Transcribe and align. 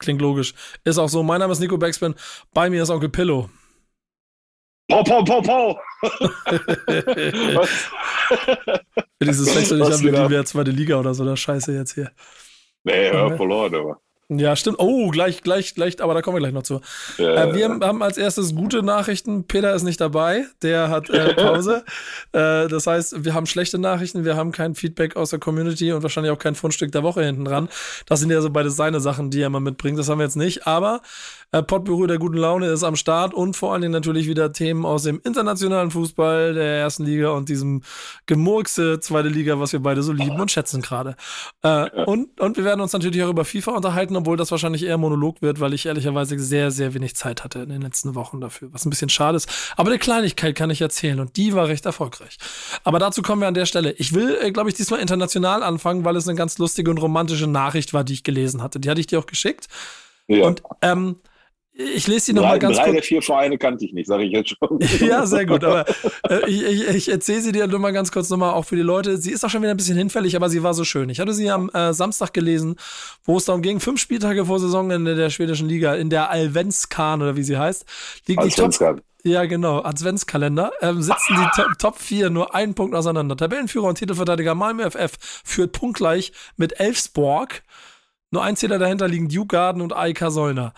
Klingt 0.00 0.20
logisch. 0.20 0.54
Ist 0.82 0.98
auch 0.98 1.08
so. 1.08 1.22
Mein 1.22 1.38
Name 1.38 1.52
ist 1.52 1.60
Nico 1.60 1.78
Beckspin. 1.78 2.14
Bei 2.52 2.68
mir 2.68 2.82
ist 2.82 2.90
Onkel 2.90 3.10
Pillow. 3.10 3.48
Pau, 4.88 5.04
pau, 5.04 5.22
pau, 5.22 5.40
pau. 5.40 5.78
Dieses 9.22 9.54
Wechsel 9.54 9.78
nicht 9.78 9.92
an, 9.92 10.00
wie 10.00 10.30
wir 10.30 10.44
zweite 10.44 10.72
Liga 10.72 10.98
oder 10.98 11.14
so, 11.14 11.24
das 11.24 11.38
Scheiße 11.38 11.72
jetzt 11.72 11.94
hier. 11.94 12.10
Nee, 12.82 13.10
hör 13.10 13.36
verloren, 13.36 13.74
aber. 13.74 14.00
Ja, 14.32 14.54
stimmt. 14.54 14.78
Oh, 14.78 15.08
gleich, 15.08 15.42
gleich, 15.42 15.74
gleich, 15.74 16.00
aber 16.00 16.14
da 16.14 16.22
kommen 16.22 16.36
wir 16.36 16.40
gleich 16.40 16.52
noch 16.52 16.62
zu. 16.62 16.80
Äh, 17.18 17.52
wir 17.52 17.68
haben 17.68 18.00
als 18.00 18.16
erstes 18.16 18.54
gute 18.54 18.80
Nachrichten. 18.84 19.44
Peter 19.44 19.74
ist 19.74 19.82
nicht 19.82 20.00
dabei, 20.00 20.44
der 20.62 20.88
hat 20.88 21.10
äh, 21.10 21.34
Pause. 21.42 21.84
äh, 22.32 22.68
das 22.68 22.86
heißt, 22.86 23.24
wir 23.24 23.34
haben 23.34 23.46
schlechte 23.46 23.78
Nachrichten, 23.78 24.24
wir 24.24 24.36
haben 24.36 24.52
kein 24.52 24.76
Feedback 24.76 25.16
aus 25.16 25.30
der 25.30 25.40
Community 25.40 25.92
und 25.92 26.04
wahrscheinlich 26.04 26.30
auch 26.30 26.38
kein 26.38 26.54
Fundstück 26.54 26.92
der 26.92 27.02
Woche 27.02 27.24
hinten 27.24 27.44
dran. 27.44 27.68
Das 28.06 28.20
sind 28.20 28.30
ja 28.30 28.40
so 28.40 28.50
beide 28.50 28.70
seine 28.70 29.00
Sachen, 29.00 29.30
die 29.30 29.40
er 29.40 29.50
mal 29.50 29.58
mitbringt. 29.58 29.98
Das 29.98 30.08
haben 30.08 30.18
wir 30.18 30.24
jetzt 30.26 30.36
nicht. 30.36 30.64
Aber 30.64 31.02
äh, 31.52 31.64
Potbüro 31.64 32.06
der 32.06 32.18
guten 32.18 32.36
Laune 32.36 32.66
ist 32.66 32.84
am 32.84 32.94
Start 32.94 33.34
und 33.34 33.56
vor 33.56 33.72
allen 33.72 33.82
Dingen 33.82 33.92
natürlich 33.92 34.28
wieder 34.28 34.52
Themen 34.52 34.86
aus 34.86 35.02
dem 35.02 35.20
internationalen 35.24 35.90
Fußball 35.90 36.54
der 36.54 36.78
ersten 36.78 37.04
Liga 37.04 37.30
und 37.30 37.48
diesem 37.48 37.82
Gemurkse 38.26 39.00
zweite 39.00 39.28
Liga, 39.28 39.58
was 39.58 39.72
wir 39.72 39.80
beide 39.80 40.04
so 40.04 40.12
lieben 40.12 40.40
und 40.40 40.52
schätzen 40.52 40.80
gerade. 40.80 41.16
Äh, 41.62 42.04
und, 42.04 42.40
und 42.40 42.56
wir 42.56 42.64
werden 42.64 42.80
uns 42.80 42.92
natürlich 42.92 43.22
auch 43.24 43.30
über 43.30 43.44
FIFA 43.44 43.72
unterhalten, 43.72 44.14
obwohl 44.20 44.36
das 44.36 44.50
wahrscheinlich 44.50 44.84
eher 44.84 44.98
Monolog 44.98 45.42
wird, 45.42 45.60
weil 45.60 45.74
ich 45.74 45.86
ehrlicherweise 45.86 46.38
sehr, 46.38 46.70
sehr 46.70 46.94
wenig 46.94 47.16
Zeit 47.16 47.44
hatte 47.44 47.60
in 47.60 47.68
den 47.68 47.82
letzten 47.82 48.14
Wochen 48.14 48.40
dafür, 48.40 48.72
was 48.72 48.86
ein 48.86 48.90
bisschen 48.90 49.08
schade 49.08 49.36
ist. 49.36 49.48
Aber 49.76 49.90
eine 49.90 49.98
Kleinigkeit 49.98 50.54
kann 50.54 50.70
ich 50.70 50.80
erzählen 50.80 51.20
und 51.20 51.36
die 51.36 51.54
war 51.54 51.68
recht 51.68 51.86
erfolgreich. 51.86 52.38
Aber 52.84 52.98
dazu 52.98 53.22
kommen 53.22 53.40
wir 53.40 53.48
an 53.48 53.54
der 53.54 53.66
Stelle. 53.66 53.92
Ich 53.92 54.14
will, 54.14 54.38
äh, 54.40 54.50
glaube 54.52 54.70
ich, 54.70 54.76
diesmal 54.76 55.00
international 55.00 55.62
anfangen, 55.62 56.04
weil 56.04 56.16
es 56.16 56.28
eine 56.28 56.36
ganz 56.36 56.58
lustige 56.58 56.90
und 56.90 56.98
romantische 56.98 57.46
Nachricht 57.46 57.92
war, 57.92 58.04
die 58.04 58.12
ich 58.12 58.22
gelesen 58.22 58.62
hatte. 58.62 58.80
Die 58.80 58.88
hatte 58.88 59.00
ich 59.00 59.06
dir 59.06 59.18
auch 59.18 59.26
geschickt. 59.26 59.68
Ja. 60.28 60.46
Und 60.46 60.62
ähm, 60.82 61.16
ich 61.94 62.06
lese 62.06 62.26
sie 62.26 62.32
nochmal 62.32 62.58
ganz 62.58 62.76
drei 62.76 62.84
kurz. 62.84 62.94
der 62.94 63.02
vier 63.02 63.22
Vereine 63.22 63.58
kannte 63.58 63.84
ich 63.84 63.92
nicht, 63.92 64.06
sage 64.06 64.24
ich 64.24 64.32
jetzt 64.32 64.50
schon. 64.50 64.78
Ja, 65.00 65.26
sehr 65.26 65.46
gut. 65.46 65.64
Aber 65.64 65.86
äh, 66.28 66.48
ich, 66.48 66.62
ich, 66.62 66.88
ich 66.88 67.08
erzähle 67.08 67.40
sie 67.40 67.52
dir 67.52 67.66
nur 67.66 67.78
mal 67.78 67.92
ganz 67.92 68.12
kurz 68.12 68.28
nochmal 68.28 68.52
auch 68.52 68.64
für 68.64 68.76
die 68.76 68.82
Leute. 68.82 69.16
Sie 69.16 69.30
ist 69.30 69.44
auch 69.44 69.50
schon 69.50 69.62
wieder 69.62 69.72
ein 69.72 69.76
bisschen 69.76 69.96
hinfällig, 69.96 70.36
aber 70.36 70.48
sie 70.48 70.62
war 70.62 70.74
so 70.74 70.84
schön. 70.84 71.08
Ich 71.08 71.20
hatte 71.20 71.32
sie 71.32 71.50
am 71.50 71.70
äh, 71.70 71.92
Samstag 71.92 72.32
gelesen, 72.32 72.76
wo 73.24 73.36
es 73.36 73.44
darum 73.46 73.62
ging, 73.62 73.80
fünf 73.80 74.00
Spieltage 74.00 74.44
vor 74.44 74.58
Saisonende 74.58 75.14
der 75.14 75.30
schwedischen 75.30 75.68
Liga 75.68 75.94
in 75.94 76.10
der 76.10 76.30
Alvenskan 76.30 77.22
oder 77.22 77.36
wie 77.36 77.42
sie 77.42 77.56
heißt, 77.56 77.84
liegt 78.26 78.44
die 78.44 78.50
Top, 78.50 78.72
Top. 78.72 79.00
ja, 79.24 79.44
genau, 79.46 79.82
Adventskalender, 79.82 80.72
ähm, 80.82 81.02
sitzen 81.02 81.34
die 81.36 81.62
Top, 81.62 81.78
Top 81.78 81.98
4 81.98 82.30
nur 82.30 82.54
einen 82.54 82.74
Punkt 82.74 82.94
auseinander. 82.94 83.36
Tabellenführer 83.36 83.86
und 83.88 83.98
Titelverteidiger 83.98 84.54
Malmö 84.54 84.90
FF 84.90 85.12
führt 85.44 85.72
punktgleich 85.72 86.32
mit 86.56 86.78
Elfsborg. 86.78 87.62
Nur 88.32 88.44
ein 88.44 88.56
Zähler 88.56 88.78
dahinter 88.78 89.08
liegen 89.08 89.28
Duke 89.28 89.48
Garden 89.48 89.82
und 89.82 89.92
AIK 89.92 90.26
Solna. 90.28 90.72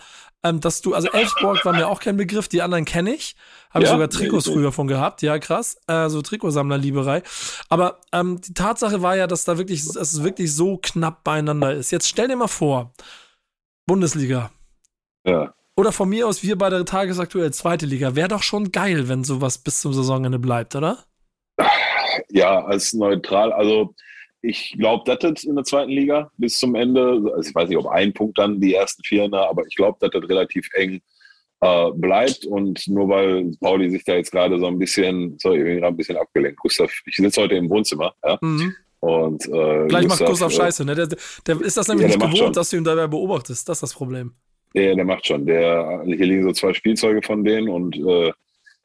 Ähm, 0.45 0.59
dass 0.59 0.81
du, 0.81 0.93
also 0.93 1.09
Elfsborg 1.09 1.63
war 1.63 1.73
mir 1.73 1.87
auch 1.87 2.01
kein 2.01 2.17
Begriff, 2.17 2.49
die 2.49 2.61
anderen 2.61 2.83
kenne 2.83 3.13
ich. 3.13 3.35
Habe 3.69 3.83
ich 3.83 3.89
Ja? 3.89 3.95
sogar 3.95 4.09
Trikots 4.09 4.47
nee. 4.47 4.53
früher 4.53 4.71
von 4.71 4.87
gehabt, 4.87 5.21
ja, 5.21 5.39
krass. 5.39 5.77
Äh, 5.87 6.09
so 6.09 6.21
Trikotsammlerlieberei. 6.21 7.23
Aber 7.69 8.01
ähm, 8.11 8.41
die 8.41 8.53
Tatsache 8.53 9.01
war 9.01 9.15
ja, 9.15 9.27
dass 9.27 9.45
da 9.45 9.57
wirklich, 9.57 9.85
dass 9.85 9.95
es 9.95 10.23
wirklich 10.23 10.53
so 10.53 10.77
knapp 10.77 11.23
beieinander 11.23 11.73
ist. 11.73 11.91
Jetzt 11.91 12.09
stell 12.09 12.27
dir 12.27 12.35
mal 12.35 12.47
vor, 12.47 12.91
Bundesliga. 13.85 14.51
Ja. 15.25 15.53
Oder 15.75 15.91
von 15.91 16.09
mir 16.09 16.27
aus, 16.27 16.43
wir 16.43 16.57
bei 16.57 16.69
der 16.69 16.85
tagesaktuell 16.85 17.51
zweite 17.53 17.85
Liga. 17.85 18.15
Wäre 18.15 18.27
doch 18.27 18.43
schon 18.43 18.71
geil, 18.71 19.07
wenn 19.07 19.23
sowas 19.23 19.57
bis 19.57 19.81
zum 19.81 19.93
Saisonende 19.93 20.39
bleibt, 20.39 20.75
oder? 20.75 20.99
ja, 22.29 22.63
als 22.65 22.93
neutral. 22.93 23.51
Also 23.51 23.95
ich 24.45 24.75
glaube, 24.77 25.03
dass 25.05 25.19
das 25.19 25.43
in 25.45 25.55
der 25.55 25.63
zweiten 25.63 25.89
Liga 25.91 26.29
bis 26.37 26.59
zum 26.59 26.75
Ende, 26.75 27.01
also 27.33 27.49
ich 27.49 27.55
weiß 27.55 27.69
nicht, 27.69 27.77
ob 27.77 27.87
ein 27.87 28.13
Punkt 28.13 28.37
dann 28.37 28.59
die 28.59 28.73
ersten 28.75 29.01
vier, 29.03 29.27
ne, 29.29 29.39
aber 29.39 29.65
ich 29.65 29.75
glaube, 29.75 29.97
dass 30.01 30.11
das 30.11 30.29
relativ 30.29 30.67
eng 30.73 31.01
äh, 31.61 31.91
bleibt 31.95 32.45
und 32.45 32.85
nur 32.87 33.07
weil 33.07 33.51
Pauli 33.61 33.89
sich 33.89 34.03
da 34.03 34.15
jetzt 34.15 34.31
gerade 34.31 34.59
so 34.59 34.67
ein 34.67 34.77
bisschen, 34.77 35.37
sorry, 35.39 35.59
ich 35.59 35.63
bin 35.63 35.77
gerade 35.77 35.93
ein 35.93 35.97
bisschen 35.97 36.17
abgelenkt. 36.17 36.59
Gustav, 36.59 36.91
ich 37.05 37.15
sitze 37.15 37.41
heute 37.41 37.55
im 37.55 37.69
Wohnzimmer, 37.69 38.13
ja, 38.23 38.37
Mhm. 38.41 38.75
und 38.99 39.45
äh, 39.47 39.87
Gleich 39.87 40.07
macht 40.09 40.25
Gustav 40.25 40.51
äh, 40.51 40.55
Scheiße, 40.55 40.83
ne? 40.85 40.93
Der, 40.93 41.07
der 41.47 41.61
ist 41.61 41.77
das 41.77 41.87
nämlich 41.87 42.03
Ja, 42.09 42.15
nicht 42.17 42.19
gewohnt, 42.19 42.37
schon. 42.37 42.53
dass 42.53 42.69
du 42.69 42.77
ihn 42.77 42.83
dabei 42.83 43.07
beobachtest. 43.07 43.67
Das 43.69 43.77
ist 43.77 43.83
das 43.83 43.93
Problem. 43.93 44.33
Ja, 44.73 44.93
der 44.93 45.05
macht 45.05 45.25
schon. 45.25 45.45
Der, 45.45 46.01
hier 46.05 46.17
liegen 46.25 46.43
so 46.43 46.51
zwei 46.51 46.73
Spielzeuge 46.73 47.21
von 47.21 47.43
denen 47.45 47.69
und 47.69 47.95
äh, 47.95 48.31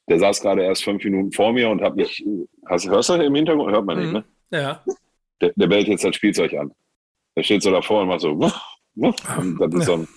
der 0.09 0.19
saß 0.21 0.41
gerade 0.41 0.63
erst 0.63 0.85
fünf 0.85 1.03
Minuten 1.03 1.33
vor 1.33 1.53
mir 1.53 1.69
und 1.69 1.81
hat 1.83 1.97
mich, 1.97 2.25
hast, 2.67 2.89
hörst 2.89 3.09
du 3.09 3.15
im 3.15 3.35
Hintergrund? 3.35 3.73
Hört 3.73 3.87
man 3.87 3.99
nicht, 3.99 4.07
Mhm. 4.09 4.13
ne? 4.13 4.25
Ja. 4.51 4.85
Der, 5.41 5.53
der 5.57 5.67
bellt 5.67 5.89
jetzt 5.89 6.05
das 6.05 6.17
Spielzeug 6.17 6.53
an. 6.55 6.73
Der 7.37 7.43
steht 7.43 7.63
so 7.63 7.71
davor 7.71 8.03
und 8.03 8.09
macht 8.09 8.21
so, 8.21 8.37
wuff, 8.39 8.61
wuff, 8.97 9.15
und 9.39 9.59
das 9.61 9.75
ist 9.75 9.87
so 9.87 9.93
ein 9.95 10.09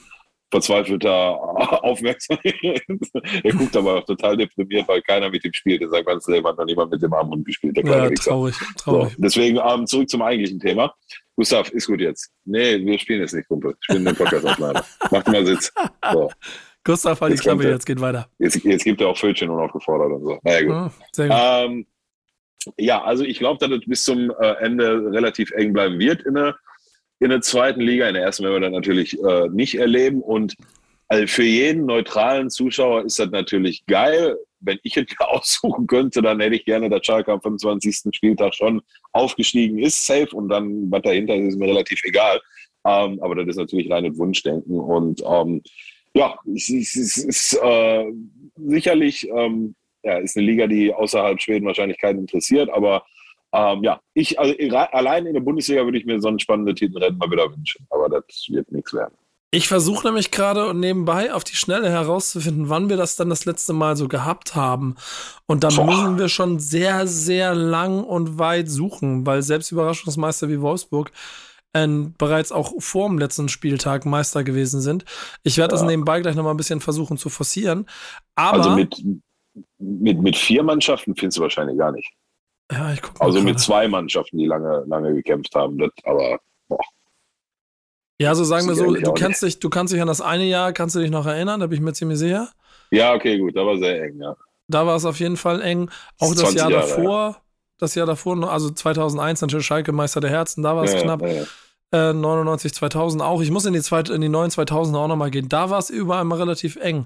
verzweifelter 0.50 1.14
Aufmerksam. 1.84 2.38
er 2.44 3.54
guckt 3.54 3.76
aber 3.78 4.00
auch 4.00 4.06
total 4.06 4.36
deprimiert, 4.38 4.88
weil 4.88 5.02
keiner 5.02 5.30
mit 5.30 5.46
ihm 5.46 5.54
spielt. 5.54 5.82
Er 5.82 5.90
sagt, 5.90 6.06
ganz 6.08 6.28
Leben 6.28 6.46
hat 6.48 6.58
noch 6.58 6.66
niemand 6.66 6.92
mit 6.92 7.02
dem 7.02 7.14
Armhund 7.14 7.46
gespielt, 7.46 7.78
der 7.78 7.84
kleine 7.84 8.04
Ja, 8.06 8.10
Wichser. 8.12 8.32
traurig, 8.32 8.56
So, 8.56 8.66
traurig. 8.78 9.16
deswegen 9.18 9.60
ähm, 9.66 9.86
zurück 9.88 10.10
zum 10.10 10.22
eigentlichen 10.22 10.60
Thema. 10.60 10.94
Gustav, 11.38 11.70
ist 11.70 11.88
gut 11.88 12.02
jetzt. 12.02 12.32
Nee, 12.44 12.84
wir 12.86 13.00
spielen 13.00 13.22
jetzt 13.22 13.34
nicht, 13.34 13.48
Kumpel. 13.48 13.72
Wir 13.72 13.78
spielen 13.82 14.06
den 14.06 14.16
Podcast 14.16 14.46
aufeinander. 14.46 14.86
Mach 15.10 15.24
dir 15.24 15.32
mal 15.32 15.46
Sitz. 15.46 15.72
So. 16.12 16.30
Gustav, 16.84 17.22
halt 17.22 17.34
die 17.34 17.38
Klappe, 17.38 17.70
jetzt 17.70 17.86
geht 17.86 18.02
weiter. 18.02 18.28
Jetzt, 18.40 18.64
jetzt 18.64 18.84
gibt 18.84 19.00
er 19.02 19.08
auch 19.10 19.18
Fötchen 19.18 19.50
unaufgefordert 19.50 20.12
und 20.12 20.24
so. 20.24 20.40
Naja, 20.44 20.62
gut. 20.64 20.76
Mhm, 20.76 20.92
sehr 21.14 21.28
gut. 21.28 21.38
Ähm, 21.40 21.86
ja, 22.78 23.04
also 23.04 23.24
ich 23.24 23.40
glaube, 23.40 23.66
dass 23.66 23.80
es 23.80 23.86
bis 23.86 24.04
zum 24.04 24.32
äh, 24.40 24.54
Ende 24.60 25.12
relativ 25.12 25.52
eng 25.52 25.74
bleiben 25.74 26.00
wird 26.00 26.24
in 26.24 26.36
der, 26.36 26.56
in 27.20 27.30
der 27.30 27.42
zweiten 27.42 27.82
Liga. 27.82 28.08
In 28.08 28.16
der 28.16 28.24
ersten 28.24 28.44
werden 28.44 28.56
wir 28.56 28.60
dann 28.62 28.74
natürlich 28.74 29.18
äh, 29.22 29.48
nicht 29.50 29.76
erleben. 29.76 30.22
Und 30.22 30.56
also 31.08 31.28
für 31.28 31.44
jeden 31.44 31.86
neutralen 31.86 32.50
Zuschauer 32.50 33.06
ist 33.06 33.20
das 33.20 33.30
natürlich 33.32 33.86
geil. 33.86 34.38
Wenn 34.60 34.80
ich 34.84 34.96
es 34.96 35.06
mir 35.20 35.28
aussuchen 35.28 35.88
könnte, 35.88 36.22
dann 36.22 36.40
hätte 36.40 36.56
ich 36.56 36.66
gerne, 36.66 36.90
dass 36.90 37.06
Schalke 37.06 37.32
am 37.32 37.42
25. 37.42 38.16
Spieltag 38.16 38.54
schon 38.54 38.82
aufgestiegen 39.12 39.80
ist, 39.80 40.06
safe. 40.06 40.30
Und 40.36 40.50
dann, 40.50 40.90
was 40.92 41.02
dahinter 41.02 41.36
ist, 41.36 41.50
ist 41.50 41.60
mir 41.60 41.68
relativ 41.68 42.04
egal. 42.04 42.40
Ähm, 42.86 43.20
aber 43.22 43.36
das 43.36 43.48
ist 43.48 43.58
natürlich 43.58 43.92
reines 43.92 44.18
Wunschdenken. 44.18 44.80
Und 44.80 45.22
ähm, 45.26 45.62
ja, 46.14 46.38
es 46.56 46.70
ist, 46.70 46.96
es 46.96 47.18
ist 47.18 47.60
äh, 47.62 48.06
sicherlich 48.56 49.28
ähm, 49.30 49.76
ja, 50.04 50.18
ist 50.18 50.38
eine 50.38 50.46
Liga, 50.46 50.68
die 50.68 50.94
außerhalb 50.94 51.40
Schweden 51.42 51.66
wahrscheinlich 51.66 52.00
keinen 52.00 52.20
interessiert, 52.20 52.70
aber 52.70 53.04
ähm, 53.54 53.84
ja, 53.84 54.00
ich, 54.14 54.40
also 54.40 54.54
allein 54.92 55.26
in 55.26 55.34
der 55.34 55.42
Bundesliga 55.42 55.84
würde 55.84 55.98
ich 55.98 56.06
mir 56.06 56.22
so 56.22 56.30
ein 56.30 56.40
spannendes 56.40 56.76
Titelrennen 56.76 57.18
mal 57.18 57.30
wieder 57.30 57.52
wünschen, 57.52 57.86
aber 57.90 58.08
das 58.10 58.48
wird 58.50 58.72
nichts 58.72 58.94
werden. 58.94 59.14
Ich 59.54 59.68
versuche 59.68 60.08
nämlich 60.08 60.32
gerade 60.32 60.70
und 60.70 60.80
nebenbei 60.80 61.34
auf 61.34 61.44
die 61.44 61.58
Schnelle 61.58 61.90
herauszufinden, 61.90 62.70
wann 62.70 62.88
wir 62.88 62.96
das 62.96 63.18
dann 63.18 63.30
das 63.30 63.44
letzte 63.44 63.74
Mal 63.74 63.98
so 63.98 64.08
gehabt 64.08 64.56
haben. 64.56 64.96
Und 65.46 65.66
dann 65.66 65.76
Boah. 65.76 65.86
müssen 65.88 66.18
wir 66.18 66.30
schon 66.30 66.60
sehr, 66.60 67.06
sehr 67.06 67.54
lang 67.54 68.06
und 68.06 68.40
weit 68.40 68.70
suchen, 68.70 69.26
weil 69.26 69.42
selbst 69.42 69.74
Überraschungsmeister 69.74 70.48
wie 70.48 70.62
Wolfsburg 70.62 71.12
äh, 71.74 71.86
bereits 72.18 72.54
auch 72.54 72.72
vor 72.80 73.10
dem 73.10 73.20
letzten 73.20 73.50
Spieltag 73.50 74.06
Meister 74.06 74.46
gewesen 74.46 74.80
sind. 74.80 75.04
Ich 75.44 75.58
werde 75.58 75.72
das 75.74 75.82
Ja. 75.82 75.88
nebenbei 75.88 76.22
gleich 76.22 76.36
nochmal 76.36 76.54
ein 76.54 76.58
bisschen 76.58 76.80
versuchen 76.80 77.18
zu 77.18 77.28
forcieren. 77.28 77.88
Aber, 78.36 78.58
also 78.58 78.70
mit, 78.72 79.04
mit, 79.82 80.22
mit 80.22 80.38
vier 80.38 80.64
Mannschaften 80.64 81.16
findest 81.16 81.38
du 81.38 81.42
wahrscheinlich 81.42 81.78
gar 81.78 81.92
nicht. 81.92 82.10
ja, 82.72 82.94
ich 82.94 83.02
guck 83.02 83.20
mal 83.20 83.26
Also 83.26 83.40
gerade. 83.40 83.52
mit 83.52 83.60
zwei 83.60 83.88
Mannschaften, 83.88 84.38
die 84.38 84.46
lange, 84.46 84.84
lange 84.88 85.14
gekämpft 85.14 85.54
haben. 85.56 85.78
Das, 85.78 85.90
aber 86.04 86.40
Ja, 88.20 88.36
so 88.36 88.44
sagen 88.44 88.68
wir 88.68 88.76
so, 88.76 88.94
du 88.94 89.14
kannst 89.14 89.42
dich, 89.42 89.60
du 89.60 89.70
kannst 89.70 89.94
dich 89.94 90.02
an 90.02 90.08
das 90.08 90.22
eine 90.22 90.46
Jahr, 90.46 90.74
kannst 90.74 90.96
du 90.96 91.00
dich 91.00 91.10
noch 91.10 91.26
erinnern, 91.26 91.60
da 91.60 91.68
bin 91.68 91.78
ich 91.78 91.82
mir 91.84 91.94
ziemlich 91.94 92.20
sicher. 92.20 92.50
ja, 92.92 93.14
okay, 93.14 93.38
gut, 93.40 93.56
da 93.56 93.66
war 93.66 93.78
sehr 93.78 94.04
eng, 94.04 94.20
ja. 94.22 94.36
Da 94.68 94.86
war 94.86 94.96
es 94.96 95.06
auf 95.06 95.20
jeden 95.20 95.38
Fall 95.38 95.62
eng. 95.62 95.90
Auch 96.20 96.30
das 96.30 96.40
20 96.54 96.58
Jahr 96.60 96.72
Jahre, 96.72 96.88
davor, 96.88 97.42
das 97.78 97.96
Jahr 97.96 98.06
davor, 98.06 98.50
also 98.52 98.70
2001 98.70 99.42
natürlich 99.42 99.66
Schalke 99.66 99.92
Meister 99.92 100.22
der 100.22 100.30
Herzen, 100.30 100.62
da 100.64 100.76
war 100.76 100.84
es 100.84 100.94
ja, 100.94 101.02
knapp. 101.02 101.22
Ja, 101.24 101.46
ja. 101.94 102.12
Äh, 102.12 102.14
99, 102.14 102.74
2000 102.74 103.22
auch. 103.22 103.42
Ich 103.42 103.52
muss 103.52 103.66
in 103.66 103.74
die, 103.74 103.82
zweit, 103.82 104.10
in 104.10 104.22
die 104.22 104.30
neuen 104.30 104.50
2000 104.50 104.96
auch 104.96 105.10
nochmal 105.10 105.30
gehen. 105.30 105.50
Da 105.50 105.70
war 105.70 105.80
es 105.80 105.90
überall 105.90 106.24
mal 106.24 106.38
relativ 106.38 106.78
eng. 106.78 107.06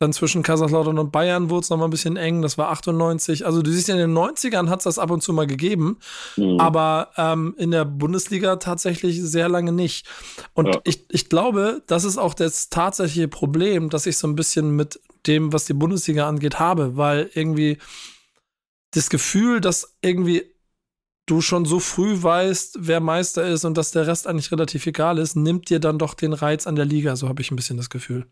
Dann 0.00 0.12
zwischen 0.12 0.44
Kaiserslautern 0.44 0.96
und 0.96 1.10
Bayern 1.10 1.50
wurde 1.50 1.62
es 1.64 1.70
nochmal 1.70 1.88
ein 1.88 1.90
bisschen 1.90 2.16
eng. 2.16 2.40
Das 2.40 2.56
war 2.56 2.70
98. 2.70 3.44
Also 3.44 3.62
du 3.62 3.72
siehst, 3.72 3.88
in 3.88 3.96
den 3.96 4.16
90ern 4.16 4.68
hat 4.68 4.78
es 4.78 4.84
das 4.84 4.98
ab 4.98 5.10
und 5.10 5.24
zu 5.24 5.32
mal 5.32 5.48
gegeben. 5.48 5.98
Mhm. 6.36 6.60
Aber 6.60 7.10
ähm, 7.16 7.56
in 7.58 7.72
der 7.72 7.84
Bundesliga 7.84 8.56
tatsächlich 8.56 9.20
sehr 9.20 9.48
lange 9.48 9.72
nicht. 9.72 10.06
Und 10.54 10.66
ja. 10.66 10.80
ich, 10.84 11.04
ich 11.10 11.28
glaube, 11.28 11.82
das 11.88 12.04
ist 12.04 12.16
auch 12.16 12.34
das 12.34 12.68
tatsächliche 12.68 13.26
Problem, 13.26 13.90
dass 13.90 14.06
ich 14.06 14.18
so 14.18 14.28
ein 14.28 14.36
bisschen 14.36 14.70
mit 14.76 15.00
dem, 15.26 15.52
was 15.52 15.64
die 15.64 15.74
Bundesliga 15.74 16.28
angeht, 16.28 16.60
habe. 16.60 16.96
Weil 16.96 17.28
irgendwie 17.34 17.78
das 18.92 19.10
Gefühl, 19.10 19.60
dass 19.60 19.96
irgendwie 20.00 20.44
du 21.26 21.40
schon 21.40 21.64
so 21.64 21.80
früh 21.80 22.22
weißt, 22.22 22.78
wer 22.80 23.00
Meister 23.00 23.48
ist 23.48 23.64
und 23.64 23.76
dass 23.76 23.90
der 23.90 24.06
Rest 24.06 24.28
eigentlich 24.28 24.52
relativ 24.52 24.86
egal 24.86 25.18
ist, 25.18 25.34
nimmt 25.34 25.70
dir 25.70 25.80
dann 25.80 25.98
doch 25.98 26.14
den 26.14 26.34
Reiz 26.34 26.68
an 26.68 26.76
der 26.76 26.84
Liga. 26.84 27.16
So 27.16 27.28
habe 27.28 27.42
ich 27.42 27.50
ein 27.50 27.56
bisschen 27.56 27.76
das 27.76 27.90
Gefühl. 27.90 28.28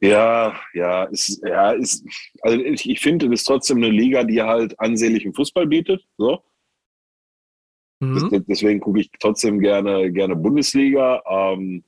Ja, 0.00 0.54
ja, 0.74 1.04
ist, 1.04 1.42
ja, 1.44 1.72
ist, 1.72 2.04
also 2.42 2.56
ich, 2.56 2.88
ich 2.88 3.00
finde, 3.00 3.26
es 3.26 3.40
ist 3.40 3.44
trotzdem 3.44 3.78
eine 3.78 3.90
Liga, 3.90 4.22
die 4.22 4.40
halt 4.42 4.78
ansehnlichen 4.78 5.34
Fußball 5.34 5.66
bietet. 5.66 6.06
So. 6.16 6.42
Mhm. 8.00 8.30
Das, 8.30 8.42
deswegen 8.46 8.80
gucke 8.80 9.00
ich 9.00 9.10
trotzdem 9.18 9.58
gerne, 9.58 10.12
gerne 10.12 10.36
Bundesliga. 10.36 11.22
Ähm, 11.28 11.82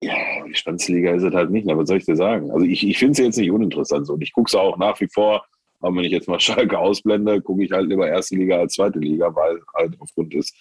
ja, 0.00 0.14
die 0.46 0.54
Spannungsliga 0.54 1.14
ist 1.14 1.22
es 1.22 1.34
halt 1.34 1.50
nicht, 1.50 1.68
aber 1.68 1.80
was 1.80 1.88
soll 1.88 1.98
ich 1.98 2.04
dir 2.04 2.16
sagen? 2.16 2.50
Also 2.50 2.64
ich, 2.64 2.86
ich 2.86 2.98
finde 2.98 3.12
es 3.12 3.18
jetzt 3.18 3.38
nicht 3.38 3.50
uninteressant 3.50 4.06
so. 4.06 4.14
Und 4.14 4.22
ich 4.22 4.32
gucke 4.32 4.48
es 4.48 4.54
auch 4.54 4.76
nach 4.76 5.00
wie 5.00 5.08
vor, 5.08 5.44
aber 5.80 5.96
wenn 5.96 6.04
ich 6.04 6.12
jetzt 6.12 6.28
mal 6.28 6.40
Schalke 6.40 6.78
ausblende, 6.78 7.40
gucke 7.42 7.64
ich 7.64 7.72
halt 7.72 7.88
lieber 7.88 8.08
erste 8.08 8.36
Liga 8.36 8.58
als 8.58 8.74
zweite 8.74 9.00
Liga, 9.00 9.34
weil 9.34 9.60
halt 9.74 9.96
aufgrund 10.00 10.34
des 10.34 10.52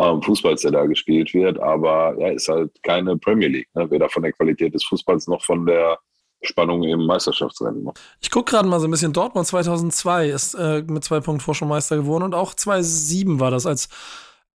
ähm, 0.00 0.22
Fußballs, 0.22 0.62
der 0.62 0.72
da 0.72 0.86
gespielt 0.86 1.32
wird. 1.34 1.60
Aber 1.60 2.14
ja, 2.18 2.28
ist 2.28 2.48
halt 2.48 2.82
keine 2.82 3.16
Premier 3.18 3.48
League, 3.48 3.68
ne? 3.74 3.90
weder 3.90 4.08
von 4.08 4.22
der 4.22 4.32
Qualität 4.32 4.74
des 4.74 4.84
Fußballs 4.84 5.28
noch 5.28 5.44
von 5.44 5.66
der 5.66 5.98
Spannung 6.42 6.82
im 6.84 7.04
Meisterschaftsrennen. 7.04 7.90
Ich 8.20 8.30
gucke 8.30 8.52
gerade 8.52 8.66
mal 8.66 8.80
so 8.80 8.88
ein 8.88 8.90
bisschen. 8.90 9.12
Dortmund 9.12 9.46
2002 9.46 10.28
ist 10.30 10.54
äh, 10.54 10.82
mit 10.86 11.04
zwei 11.04 11.20
Punkten 11.20 11.44
Vorsprung 11.44 11.68
Meister 11.68 11.96
geworden 11.96 12.24
und 12.24 12.34
auch 12.34 12.54
2007 12.54 13.40
war 13.40 13.50
das, 13.50 13.66
als 13.66 13.90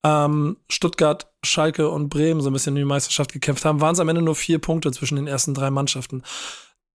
ähm, 0.02 0.56
Stuttgart, 0.70 1.31
Schalke 1.44 1.90
und 1.90 2.08
Bremen 2.08 2.40
so 2.40 2.49
ein 2.49 2.55
bisschen 2.55 2.75
in 2.75 2.82
die 2.82 2.88
Meisterschaft 2.88 3.32
gekämpft 3.32 3.67
haben, 3.67 3.82
waren 3.82 3.93
es 3.93 4.00
am 4.00 4.08
Ende 4.08 4.23
nur 4.23 4.35
vier 4.35 4.58
Punkte 4.58 4.93
zwischen 4.93 5.17
den 5.17 5.26
ersten 5.26 5.52
drei 5.52 5.70
Mannschaften. 5.70 6.23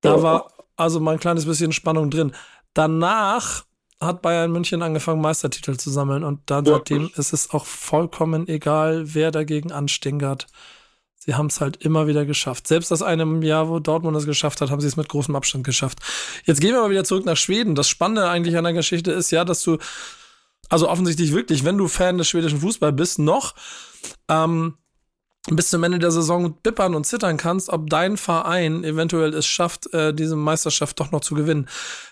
Da 0.01 0.15
ja. 0.15 0.23
war 0.23 0.51
also 0.75 0.99
mal 0.99 1.13
ein 1.13 1.19
kleines 1.19 1.45
bisschen 1.45 1.71
Spannung 1.71 2.09
drin. 2.09 2.33
Danach 2.73 3.63
hat 3.99 4.21
Bayern 4.21 4.51
München 4.51 4.81
angefangen, 4.81 5.21
Meistertitel 5.21 5.77
zu 5.77 5.89
sammeln. 5.89 6.23
Und 6.23 6.41
dann 6.45 6.65
ja. 6.65 6.73
seitdem 6.73 7.09
ist 7.15 7.33
es 7.33 7.51
auch 7.51 7.65
vollkommen 7.65 8.47
egal, 8.47 9.13
wer 9.13 9.31
dagegen 9.31 9.71
anstinkert. 9.71 10.47
Sie 11.17 11.35
haben 11.35 11.47
es 11.47 11.59
halt 11.59 11.77
immer 11.83 12.07
wieder 12.07 12.25
geschafft. 12.25 12.67
Selbst 12.67 12.91
das 12.91 13.01
eine 13.01 13.45
Jahr, 13.45 13.67
wo 13.67 13.79
Dortmund 13.79 14.15
es 14.15 14.25
geschafft 14.25 14.61
hat, 14.61 14.71
haben 14.71 14.79
sie 14.79 14.87
es 14.87 14.95
mit 14.95 15.09
großem 15.09 15.35
Abstand 15.35 15.65
geschafft. 15.65 15.99
Jetzt 16.45 16.61
gehen 16.61 16.73
wir 16.73 16.81
mal 16.81 16.89
wieder 16.89 17.03
zurück 17.03 17.25
nach 17.25 17.35
Schweden. 17.35 17.75
Das 17.75 17.89
Spannende 17.89 18.29
eigentlich 18.29 18.55
an 18.55 18.63
der 18.63 18.73
Geschichte 18.73 19.11
ist 19.11 19.29
ja, 19.31 19.43
dass 19.43 19.61
du, 19.63 19.77
also 20.69 20.87
offensichtlich 20.89 21.33
wirklich, 21.33 21.65
wenn 21.65 21.77
du 21.77 21.89
Fan 21.89 22.17
des 22.17 22.29
schwedischen 22.29 22.61
Fußballs 22.61 22.95
bist, 22.95 23.19
noch 23.19 23.53
ähm, 24.29 24.77
bis 25.55 25.69
zum 25.69 25.83
Ende 25.83 25.99
der 25.99 26.11
Saison 26.11 26.53
bippern 26.61 26.95
und 26.95 27.05
zittern 27.05 27.37
kannst, 27.37 27.69
ob 27.69 27.89
dein 27.89 28.17
Verein 28.17 28.83
eventuell 28.83 29.33
es 29.33 29.45
schafft, 29.45 29.93
äh, 29.93 30.13
diese 30.13 30.35
Meisterschaft 30.35 30.99
doch 30.99 31.11
noch 31.11 31.21
zu 31.21 31.35
gewinnen. 31.35 31.67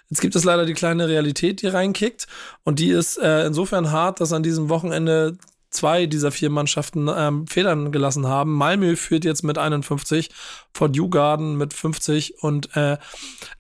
Jetzt 0.10 0.22
gibt 0.22 0.36
es 0.36 0.44
leider 0.44 0.66
die 0.66 0.74
kleine 0.74 1.08
Realität, 1.08 1.62
die 1.62 1.68
reinkickt 1.68 2.28
und 2.64 2.80
die 2.80 2.90
ist 2.90 3.18
äh, 3.18 3.46
insofern 3.46 3.92
hart, 3.92 4.22
dass 4.22 4.34
an 4.34 4.44
diesem 4.44 4.70
Wochenende 4.70 5.38
zwei 5.70 6.06
dieser 6.06 6.32
vier 6.32 6.50
Mannschaften 6.50 7.10
ähm, 7.14 7.48
Federn 7.48 7.92
gelassen 7.92 8.28
haben. 8.28 8.54
Malmö 8.54 8.96
führt 8.96 9.26
jetzt 9.26 9.44
mit 9.44 9.58
51, 9.58 10.30
Fort 10.74 10.96
Djurgården 10.96 11.58
mit 11.58 11.74
50 11.74 12.42
und 12.44 12.76
äh, 12.76 12.98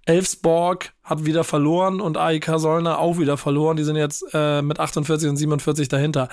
Elfsborg 0.05 0.93
hat 1.03 1.25
wieder 1.25 1.43
verloren 1.43 2.01
und 2.01 2.17
AIK 2.17 2.53
Solna 2.57 2.97
auch 2.97 3.17
wieder 3.17 3.37
verloren. 3.37 3.77
Die 3.77 3.83
sind 3.83 3.95
jetzt 3.95 4.25
äh, 4.33 4.61
mit 4.61 4.79
48 4.79 5.29
und 5.29 5.37
47 5.37 5.87
dahinter. 5.87 6.29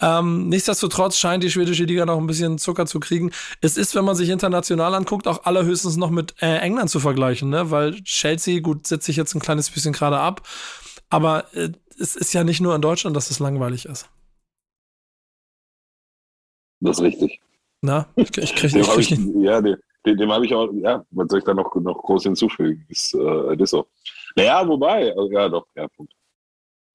Ähm, 0.00 0.48
nichtsdestotrotz 0.48 1.16
scheint 1.16 1.42
die 1.42 1.50
schwedische 1.50 1.84
Liga 1.84 2.06
noch 2.06 2.18
ein 2.18 2.26
bisschen 2.26 2.58
Zucker 2.58 2.86
zu 2.86 3.00
kriegen. 3.00 3.30
Es 3.60 3.76
ist, 3.76 3.94
wenn 3.94 4.04
man 4.04 4.16
sich 4.16 4.28
international 4.28 4.94
anguckt, 4.94 5.26
auch 5.26 5.44
allerhöchstens 5.44 5.96
noch 5.96 6.10
mit 6.10 6.34
äh, 6.40 6.58
England 6.58 6.90
zu 6.90 7.00
vergleichen, 7.00 7.50
ne? 7.50 7.70
weil 7.70 8.02
Chelsea, 8.02 8.60
gut, 8.60 8.86
setzt 8.86 9.06
sich 9.06 9.16
jetzt 9.16 9.34
ein 9.34 9.40
kleines 9.40 9.70
bisschen 9.70 9.92
gerade 9.92 10.18
ab, 10.18 10.42
aber 11.08 11.52
äh, 11.54 11.70
es 11.98 12.14
ist 12.14 12.34
ja 12.34 12.44
nicht 12.44 12.60
nur 12.60 12.74
in 12.74 12.82
Deutschland, 12.82 13.16
dass 13.16 13.30
es 13.30 13.38
langweilig 13.38 13.86
ist. 13.86 14.08
Das 16.80 16.98
ist 16.98 17.02
richtig. 17.04 17.40
Na, 17.82 18.08
ich, 18.16 18.36
ich 18.36 18.54
kriege 18.54 18.80
ich, 18.80 19.10
ich, 19.12 19.18
Ja, 19.36 19.60
dem, 19.60 19.76
dem 20.04 20.32
habe 20.32 20.46
ich 20.46 20.54
auch, 20.54 20.70
ja, 20.72 21.04
was 21.10 21.28
soll 21.28 21.38
ich 21.38 21.44
da 21.44 21.54
noch, 21.54 21.74
noch 21.74 22.02
groß 22.02 22.24
hinzufügen? 22.24 22.84
Ist, 22.88 23.14
äh, 23.14 23.62
ist 23.62 23.70
so. 23.70 23.86
Naja, 24.36 24.66
wobei, 24.66 25.10
also, 25.10 25.30
ja, 25.30 25.48
doch, 25.48 25.66
ja, 25.74 25.86
Punkt. 25.88 26.12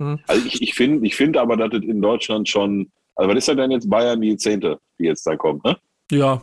Hm. 0.02 0.20
Also 0.28 0.46
ich, 0.48 0.62
ich 0.62 0.74
finde 0.74 1.06
ich 1.06 1.16
find 1.16 1.38
aber, 1.38 1.58
dass 1.58 1.74
es 1.74 1.84
in 1.84 2.02
Deutschland 2.02 2.50
schon, 2.50 2.92
also 3.16 3.30
was 3.30 3.38
ist 3.38 3.48
denn 3.50 3.58
denn 3.58 3.72
jetzt 3.72 3.90
Bayern 3.90 4.20
die 4.22 4.36
Zehnte, 4.36 4.80
die 4.98 5.06
jetzt 5.06 5.26
da 5.28 5.36
kommt, 5.36 5.64
ne? 5.64 5.78
Ja. 6.12 6.42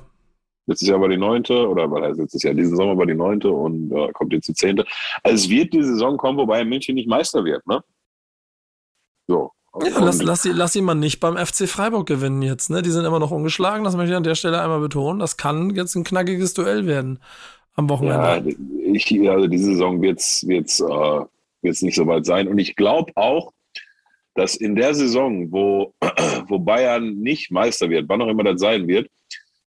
Letztes 0.67 0.89
Jahr 0.89 1.01
war 1.01 1.09
die 1.09 1.17
Neunte, 1.17 1.67
oder 1.67 1.91
was 1.91 2.03
heißt 2.03 2.19
letztes 2.21 2.43
Jahr, 2.43 2.55
diesen 2.55 2.77
Sommer 2.77 2.97
war 2.97 3.07
die 3.07 3.15
Neunte 3.15 3.51
und 3.51 3.91
äh, 3.91 4.13
kommt 4.13 4.33
jetzt 4.33 4.49
die 4.49 4.55
Zehnte. 4.55 4.85
Also 5.23 5.35
es 5.37 5.49
wird 5.49 5.73
die 5.73 5.83
Saison 5.83 6.17
kommen, 6.17 6.39
wo 6.39 6.47
Bayern 6.47 6.69
München 6.69 6.95
nicht 6.95 7.09
Meister 7.09 7.45
wird, 7.45 7.67
ne? 7.67 7.83
So. 9.27 9.53
Ja, 9.85 10.01
lass, 10.01 10.23
lass, 10.23 10.43
sie, 10.43 10.51
lass 10.51 10.73
sie 10.73 10.83
mal 10.83 10.95
nicht 10.95 11.21
beim 11.21 11.37
FC 11.37 11.69
Freiburg 11.69 12.07
gewinnen 12.07 12.43
jetzt, 12.43 12.71
ne? 12.71 12.83
Die 12.83 12.91
sind 12.91 13.05
immer 13.05 13.19
noch 13.19 13.31
ungeschlagen, 13.31 13.85
das 13.85 13.97
möchte 13.97 14.13
ich 14.13 14.17
an 14.17 14.23
der 14.23 14.35
Stelle 14.35 14.61
einmal 14.61 14.81
betonen. 14.81 15.19
Das 15.19 15.37
kann 15.37 15.71
jetzt 15.71 15.95
ein 15.95 16.05
knackiges 16.05 16.55
Duell 16.55 16.87
werden 16.87 17.21
am 17.75 17.89
Wochenende. 17.89 18.51
Ja, 18.51 18.93
ich, 18.93 19.29
also 19.29 19.47
diese 19.47 19.67
Saison 19.67 20.03
wird 20.03 20.19
es 20.19 20.43
äh, 20.43 21.25
nicht 21.63 21.95
so 21.95 22.07
weit 22.07 22.27
sein. 22.27 22.49
Und 22.49 22.59
ich 22.59 22.77
glaube 22.77 23.13
auch, 23.15 23.53
dass 24.35 24.57
in 24.57 24.77
der 24.77 24.95
Saison, 24.95 25.51
wo, 25.53 25.95
wo 26.49 26.59
Bayern 26.59 27.15
nicht 27.15 27.51
Meister 27.51 27.89
wird, 27.91 28.09
wann 28.09 28.23
auch 28.23 28.29
immer 28.29 28.45
das 28.45 28.61
sein 28.61 28.89
wird, 28.89 29.09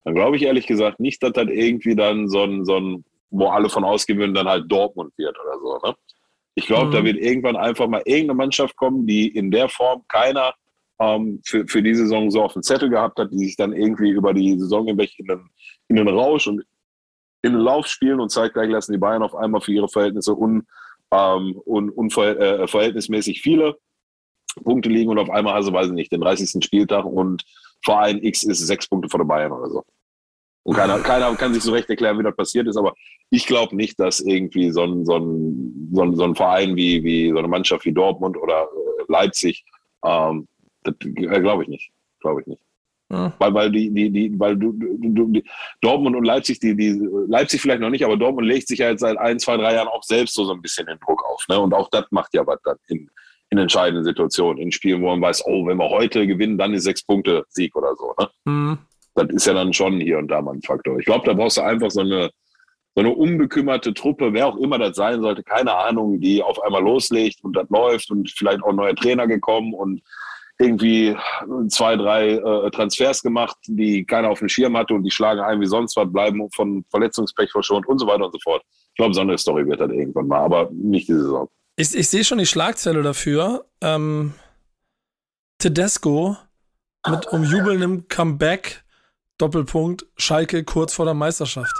dann 0.04 0.14
glaube 0.14 0.36
ich 0.36 0.42
ehrlich 0.42 0.66
gesagt 0.66 1.00
nicht, 1.00 1.22
dass 1.22 1.32
das 1.32 1.48
irgendwie 1.48 1.94
dann 1.94 2.28
so 2.28 2.42
ein, 2.42 2.64
so 2.64 2.76
ein, 2.76 3.04
wo 3.30 3.48
alle 3.48 3.68
von 3.68 3.84
ausgehen 3.84 4.18
würden, 4.18 4.34
dann 4.34 4.48
halt 4.48 4.64
Dortmund 4.70 5.12
wird 5.16 5.36
oder 5.38 5.58
so. 5.60 5.88
Ne? 5.88 5.94
Ich 6.60 6.66
glaube, 6.66 6.88
mhm. 6.88 6.92
da 6.92 7.04
wird 7.04 7.16
irgendwann 7.16 7.56
einfach 7.56 7.88
mal 7.88 8.02
irgendeine 8.04 8.34
Mannschaft 8.34 8.76
kommen, 8.76 9.06
die 9.06 9.28
in 9.28 9.50
der 9.50 9.70
Form 9.70 10.02
keiner 10.08 10.52
ähm, 11.00 11.40
für, 11.44 11.66
für 11.66 11.82
die 11.82 11.94
Saison 11.94 12.30
so 12.30 12.42
auf 12.42 12.52
dem 12.52 12.62
Zettel 12.62 12.90
gehabt 12.90 13.18
hat, 13.18 13.32
die 13.32 13.46
sich 13.46 13.56
dann 13.56 13.72
irgendwie 13.72 14.10
über 14.10 14.34
die 14.34 14.58
Saison 14.58 14.86
in 14.86 14.98
den, 14.98 15.08
in 15.88 15.96
den 15.96 16.08
Rausch 16.08 16.46
und 16.46 16.62
in 17.42 17.52
den 17.52 17.62
Lauf 17.62 17.86
spielen 17.86 18.20
und 18.20 18.30
zeitgleich 18.30 18.68
lassen 18.68 18.92
die 18.92 18.98
Bayern 18.98 19.22
auf 19.22 19.34
einmal 19.34 19.62
für 19.62 19.72
ihre 19.72 19.88
Verhältnisse 19.88 20.36
un, 20.36 20.66
ähm, 21.10 21.56
und 21.64 21.88
unverhältnismäßig 21.88 23.38
äh, 23.38 23.40
viele 23.40 23.78
Punkte 24.62 24.90
liegen 24.90 25.10
und 25.10 25.18
auf 25.18 25.30
einmal 25.30 25.54
also, 25.54 25.72
weiß 25.72 25.86
ich 25.86 25.92
nicht, 25.94 26.12
den 26.12 26.20
30. 26.20 26.62
Spieltag 26.62 27.06
und 27.06 27.42
Verein 27.82 28.22
X 28.22 28.42
ist 28.42 28.58
sechs 28.66 28.86
Punkte 28.86 29.08
vor 29.08 29.20
der 29.20 29.24
Bayern 29.24 29.52
oder 29.52 29.70
so. 29.70 29.84
Und 30.62 30.76
keiner, 30.76 30.98
keiner 30.98 31.34
kann 31.36 31.54
sich 31.54 31.62
so 31.62 31.72
recht 31.72 31.88
erklären, 31.88 32.18
wie 32.18 32.22
das 32.22 32.36
passiert 32.36 32.66
ist, 32.66 32.76
aber 32.76 32.94
ich 33.30 33.46
glaube 33.46 33.74
nicht, 33.74 33.98
dass 33.98 34.20
irgendwie 34.20 34.70
so 34.70 34.84
ein, 34.84 35.06
so 35.06 35.16
ein, 35.16 35.90
so 35.92 36.02
ein, 36.02 36.16
so 36.16 36.24
ein 36.24 36.34
Verein 36.34 36.76
wie, 36.76 37.02
wie 37.02 37.30
so 37.30 37.38
eine 37.38 37.48
Mannschaft 37.48 37.84
wie 37.84 37.92
Dortmund 37.92 38.36
oder 38.36 38.64
äh, 38.64 39.04
Leipzig, 39.08 39.64
ähm, 40.04 40.46
das 40.82 40.94
glaube 40.98 41.62
ich 41.62 41.68
nicht. 41.68 41.90
Glaube 42.20 42.42
ich 42.42 42.46
nicht. 42.46 42.62
Ja. 43.10 43.32
Weil, 43.38 43.54
weil 43.54 43.70
die, 43.72 43.90
die, 43.90 44.10
die, 44.10 44.38
weil 44.38 44.56
du, 44.56 44.72
du, 44.72 45.26
du, 45.26 45.40
Dortmund 45.80 46.14
und 46.14 46.24
Leipzig, 46.24 46.60
die, 46.60 46.76
die, 46.76 47.00
Leipzig 47.26 47.60
vielleicht 47.60 47.80
noch 47.80 47.90
nicht, 47.90 48.04
aber 48.04 48.16
Dortmund 48.16 48.46
legt 48.46 48.68
sich 48.68 48.78
ja 48.78 48.90
jetzt 48.90 49.00
seit 49.00 49.18
ein, 49.18 49.38
zwei, 49.40 49.56
drei 49.56 49.74
Jahren 49.74 49.88
auch 49.88 50.04
selbst 50.04 50.34
so, 50.34 50.44
so 50.44 50.52
ein 50.52 50.62
bisschen 50.62 50.86
den 50.86 50.98
Druck 51.00 51.24
auf. 51.24 51.44
Ne? 51.48 51.58
Und 51.58 51.74
auch 51.74 51.88
das 51.90 52.04
macht 52.10 52.32
ja 52.34 52.46
was 52.46 52.60
dann 52.62 52.76
in, 52.86 53.10
in 53.50 53.58
entscheidenden 53.58 54.04
Situationen, 54.04 54.62
in 54.62 54.70
Spielen, 54.70 55.02
wo 55.02 55.06
man 55.08 55.20
weiß, 55.20 55.44
oh, 55.46 55.66
wenn 55.66 55.78
wir 55.78 55.90
heute 55.90 56.24
gewinnen, 56.26 56.56
dann 56.56 56.72
ist 56.72 56.84
sechs 56.84 57.02
Punkte 57.02 57.44
Sieg 57.48 57.74
oder 57.74 57.96
so. 57.96 58.14
Ne? 58.18 58.28
Mhm. 58.44 58.78
Das 59.14 59.28
ist 59.30 59.46
ja 59.46 59.54
dann 59.54 59.72
schon 59.72 60.00
hier 60.00 60.18
und 60.18 60.28
da 60.28 60.40
mal 60.40 60.54
ein 60.54 60.62
Faktor. 60.62 60.98
Ich 60.98 61.06
glaube, 61.06 61.26
da 61.26 61.32
brauchst 61.32 61.56
du 61.56 61.62
einfach 61.62 61.90
so 61.90 62.00
eine, 62.00 62.30
so 62.94 63.00
eine 63.00 63.10
unbekümmerte 63.10 63.94
Truppe, 63.94 64.32
wer 64.32 64.46
auch 64.46 64.56
immer 64.56 64.78
das 64.78 64.96
sein 64.96 65.20
sollte, 65.20 65.42
keine 65.42 65.74
Ahnung, 65.74 66.20
die 66.20 66.42
auf 66.42 66.62
einmal 66.62 66.82
loslegt 66.82 67.42
und 67.42 67.54
das 67.54 67.68
läuft 67.70 68.10
und 68.10 68.30
vielleicht 68.30 68.62
auch 68.62 68.70
ein 68.70 68.76
neuer 68.76 68.94
Trainer 68.94 69.26
gekommen 69.26 69.74
und 69.74 70.02
irgendwie 70.60 71.16
zwei, 71.68 71.96
drei 71.96 72.32
äh, 72.32 72.70
Transfers 72.70 73.22
gemacht, 73.22 73.56
die 73.66 74.04
keiner 74.04 74.28
auf 74.28 74.40
dem 74.40 74.48
Schirm 74.48 74.76
hatte 74.76 74.94
und 74.94 75.04
die 75.04 75.10
schlagen 75.10 75.40
ein 75.40 75.60
wie 75.60 75.66
sonst 75.66 75.96
was, 75.96 76.12
bleiben 76.12 76.46
von 76.54 76.84
Verletzungspech 76.90 77.50
verschont 77.50 77.86
und 77.88 77.98
so 77.98 78.06
weiter 78.06 78.26
und 78.26 78.32
so 78.32 78.38
fort. 78.42 78.62
Ich 78.68 78.96
glaube, 78.96 79.14
so 79.14 79.22
eine 79.22 79.38
Story 79.38 79.66
wird 79.66 79.80
dann 79.80 79.90
irgendwann 79.90 80.26
mal, 80.26 80.40
aber 80.40 80.68
nicht 80.72 81.08
diese 81.08 81.22
Saison. 81.22 81.48
Ich, 81.76 81.94
ich 81.94 82.10
sehe 82.10 82.24
schon 82.24 82.38
die 82.38 82.46
Schlagzeile 82.46 83.02
dafür. 83.02 83.64
Ähm, 83.80 84.34
Tedesco 85.58 86.36
mit 87.08 87.26
umjubelndem 87.28 88.08
Comeback, 88.08 88.84
Doppelpunkt, 89.40 90.06
Schalke 90.16 90.64
kurz 90.64 90.92
vor 90.94 91.04
der 91.04 91.14
Meisterschaft. 91.14 91.72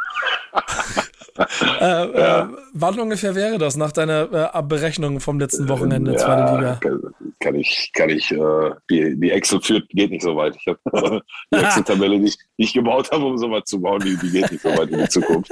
äh, 1.39 1.85
ja. 1.85 2.43
äh, 2.43 2.49
wann 2.73 2.99
ungefähr 2.99 3.35
wäre 3.35 3.59
das 3.59 3.77
nach 3.77 3.93
deiner 3.93 4.53
äh, 4.55 4.63
Berechnung 4.63 5.21
vom 5.21 5.39
letzten 5.39 5.69
Wochenende, 5.69 6.13
ja, 6.13 6.19
zweite 6.19 6.57
Liga? 6.57 6.75
Kann, 6.77 7.01
kann 7.39 7.55
ich, 7.55 7.91
kann 7.95 8.11
ich, 8.11 8.31
äh, 8.31 8.71
die, 8.91 9.19
die 9.19 9.31
Excel 9.31 9.61
führt, 9.61 9.89
geht 9.91 10.11
nicht 10.11 10.23
so 10.23 10.37
weit. 10.37 10.57
Ich 10.57 10.67
habe 10.67 11.23
die 11.55 11.59
Excel-Tabelle, 11.59 12.19
die, 12.19 12.33
die 12.59 12.65
ich 12.65 12.73
gebaut 12.73 13.11
habe, 13.13 13.25
um 13.25 13.39
sowas 13.39 13.63
zu 13.67 13.81
bauen, 13.81 14.01
die, 14.01 14.17
die 14.17 14.31
geht 14.31 14.51
nicht 14.51 14.63
so 14.63 14.71
weit 14.71 14.91
in 14.91 14.99
die 14.99 15.09
Zukunft. 15.09 15.51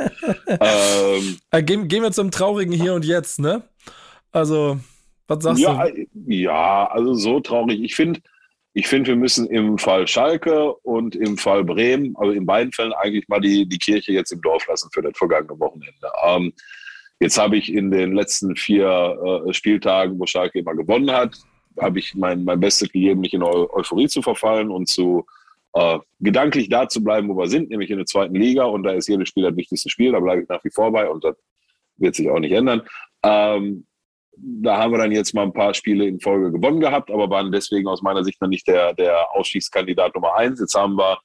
Ähm, 0.49 1.39
äh, 1.51 1.63
gehen, 1.63 1.89
gehen 1.89 2.03
wir 2.03 2.13
zum 2.13 2.31
traurigen 2.31 2.73
Hier 2.73 2.95
und 2.95 3.05
Jetzt, 3.05 3.39
ne? 3.39 3.63
Also, 4.33 4.79
was 5.27 5.43
sagst 5.43 5.61
ja, 5.61 5.87
du? 5.87 6.07
Ja, 6.27 6.89
also 6.91 7.15
so 7.15 7.41
traurig. 7.41 7.83
Ich 7.83 7.95
finde, 7.95 8.21
ich 8.79 8.87
finde, 8.87 9.09
wir 9.09 9.17
müssen 9.17 9.49
im 9.49 9.77
Fall 9.77 10.07
Schalke 10.07 10.73
und 10.73 11.17
im 11.17 11.37
Fall 11.37 11.65
Bremen, 11.65 12.15
also 12.17 12.31
in 12.31 12.47
beiden 12.47 12.73
Fällen 12.73 12.93
eigentlich 12.93 13.27
mal 13.27 13.41
die, 13.41 13.69
die 13.69 13.77
Kirche 13.77 14.13
jetzt 14.13 14.31
im 14.31 14.41
Dorf 14.41 14.69
lassen 14.69 14.89
für 14.93 15.03
das 15.03 15.19
vergangene 15.19 15.59
Wochenende. 15.59 16.13
Ähm, 16.25 16.53
jetzt 17.19 17.37
habe 17.39 17.57
ich 17.57 17.73
in 17.75 17.91
den 17.91 18.15
letzten 18.15 18.55
vier 18.55 19.43
äh, 19.49 19.53
Spieltagen, 19.53 20.17
wo 20.21 20.27
Schalke 20.27 20.61
immer 20.61 20.77
gewonnen 20.77 21.11
hat, 21.11 21.37
habe 21.81 21.99
ich 21.99 22.15
mein, 22.15 22.45
mein 22.45 22.61
Bestes 22.61 22.93
gegeben, 22.93 23.21
nicht 23.21 23.35
in 23.35 23.43
Eu 23.43 23.67
Euphorie 23.73 24.07
zu 24.07 24.23
verfallen 24.23 24.71
und 24.71 24.87
zu 24.87 25.27
äh, 25.73 25.99
gedanklich 26.21 26.69
da 26.69 26.89
zu 26.89 27.03
bleiben, 27.03 27.29
wo 27.29 27.37
wir 27.37 27.49
sind, 27.49 27.71
nämlich 27.71 27.91
in 27.91 27.97
der 27.97 28.07
zweiten 28.07 28.37
Liga. 28.37 28.63
Und 28.63 28.85
da 28.85 28.93
ist 28.93 29.09
jedes 29.09 29.29
Spiel 29.29 29.43
das 29.43 29.57
wichtigste 29.57 29.91
Spiel, 29.91 30.13
da 30.13 30.21
bleibe 30.21 30.43
ich 30.43 30.49
nach 30.49 30.63
wie 30.63 30.71
vor 30.71 30.93
bei 30.93 31.11
und 31.11 31.25
das 31.25 31.35
wird 31.97 32.15
sich 32.15 32.31
auch 32.31 32.39
nicht 32.39 32.53
ändern. 32.53 32.83
Ähm, 33.25 33.88
da 34.41 34.79
haben 34.79 34.93
wir 34.93 34.99
dann 34.99 35.13
jetzt 35.13 35.35
mal 35.35 35.43
ein 35.43 35.53
paar 35.53 35.75
Spiele 35.75 36.07
in 36.07 36.21
Folge 36.21 36.53
gewonnen 36.53 36.81
gehabt, 36.81 37.11
aber 37.11 37.31
waren 37.31 37.53
deswegen 37.53 37.89
aus 37.89 38.03
meiner 38.03 38.25
Sicht 38.25 38.41
noch 38.41 38.49
nicht 38.49 38.67
der, 38.67 38.95
der 38.95 39.35
Ausstiegskandidat 39.35 40.15
Nummer 40.15 40.35
eins. 40.37 40.61
Jetzt 40.61 40.75
haben 40.75 40.97
wir 40.97 41.19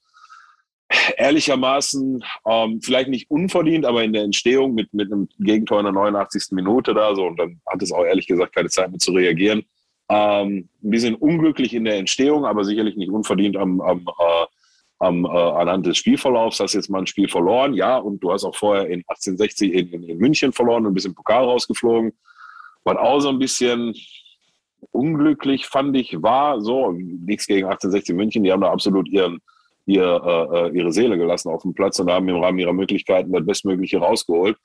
ehrlichermaßen, 1.17 2.23
ähm, 2.47 2.81
vielleicht 2.81 3.09
nicht 3.09 3.29
unverdient, 3.29 3.85
aber 3.85 4.03
in 4.03 4.13
der 4.13 4.23
Entstehung 4.23 4.73
mit, 4.73 4.93
mit 4.93 5.11
einem 5.11 5.27
Gegentor 5.39 5.79
in 5.79 5.85
der 5.85 5.93
89. 5.93 6.51
Minute 6.51 6.93
da 6.93 7.15
so, 7.15 7.25
und 7.25 7.37
dann 7.37 7.59
hat 7.67 7.81
es 7.81 7.91
auch 7.91 8.03
ehrlich 8.03 8.27
gesagt 8.27 8.55
keine 8.55 8.69
Zeit 8.69 8.89
mehr 8.89 8.99
zu 8.99 9.11
reagieren. 9.11 9.63
Ähm, 10.09 10.69
ein 10.83 10.89
bisschen 10.89 11.15
unglücklich 11.15 11.73
in 11.73 11.85
der 11.85 11.97
Entstehung, 11.97 12.45
aber 12.45 12.63
sicherlich 12.63 12.95
nicht 12.95 13.09
unverdient 13.09 13.57
am, 13.57 13.81
am, 13.81 14.05
äh, 14.07 14.45
am 14.99 15.25
äh, 15.25 15.29
anhand 15.29 15.85
des 15.85 15.97
Spielverlaufs. 15.97 16.59
Hast 16.59 16.73
jetzt 16.73 16.89
mal 16.89 16.99
ein 16.99 17.07
Spiel 17.07 17.29
verloren, 17.29 17.73
ja, 17.73 17.97
und 17.97 18.19
du 18.19 18.31
hast 18.31 18.43
auch 18.43 18.55
vorher 18.55 18.85
in 18.85 19.03
1860 19.07 19.73
in, 19.73 19.89
in, 19.89 20.03
in 20.03 20.17
München 20.17 20.51
verloren 20.51 20.85
und 20.85 20.91
ein 20.91 20.95
bisschen 20.95 21.15
Pokal 21.15 21.45
rausgeflogen. 21.45 22.13
Was 22.83 22.97
auch 22.97 23.19
so 23.19 23.29
ein 23.29 23.39
bisschen 23.39 23.93
unglücklich 24.91 25.67
fand 25.67 25.95
ich, 25.95 26.21
war 26.21 26.61
so, 26.61 26.91
nichts 26.91 27.47
gegen 27.47 27.65
1860 27.65 28.15
München, 28.15 28.43
die 28.43 28.51
haben 28.51 28.61
da 28.61 28.71
absolut 28.71 29.07
ihren, 29.09 29.39
ihr, 29.85 30.03
äh, 30.03 30.57
äh, 30.57 30.77
ihre 30.77 30.91
Seele 30.91 31.17
gelassen 31.17 31.49
auf 31.49 31.61
dem 31.61 31.73
Platz 31.73 31.99
und 31.99 32.11
haben 32.11 32.27
im 32.27 32.41
Rahmen 32.41 32.59
ihrer 32.59 32.73
Möglichkeiten 32.73 33.31
das 33.31 33.45
Bestmögliche 33.45 33.97
rausgeholt. 33.97 34.57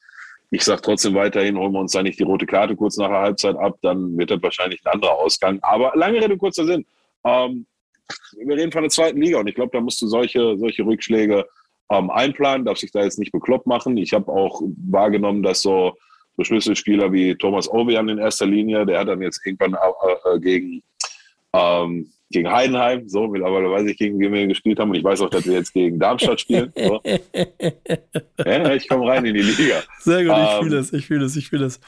Ich 0.50 0.64
sage 0.64 0.80
trotzdem 0.80 1.14
weiterhin, 1.14 1.58
holen 1.58 1.72
wir 1.72 1.80
uns 1.80 1.92
da 1.92 2.02
nicht 2.02 2.18
die 2.18 2.24
rote 2.24 2.46
Karte 2.46 2.74
kurz 2.74 2.96
nach 2.96 3.08
der 3.08 3.18
Halbzeit 3.18 3.56
ab, 3.56 3.76
dann 3.82 4.16
wird 4.16 4.30
das 4.30 4.42
wahrscheinlich 4.42 4.84
ein 4.84 4.94
anderer 4.94 5.12
Ausgang. 5.12 5.58
Aber 5.62 5.92
lange 5.94 6.22
Rede, 6.22 6.36
kurzer 6.36 6.64
Sinn. 6.64 6.86
Ähm, 7.24 7.66
wir 8.32 8.56
reden 8.56 8.72
von 8.72 8.82
der 8.82 8.90
zweiten 8.90 9.20
Liga 9.20 9.38
und 9.38 9.46
ich 9.46 9.54
glaube, 9.54 9.70
da 9.72 9.80
musst 9.80 10.00
du 10.00 10.06
solche, 10.06 10.56
solche 10.56 10.84
Rückschläge 10.84 11.46
ähm, 11.90 12.10
einplanen, 12.10 12.64
darf 12.64 12.78
sich 12.78 12.90
da 12.90 13.02
jetzt 13.02 13.18
nicht 13.18 13.32
bekloppt 13.32 13.66
machen. 13.66 13.96
Ich 13.98 14.14
habe 14.14 14.32
auch 14.32 14.62
wahrgenommen, 14.90 15.42
dass 15.42 15.60
so 15.60 15.68
so 15.70 15.96
Schlüsselspieler 16.44 17.12
wie 17.12 17.34
Thomas 17.34 17.68
Obian 17.68 18.08
in 18.08 18.18
erster 18.18 18.46
Linie, 18.46 18.86
der 18.86 19.00
hat 19.00 19.08
dann 19.08 19.22
jetzt 19.22 19.40
irgendwann 19.44 19.74
äh, 19.74 20.34
äh, 20.34 20.40
gegen, 20.40 20.82
ähm, 21.52 22.10
gegen 22.30 22.50
Heidenheim, 22.50 23.08
so 23.08 23.26
mittlerweile 23.26 23.70
weiß 23.70 23.86
ich, 23.88 23.96
gegen 23.96 24.18
wen 24.20 24.32
wir 24.32 24.46
gespielt 24.46 24.78
haben 24.78 24.90
und 24.90 24.96
ich 24.96 25.04
weiß 25.04 25.20
auch, 25.22 25.30
dass 25.30 25.46
wir 25.46 25.54
jetzt 25.54 25.72
gegen 25.72 25.98
Darmstadt 25.98 26.40
spielen. 26.40 26.72
So. 26.76 27.00
ja, 28.44 28.74
ich 28.74 28.88
komme 28.88 29.08
rein 29.08 29.24
in 29.24 29.34
die 29.34 29.42
Liga. 29.42 29.82
Sehr 30.00 30.24
gut, 30.24 30.36
ich 30.36 30.54
ähm, 30.54 30.62
fühle 30.62 30.78
es, 30.78 30.92
ich 30.92 31.06
fühle 31.06 31.24
es, 31.24 31.36
ich 31.36 31.48
fühle 31.48 31.64
es. 31.66 31.80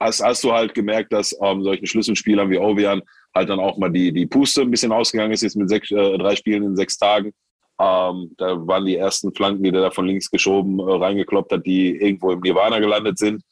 Hast, 0.00 0.22
hast 0.22 0.42
du 0.44 0.52
halt 0.52 0.74
gemerkt, 0.74 1.12
dass 1.12 1.36
ähm, 1.40 1.62
solchen 1.62 1.86
Schlüsselspielern 1.86 2.50
wie 2.50 2.58
Obian 2.58 3.02
halt 3.34 3.48
dann 3.48 3.60
auch 3.60 3.76
mal 3.78 3.90
die, 3.90 4.12
die 4.12 4.26
Puste 4.26 4.62
ein 4.62 4.70
bisschen 4.70 4.92
ausgegangen 4.92 5.32
ist, 5.32 5.42
jetzt 5.42 5.56
mit 5.56 5.68
sechs, 5.68 5.90
äh, 5.90 6.18
drei 6.18 6.36
Spielen 6.36 6.62
in 6.62 6.76
sechs 6.76 6.96
Tagen. 6.96 7.32
Ähm, 7.80 8.30
da 8.38 8.66
waren 8.66 8.86
die 8.86 8.96
ersten 8.96 9.34
Flanken, 9.34 9.62
die 9.64 9.72
der 9.72 9.82
da 9.82 9.90
von 9.90 10.06
links 10.06 10.30
geschoben 10.30 10.78
äh, 10.78 10.82
reingekloppt 10.82 11.52
hat, 11.52 11.66
die 11.66 11.96
irgendwo 11.96 12.30
im 12.30 12.40
Nirvana 12.40 12.78
gelandet 12.78 13.18
sind. 13.18 13.42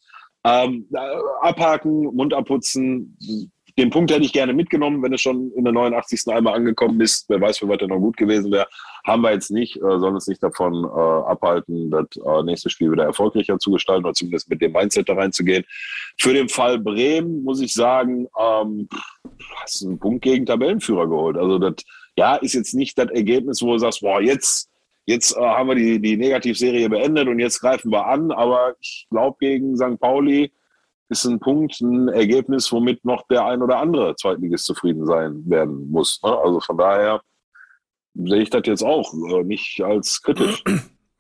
Ähm, 0.45 0.89
abhaken, 1.41 2.15
Mund 2.15 2.35
abputzen. 2.35 3.17
Den 3.79 3.91
Punkt 3.91 4.11
hätte 4.11 4.25
ich 4.25 4.33
gerne 4.33 4.53
mitgenommen, 4.53 5.03
wenn 5.03 5.15
es 5.15 5.23
schon 5.23 5.51
in 5.53 5.65
der 5.65 5.73
89. 5.73 6.29
einmal 6.29 6.55
angekommen 6.55 7.01
ist. 7.01 7.27
Wer 7.29 7.41
weiß, 7.41 7.63
wie 7.63 7.69
weit 7.69 7.81
er 7.81 7.89
noch 7.89 8.01
gut 8.01 8.17
gewesen 8.17 8.53
wäre. 8.53 8.67
Haben 9.07 9.23
wir 9.23 9.33
jetzt 9.33 9.51
nicht, 9.51 9.77
äh, 9.77 9.81
sollen 9.81 10.15
uns 10.15 10.27
nicht 10.27 10.43
davon 10.43 10.85
äh, 10.85 11.31
abhalten, 11.31 11.91
das 11.91 12.07
äh, 12.17 12.43
nächste 12.43 12.69
Spiel 12.69 12.93
wieder 12.93 13.05
erfolgreicher 13.05 13.59
zu 13.59 13.71
gestalten 13.71 14.05
oder 14.05 14.15
zumindest 14.15 14.51
mit 14.51 14.61
dem 14.61 14.73
Mindset 14.73 15.09
da 15.09 15.15
reinzugehen. 15.15 15.65
Für 16.19 16.35
den 16.35 16.49
Fall 16.49 16.79
Bremen 16.79 17.43
muss 17.45 17.63
ich 17.63 17.73
sagen, 17.73 18.27
ähm, 18.39 18.89
hast 19.63 19.85
einen 19.85 19.99
Punkt 19.99 20.23
gegen 20.23 20.45
Tabellenführer 20.45 21.09
geholt. 21.09 21.39
Also 21.39 21.59
das 21.59 21.77
ja, 22.17 22.37
ist 22.37 22.53
jetzt 22.53 22.75
nicht 22.75 22.99
das 22.99 23.11
Ergebnis, 23.11 23.63
wo 23.63 23.73
du 23.73 23.79
sagst, 23.79 24.03
boah, 24.03 24.21
jetzt 24.21 24.69
Jetzt 25.07 25.37
äh, 25.37 25.41
haben 25.41 25.69
wir 25.69 25.75
die, 25.75 26.01
die 26.01 26.17
Negativserie 26.17 26.89
beendet 26.89 27.29
und 27.29 27.39
jetzt 27.39 27.61
greifen 27.61 27.91
wir 27.91 28.07
an. 28.07 28.31
Aber 28.31 28.75
ich 28.81 29.07
glaube, 29.11 29.37
gegen 29.41 29.77
St. 29.77 29.99
Pauli 29.99 30.53
ist 31.09 31.25
ein 31.25 31.41
Punkt, 31.41 31.81
ein 31.81 32.09
Ergebnis, 32.09 32.71
womit 32.73 33.05
noch 33.05 33.27
der 33.29 33.45
ein 33.45 33.63
oder 33.63 33.79
andere 33.79 34.15
Zweitligist 34.17 34.65
zufrieden 34.65 35.07
sein 35.07 35.43
werden 35.47 35.91
muss. 35.91 36.21
Ne? 36.23 36.37
Also 36.37 36.61
von 36.61 36.79
daher 36.79 37.21
sehe 38.15 38.43
ich 38.43 38.51
das 38.51 38.63
jetzt 38.65 38.83
auch 38.83 39.13
äh, 39.13 39.45
nicht 39.45 39.81
als 39.83 40.23
kritisch. 40.23 40.63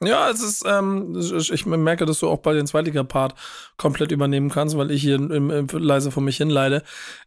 Ja, 0.05 0.29
es 0.31 0.43
ist, 0.43 0.65
ähm, 0.67 1.15
ich 1.17 1.65
merke, 1.65 2.07
dass 2.07 2.19
du 2.19 2.29
auch 2.29 2.41
bei 2.41 2.55
den 2.55 2.67
Zweitliga-Part 2.67 3.35
komplett 3.77 4.11
übernehmen 4.11 4.51
kannst, 4.51 4.77
weil 4.77 4.91
ich 4.91 5.01
hier 5.01 5.15
im, 5.15 5.51
im, 5.51 5.69
leise 5.69 6.11
vor 6.11 6.25
mich 6.25 6.39
hinleide. 6.39 6.83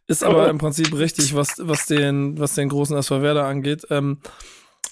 Ist 0.06 0.22
aber 0.22 0.50
im 0.50 0.58
Prinzip 0.58 0.94
richtig, 0.94 1.34
was, 1.34 1.54
was, 1.58 1.86
den, 1.86 2.38
was 2.38 2.54
den 2.54 2.68
großen 2.68 2.94
SV 2.94 3.22
Werder 3.22 3.46
angeht. 3.46 3.86
Ähm, 3.88 4.18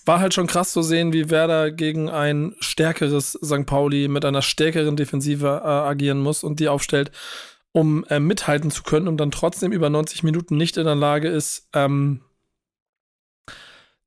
war 0.05 0.21
halt 0.21 0.35
schon 0.35 0.47
krass 0.47 0.73
zu 0.73 0.83
sehen, 0.83 1.13
wie 1.13 1.31
Werder 1.31 1.71
gegen 1.71 2.09
ein 2.11 2.55
stärkeres 2.61 3.33
St. 3.33 3.67
Pauli 3.67 4.09
mit 4.09 4.25
einer 4.25 4.43
stärkeren 4.43 4.97
Defensive 4.97 5.63
äh, 5.65 5.69
agieren 5.69 6.21
muss 6.21 6.45
und 6.45 6.61
die 6.61 6.69
aufstellt, 6.69 7.11
um 7.73 8.05
äh, 8.05 8.21
mithalten 8.21 8.71
zu 8.71 8.83
können 8.83 9.09
und 9.09 9.17
dann 9.17 9.31
trotzdem 9.31 9.73
über 9.73 9.91
90 9.91 10.23
Minuten 10.23 10.57
nicht 10.57 10.77
in 10.77 10.85
der 10.85 10.95
Lage 10.95 11.29
ist, 11.29 11.69
ähm, 11.73 12.21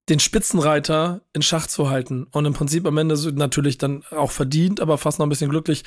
den 0.09 0.19
Spitzenreiter 0.19 1.21
in 1.33 1.41
Schach 1.41 1.67
zu 1.67 1.89
halten 1.89 2.27
und 2.31 2.45
im 2.45 2.53
Prinzip 2.53 2.85
am 2.85 2.97
Ende 2.97 3.15
natürlich 3.33 3.77
dann 3.77 4.03
auch 4.11 4.31
verdient, 4.31 4.79
aber 4.79 4.97
fast 4.97 5.19
noch 5.19 5.25
ein 5.25 5.29
bisschen 5.29 5.49
glücklich 5.49 5.83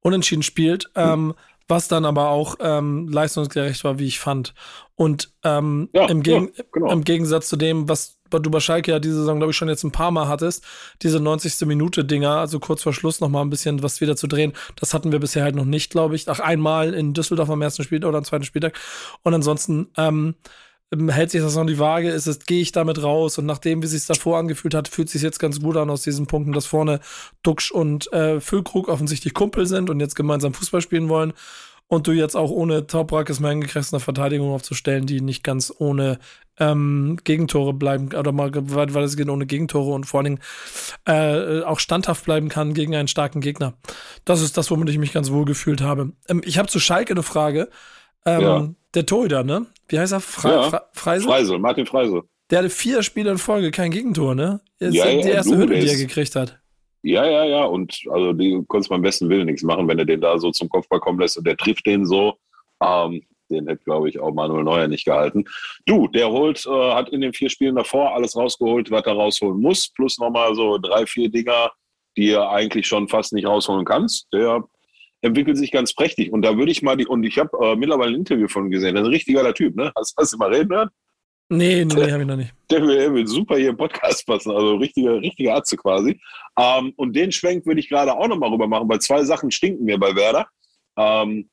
unentschieden 0.00 0.42
spielt, 0.42 0.90
ähm, 0.94 1.34
was 1.68 1.88
dann 1.88 2.04
aber 2.04 2.30
auch 2.30 2.56
ähm, 2.60 3.08
leistungsgerecht 3.08 3.84
war, 3.84 3.98
wie 3.98 4.06
ich 4.06 4.18
fand. 4.18 4.54
Und 4.96 5.30
ähm, 5.44 5.90
ja, 5.92 6.06
im, 6.06 6.22
Geg 6.22 6.56
ja, 6.56 6.64
genau. 6.72 6.90
im 6.90 7.04
Gegensatz 7.04 7.48
zu 7.48 7.56
dem, 7.56 7.88
was 7.88 8.18
du 8.30 8.50
bei 8.50 8.60
Schalke 8.60 8.90
ja 8.90 8.98
diese 8.98 9.16
Saison, 9.16 9.38
glaube 9.38 9.52
ich, 9.52 9.56
schon 9.56 9.68
jetzt 9.68 9.84
ein 9.84 9.92
paar 9.92 10.10
Mal 10.10 10.28
hattest, 10.28 10.64
diese 11.02 11.20
90. 11.20 11.66
Minute 11.66 12.04
Dinger, 12.04 12.36
also 12.36 12.58
kurz 12.58 12.82
vor 12.82 12.92
Schluss 12.92 13.20
noch 13.20 13.28
mal 13.28 13.42
ein 13.42 13.50
bisschen 13.50 13.82
was 13.82 14.00
wieder 14.00 14.16
zu 14.16 14.26
drehen, 14.26 14.52
das 14.76 14.92
hatten 14.92 15.12
wir 15.12 15.18
bisher 15.18 15.44
halt 15.44 15.54
noch 15.54 15.64
nicht, 15.64 15.90
glaube 15.90 16.16
ich. 16.16 16.28
Ach, 16.28 16.40
einmal 16.40 16.94
in 16.94 17.14
Düsseldorf 17.14 17.50
am 17.50 17.62
ersten 17.62 17.84
Spieltag 17.84 18.08
oder 18.08 18.18
am 18.18 18.24
zweiten 18.24 18.44
Spieltag. 18.44 18.78
Und 19.22 19.34
ansonsten 19.34 19.88
ähm, 19.96 20.34
hält 21.08 21.30
sich 21.30 21.42
das 21.42 21.56
noch 21.56 21.66
die 21.66 21.78
Waage, 21.78 22.10
ist 22.10 22.26
es, 22.26 22.40
gehe 22.40 22.62
ich 22.62 22.72
damit 22.72 23.02
raus 23.02 23.38
und 23.38 23.46
nachdem, 23.46 23.82
wie 23.82 23.86
es 23.86 23.92
sich 23.92 24.06
davor 24.06 24.38
angefühlt 24.38 24.74
hat, 24.74 24.88
fühlt 24.88 25.08
es 25.08 25.12
sich 25.12 25.22
jetzt 25.22 25.38
ganz 25.38 25.60
gut 25.60 25.76
an 25.76 25.90
aus 25.90 26.02
diesen 26.02 26.26
Punkten, 26.26 26.52
dass 26.52 26.66
vorne 26.66 27.00
Duxch 27.42 27.70
und 27.70 28.10
äh, 28.12 28.40
Füllkrug 28.40 28.88
offensichtlich 28.88 29.34
Kumpel 29.34 29.66
sind 29.66 29.90
und 29.90 30.00
jetzt 30.00 30.16
gemeinsam 30.16 30.54
Fußball 30.54 30.80
spielen 30.80 31.08
wollen 31.08 31.34
und 31.88 32.06
du 32.06 32.12
jetzt 32.12 32.36
auch 32.36 32.50
ohne 32.50 32.86
Toprak 32.86 33.28
mehr 33.40 33.50
hingekriegst, 33.50 33.92
eine 33.92 34.00
Verteidigung 34.00 34.50
aufzustellen, 34.52 35.06
die 35.06 35.20
nicht 35.20 35.42
ganz 35.42 35.72
ohne 35.76 36.18
ähm, 36.58 37.18
Gegentore 37.24 37.72
bleiben 37.72 38.14
oder 38.14 38.32
mal 38.32 38.50
weil 38.54 39.04
es 39.04 39.16
geht 39.16 39.28
ohne 39.28 39.46
Gegentore 39.46 39.92
und 39.92 40.04
vor 40.04 40.20
allen 40.20 40.36
Dingen 40.36 40.40
äh, 41.06 41.62
auch 41.62 41.80
standhaft 41.80 42.24
bleiben 42.24 42.48
kann 42.48 42.74
gegen 42.74 42.94
einen 42.94 43.08
starken 43.08 43.40
Gegner. 43.40 43.74
Das 44.24 44.42
ist 44.42 44.56
das, 44.56 44.70
womit 44.70 44.88
ich 44.90 44.98
mich 44.98 45.12
ganz 45.12 45.30
wohl 45.30 45.44
gefühlt 45.44 45.80
habe. 45.80 46.12
Ähm, 46.28 46.42
ich 46.44 46.58
habe 46.58 46.68
zu 46.68 46.78
Schalke 46.78 47.12
eine 47.12 47.22
Frage. 47.22 47.68
Ähm, 48.26 48.40
ja. 48.40 48.68
Der 48.94 49.06
Torhüter, 49.06 49.44
ne? 49.44 49.66
Wie 49.88 49.98
heißt 49.98 50.12
er? 50.12 50.20
Fre 50.20 50.48
ja. 50.48 50.62
Fre 50.62 50.82
Freisel? 50.92 51.28
Freisel, 51.28 51.58
Martin 51.58 51.86
Freisel. 51.86 52.22
Der 52.50 52.60
hatte 52.60 52.70
vier 52.70 53.02
Spiele 53.02 53.30
in 53.30 53.38
Folge 53.38 53.70
kein 53.70 53.90
Gegentor, 53.90 54.34
ne? 54.34 54.60
Jetzt 54.80 54.94
ja, 54.94 55.04
die 55.04 55.28
erste 55.28 55.54
du, 55.54 55.62
Hütte, 55.62 55.78
die 55.78 55.88
er 55.88 55.96
gekriegt 55.96 56.34
hat. 56.34 56.58
Ja, 57.02 57.24
ja, 57.26 57.44
ja. 57.44 57.64
Und 57.64 58.00
also 58.10 58.32
die 58.32 58.64
konntest 58.66 58.90
beim 58.90 59.02
besten 59.02 59.28
Willen 59.28 59.46
nichts 59.46 59.62
machen, 59.62 59.86
wenn 59.88 59.98
er 59.98 60.04
den 60.04 60.20
da 60.20 60.38
so 60.38 60.50
zum 60.50 60.68
Kopfball 60.68 61.00
kommen 61.00 61.20
lässt 61.20 61.36
und 61.36 61.46
der 61.46 61.56
trifft 61.56 61.86
den 61.86 62.06
so. 62.06 62.34
Ähm, 62.82 63.22
den 63.50 63.66
hätte, 63.66 63.84
glaube 63.84 64.08
ich, 64.08 64.18
auch 64.20 64.32
Manuel 64.32 64.64
Neuer 64.64 64.88
nicht 64.88 65.04
gehalten. 65.04 65.44
Du, 65.86 66.06
der 66.08 66.30
holt, 66.30 66.64
äh, 66.66 66.92
hat 66.92 67.08
in 67.10 67.20
den 67.20 67.32
vier 67.32 67.50
Spielen 67.50 67.76
davor 67.76 68.14
alles 68.14 68.36
rausgeholt, 68.36 68.90
was 68.90 69.04
er 69.04 69.12
rausholen 69.12 69.60
muss, 69.60 69.88
plus 69.88 70.18
nochmal 70.18 70.54
so 70.54 70.78
drei, 70.78 71.06
vier 71.06 71.30
Dinger, 71.30 71.70
die 72.16 72.30
er 72.30 72.50
eigentlich 72.50 72.86
schon 72.86 73.08
fast 73.08 73.32
nicht 73.32 73.46
rausholen 73.46 73.84
kannst. 73.84 74.26
Der 74.32 74.64
entwickelt 75.20 75.56
sich 75.56 75.72
ganz 75.72 75.94
prächtig. 75.94 76.32
Und 76.32 76.42
da 76.42 76.56
würde 76.56 76.70
ich 76.70 76.82
mal 76.82 76.96
die, 76.96 77.06
und 77.06 77.24
ich 77.24 77.38
habe 77.38 77.50
äh, 77.62 77.76
mittlerweile 77.76 78.12
ein 78.12 78.20
Interview 78.20 78.48
von 78.48 78.66
ihm 78.66 78.70
gesehen, 78.70 78.94
das 78.94 79.02
ist 79.02 79.08
ein 79.08 79.12
richtig 79.12 79.34
geiler 79.34 79.54
Typ, 79.54 79.76
ne? 79.76 79.92
Hast, 79.96 80.14
hast 80.16 80.32
du 80.32 80.38
mal 80.38 80.52
reden 80.52 80.74
hören? 80.74 80.90
Nee, 81.50 81.84
nee, 81.84 81.94
nee, 81.94 82.12
habe 82.12 82.22
ich 82.22 82.28
noch 82.28 82.36
nicht. 82.36 82.54
Der 82.70 82.82
will, 82.82 83.26
super 83.26 83.56
hier 83.56 83.70
im 83.70 83.76
Podcast 83.76 84.26
passen, 84.26 84.50
also 84.50 84.76
richtige, 84.76 85.20
richtige 85.20 85.54
Atze 85.54 85.76
quasi. 85.76 86.20
Ähm, 86.58 86.92
und 86.96 87.14
den 87.16 87.32
Schwenk 87.32 87.64
würde 87.66 87.80
ich 87.80 87.88
gerade 87.88 88.12
auch 88.12 88.28
nochmal 88.28 88.50
rüber 88.50 88.66
machen, 88.66 88.88
weil 88.88 89.00
zwei 89.00 89.24
Sachen 89.24 89.50
stinken 89.50 89.84
mir 89.84 89.98
bei 89.98 90.14
Werder. 90.14 90.46
Ähm, 90.96 91.48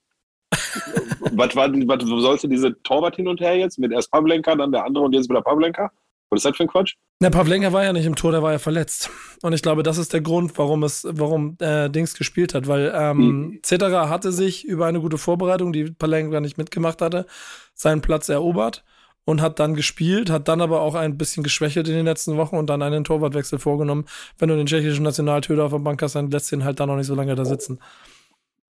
was, 0.52 1.56
war, 1.56 1.72
was 1.72 2.04
sollte 2.22 2.48
diese 2.48 2.82
Torwart 2.84 3.16
hin 3.16 3.28
und 3.28 3.42
her 3.42 3.58
jetzt? 3.58 3.80
Mit 3.80 3.92
erst 3.92 4.12
Pavlenka, 4.12 4.56
dann 4.56 4.72
der 4.72 4.86
andere 4.86 5.06
und 5.06 5.14
jetzt 5.14 5.30
wieder 5.30 5.42
Pavlenka? 5.42 5.92
Was 6.30 6.40
ist 6.40 6.46
das 6.46 6.58
für 6.58 6.64
ein 6.64 6.70
Quatsch? 6.70 6.96
Der 7.22 7.30
Pavlenka 7.30 7.72
war 7.72 7.84
ja 7.84 7.94
nicht 7.94 8.06
im 8.06 8.16
Tor, 8.16 8.32
der 8.32 8.44
war 8.44 8.52
ja 8.52 8.60
verletzt. 8.60 9.10
Und 9.42 9.54
ich 9.54 9.62
glaube, 9.62 9.84
das 9.84 9.98
ist 9.98 10.12
der 10.12 10.22
Grund, 10.22 10.58
warum 10.58 10.84
es, 10.84 11.08
warum 11.10 11.56
äh, 11.60 11.90
Dings 11.90 12.14
gespielt 12.14 12.54
hat, 12.54 12.68
weil 12.68 12.92
ähm, 12.94 13.18
mhm. 13.18 13.60
Cetera 13.64 14.10
hatte 14.10 14.32
sich 14.32 14.66
über 14.66 14.86
eine 14.86 15.00
gute 15.00 15.18
Vorbereitung, 15.18 15.72
die 15.72 15.86
Pavlenka 15.86 16.42
nicht 16.42 16.58
mitgemacht 16.58 17.02
hatte, 17.02 17.26
seinen 17.74 18.02
Platz 18.02 18.28
erobert 18.28 18.84
und 19.24 19.42
hat 19.42 19.60
dann 19.60 19.76
gespielt, 19.76 20.30
hat 20.30 20.48
dann 20.48 20.62
aber 20.62 20.82
auch 20.82 20.96
ein 20.96 21.18
bisschen 21.18 21.44
geschwächelt 21.44 21.88
in 21.88 21.96
den 21.96 22.06
letzten 22.06 22.38
Wochen 22.38 22.58
und 22.58 22.70
dann 22.70 22.82
einen 22.82 23.04
Torwartwechsel 23.04 23.60
vorgenommen. 23.60 24.06
Wenn 24.38 24.50
du 24.50 24.56
den 24.56 24.68
tschechischen 24.68 25.04
Nationaltöter 25.04 25.66
auf 25.66 25.72
der 25.72 25.80
Bank 25.80 26.02
hast, 26.02 26.16
dann 26.16 26.30
lässt 26.30 26.52
ihn 26.52 26.64
halt 26.64 26.80
da 26.80 26.86
noch 26.86 26.96
nicht 26.98 27.08
so 27.08 27.16
lange 27.16 27.36
da 27.36 27.46
sitzen. 27.46 27.80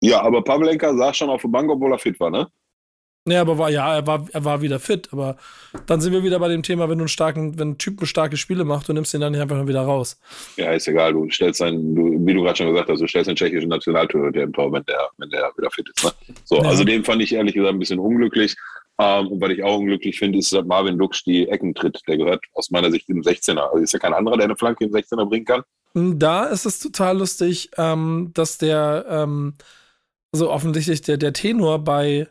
Ja, 0.02 0.22
aber 0.22 0.44
Pavlenka 0.44 0.96
saß 0.96 1.18
schon 1.18 1.30
auf 1.30 1.42
der 1.42 1.50
Bank, 1.50 1.70
obwohl 1.70 1.92
er 1.92 2.00
fit 2.00 2.20
war, 2.20 2.30
ne? 2.30 2.48
Ja, 3.28 3.42
aber 3.42 3.58
war, 3.58 3.72
ja, 3.72 3.96
er 3.96 4.06
war, 4.06 4.28
er 4.32 4.46
war 4.46 4.62
wieder 4.62 4.80
fit. 4.80 5.10
Aber 5.12 5.38
dann 5.88 6.00
sind 6.00 6.14
wir 6.14 6.24
wieder 6.24 6.38
bei 6.38 6.48
dem 6.48 6.62
Thema, 6.62 6.90
wenn 6.90 7.00
du 7.00 7.04
einen 7.04 7.08
starken, 7.08 7.58
wenn 7.58 7.72
ein 7.72 7.78
Typ 7.80 8.06
starke 8.06 8.38
Spiele 8.38 8.66
macht, 8.66 8.88
du 8.88 8.94
nimmst 8.94 9.16
ihn 9.16 9.22
dann 9.22 9.32
nicht 9.32 9.42
einfach 9.42 9.66
wieder 9.66 9.82
raus. 9.82 10.20
Ja, 10.58 10.72
ist 10.72 10.88
egal. 10.88 11.14
Du 11.14 11.28
stellst 11.32 11.60
einen, 11.64 11.96
du, 11.96 12.24
wie 12.24 12.34
du 12.36 12.44
gerade 12.44 12.58
schon 12.58 12.68
gesagt 12.68 12.88
hast, 12.88 13.00
du 13.00 13.08
stellst 13.08 13.28
einen 13.28 13.36
tschechischen 13.36 13.70
Nationaltorhüter 13.70 14.44
im 14.44 14.54
Tor, 14.54 14.72
wenn 14.72 14.84
der, 14.84 15.10
wenn 15.18 15.30
der 15.32 15.52
wieder 15.58 15.72
fit 15.72 15.90
ist. 15.90 16.04
Ne? 16.04 16.12
So, 16.44 16.58
ja. 16.58 16.70
also 16.70 16.84
den 16.84 17.04
fand 17.04 17.20
ich 17.24 17.34
ehrlich 17.34 17.56
gesagt 17.56 17.74
ein 17.74 17.80
bisschen 17.80 17.98
unglücklich. 17.98 18.56
Ähm, 19.00 19.28
und 19.28 19.42
was 19.42 19.50
ich 19.50 19.64
auch 19.64 19.80
unglücklich 19.80 20.20
finde, 20.20 20.38
ist, 20.38 20.54
dass 20.54 20.64
Marvin 20.64 21.00
Dux 21.00 21.24
die 21.24 21.50
Ecken 21.50 21.74
tritt. 21.74 22.00
Der 22.08 22.18
gehört 22.18 22.46
aus 22.54 22.70
meiner 22.70 22.92
Sicht 22.92 23.10
im 23.10 23.24
16er. 23.24 23.58
Also 23.58 23.78
ist 23.78 23.94
ja 23.94 24.00
kein 24.00 24.14
anderer, 24.14 24.38
der 24.38 24.46
eine 24.46 24.56
Flanke 24.56 24.86
im 24.86 24.92
16er 24.92 25.26
bringen 25.26 25.46
kann. 25.46 25.64
Da 25.96 26.46
ist 26.46 26.66
es 26.66 26.78
total 26.80 27.18
lustig, 27.18 27.72
ähm, 27.78 28.30
dass 28.36 28.60
der, 28.60 29.06
ähm, 29.10 29.56
also 30.32 30.52
offensichtlich 30.52 31.02
der, 31.02 31.18
der 31.18 31.34
Tenor 31.34 31.80
bei 31.80 32.28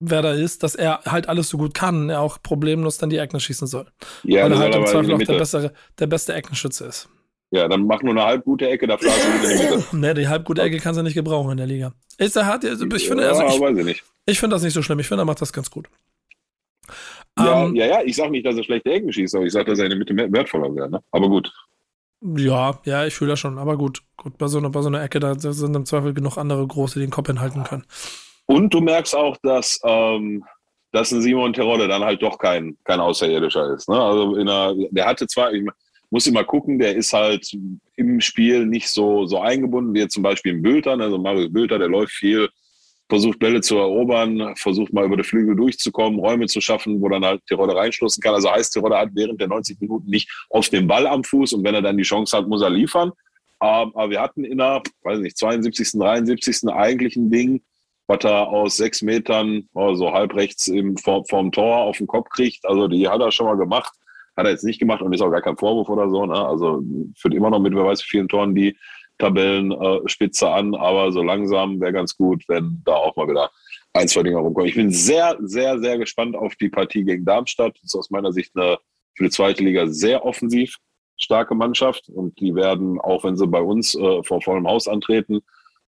Werder 0.00 0.34
ist, 0.34 0.62
dass 0.62 0.74
er 0.74 1.02
halt 1.04 1.28
alles 1.28 1.50
so 1.50 1.58
gut 1.58 1.74
kann, 1.74 2.08
er 2.08 2.20
auch 2.20 2.42
problemlos 2.42 2.98
dann 2.98 3.10
die 3.10 3.18
Ecken 3.18 3.38
schießen 3.38 3.66
soll. 3.66 3.86
Ja, 4.24 4.44
Weil 4.44 4.52
er 4.52 4.58
halt 4.58 4.74
im 4.74 4.86
Zweifel 4.86 5.14
auch 5.14 5.18
der, 5.18 5.38
bessere, 5.38 5.72
der 5.98 6.06
beste 6.06 6.32
Eckenschütze 6.32 6.86
ist. 6.86 7.08
Ja, 7.52 7.68
dann 7.68 7.86
mach 7.86 8.02
nur 8.02 8.12
eine 8.12 8.24
halbgute 8.24 8.68
Ecke, 8.68 8.86
da 8.86 8.96
du 8.96 9.06
in 9.06 10.02
die 10.02 10.14
die 10.20 10.28
halbgute 10.28 10.62
Ecke 10.62 10.78
kannst 10.78 10.98
du 10.98 11.02
nicht 11.02 11.14
gebrauchen 11.14 11.50
in 11.52 11.56
der 11.58 11.66
Liga. 11.66 11.92
Ist 12.16 12.36
er 12.36 12.46
hart? 12.46 12.64
Also 12.64 12.86
ich 12.86 13.08
finde, 13.08 13.28
also 13.28 13.42
ich, 13.42 13.60
weiß 13.60 13.86
ich. 13.86 14.02
Ich 14.26 14.38
finde 14.38 14.54
das 14.54 14.62
nicht 14.62 14.72
so 14.72 14.82
schlimm. 14.82 15.00
Ich 15.00 15.08
finde, 15.08 15.22
er 15.22 15.26
macht 15.26 15.42
das 15.42 15.52
ganz 15.52 15.70
gut. 15.70 15.88
Ja, 17.38 17.64
um, 17.64 17.70
ähm, 17.70 17.74
ja, 17.76 17.86
ja, 17.86 18.02
ich 18.02 18.16
sage 18.16 18.30
nicht, 18.30 18.46
dass 18.46 18.56
er 18.56 18.64
schlechte 18.64 18.90
Ecken 18.90 19.12
schießt, 19.12 19.34
aber 19.34 19.44
ich 19.44 19.52
sage, 19.52 19.70
dass 19.70 19.78
er 19.78 19.86
in 19.86 19.90
der 19.90 19.98
Mitte 19.98 20.14
wertvoller 20.16 20.74
wäre. 20.74 20.90
Ne? 20.90 21.02
Aber 21.10 21.28
gut. 21.28 21.52
Ja, 22.36 22.78
ja, 22.84 23.06
ich 23.06 23.14
fühle 23.14 23.30
das 23.30 23.40
schon. 23.40 23.58
Aber 23.58 23.76
gut, 23.76 24.02
gut 24.16 24.38
bei, 24.38 24.46
so 24.46 24.58
einer, 24.58 24.70
bei 24.70 24.82
so 24.82 24.88
einer 24.88 25.02
Ecke, 25.02 25.20
da 25.20 25.34
sind 25.38 25.74
im 25.74 25.86
Zweifel 25.86 26.14
genug 26.14 26.36
andere 26.36 26.66
Große, 26.66 27.00
die 27.00 27.06
den 27.06 27.10
Kopf 27.10 27.28
hinhalten 27.28 27.64
können. 27.64 27.84
Und 28.50 28.74
du 28.74 28.80
merkst 28.80 29.14
auch, 29.14 29.36
dass, 29.44 29.78
ähm, 29.84 30.44
dass 30.90 31.12
ein 31.12 31.22
Simon 31.22 31.52
Terodde 31.52 31.86
dann 31.86 32.02
halt 32.02 32.20
doch 32.20 32.36
kein, 32.36 32.76
kein 32.82 32.98
Außerirdischer 32.98 33.74
ist. 33.74 33.88
Ne? 33.88 33.94
Also 33.94 34.34
in 34.34 34.48
einer, 34.48 34.74
der 34.90 35.06
hatte 35.06 35.28
zwar, 35.28 35.52
ich 35.52 35.64
muss 36.10 36.26
immer 36.26 36.42
gucken, 36.42 36.80
der 36.80 36.96
ist 36.96 37.12
halt 37.12 37.48
im 37.94 38.20
Spiel 38.20 38.66
nicht 38.66 38.88
so, 38.88 39.24
so 39.24 39.40
eingebunden 39.40 39.94
wie 39.94 40.00
jetzt 40.00 40.14
zum 40.14 40.24
Beispiel 40.24 40.50
im 40.50 40.62
Bülter. 40.62 40.96
Ne? 40.96 41.04
Also 41.04 41.18
Marius 41.18 41.52
Bülter, 41.52 41.78
der 41.78 41.86
läuft 41.86 42.12
viel, 42.12 42.48
versucht 43.08 43.38
Bälle 43.38 43.60
zu 43.60 43.76
erobern, 43.76 44.56
versucht 44.56 44.92
mal 44.92 45.04
über 45.04 45.16
die 45.16 45.22
Flügel 45.22 45.54
durchzukommen, 45.54 46.18
Räume 46.18 46.48
zu 46.48 46.60
schaffen, 46.60 47.00
wo 47.00 47.08
dann 47.08 47.24
halt 47.24 47.46
Terodde 47.46 47.76
reinschlossen 47.76 48.20
kann. 48.20 48.34
Also 48.34 48.50
heißt, 48.50 48.72
Terodde 48.72 48.98
hat 48.98 49.10
während 49.12 49.40
der 49.40 49.46
90 49.46 49.80
Minuten 49.80 50.10
nicht 50.10 50.28
auf 50.50 50.68
den 50.70 50.88
Ball 50.88 51.06
am 51.06 51.22
Fuß 51.22 51.52
und 51.52 51.62
wenn 51.62 51.76
er 51.76 51.82
dann 51.82 51.96
die 51.96 52.02
Chance 52.02 52.36
hat, 52.36 52.48
muss 52.48 52.62
er 52.62 52.70
liefern. 52.70 53.12
Aber 53.60 54.10
wir 54.10 54.20
hatten 54.20 54.42
in 54.42 54.58
der, 54.58 54.82
weiß 55.04 55.20
nicht, 55.20 55.38
72., 55.38 55.92
73. 55.92 56.68
eigentlich 56.70 57.14
ein 57.14 57.30
Ding, 57.30 57.62
was 58.10 58.24
er 58.24 58.48
aus 58.48 58.76
sechs 58.76 59.02
Metern, 59.02 59.68
also 59.72 60.12
halb 60.12 60.34
rechts 60.34 60.66
im, 60.66 60.96
vom, 60.96 61.24
vom 61.26 61.52
Tor 61.52 61.76
auf 61.76 61.98
den 61.98 62.08
Kopf 62.08 62.28
kriegt. 62.30 62.66
Also 62.66 62.88
die 62.88 63.08
hat 63.08 63.20
er 63.20 63.30
schon 63.30 63.46
mal 63.46 63.56
gemacht. 63.56 63.92
Hat 64.36 64.46
er 64.46 64.50
jetzt 64.50 64.64
nicht 64.64 64.80
gemacht 64.80 65.00
und 65.00 65.12
ist 65.12 65.20
auch 65.20 65.30
gar 65.30 65.42
kein 65.42 65.56
Vorwurf 65.56 65.88
oder 65.88 66.10
so. 66.10 66.26
Ne? 66.26 66.34
Also 66.34 66.82
führt 67.16 67.34
immer 67.34 67.50
noch 67.50 67.60
mit, 67.60 67.72
wer 67.72 67.84
weiß, 67.84 68.02
wie 68.02 68.08
vielen 68.08 68.28
Toren 68.28 68.56
die 68.56 68.76
Tabellenspitze 69.18 70.46
äh, 70.46 70.48
an. 70.48 70.74
Aber 70.74 71.12
so 71.12 71.22
langsam 71.22 71.80
wäre 71.80 71.92
ganz 71.92 72.16
gut, 72.16 72.42
wenn 72.48 72.82
da 72.84 72.94
auch 72.94 73.14
mal 73.14 73.28
wieder 73.28 73.48
ein, 73.92 74.08
zwei 74.08 74.24
Dinge 74.24 74.38
rumkommen. 74.38 74.68
Ich 74.68 74.74
bin 74.74 74.90
sehr, 74.90 75.36
sehr, 75.42 75.78
sehr 75.78 75.96
gespannt 75.96 76.34
auf 76.34 76.56
die 76.56 76.68
Partie 76.68 77.04
gegen 77.04 77.24
Darmstadt. 77.24 77.76
Das 77.76 77.84
ist 77.84 77.94
aus 77.94 78.10
meiner 78.10 78.32
Sicht 78.32 78.56
eine 78.56 78.78
für 79.14 79.24
die 79.24 79.30
zweite 79.30 79.62
Liga 79.62 79.86
sehr 79.86 80.24
offensiv 80.24 80.78
starke 81.16 81.54
Mannschaft 81.54 82.08
und 82.08 82.40
die 82.40 82.56
werden, 82.56 82.98
auch 82.98 83.22
wenn 83.22 83.36
sie 83.36 83.46
bei 83.46 83.60
uns 83.60 83.94
äh, 83.94 84.22
vor 84.24 84.40
vollem 84.40 84.66
Haus 84.66 84.88
antreten, 84.88 85.42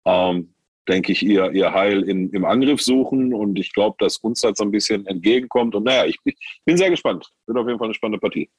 ähm, 0.05 0.55
denke 0.89 1.13
ich, 1.13 1.23
ihr, 1.23 1.53
ihr 1.53 1.73
Heil 1.73 2.03
in, 2.03 2.31
im 2.31 2.45
Angriff 2.45 2.83
suchen. 2.83 3.35
Und 3.35 3.59
ich 3.59 3.73
glaube, 3.73 3.97
dass 3.99 4.17
uns 4.19 4.41
das 4.41 4.59
so 4.59 4.65
ein 4.65 4.71
bisschen 4.71 5.07
entgegenkommt. 5.07 5.75
Und 5.75 5.85
naja, 5.85 6.07
ich 6.07 6.19
bin 6.65 6.77
sehr 6.77 6.91
gespannt. 6.91 7.31
Wird 7.47 7.59
auf 7.59 7.67
jeden 7.67 7.79
Fall 7.79 7.89
eine 7.89 7.95
spannende 7.95 8.19
Partie. 8.19 8.51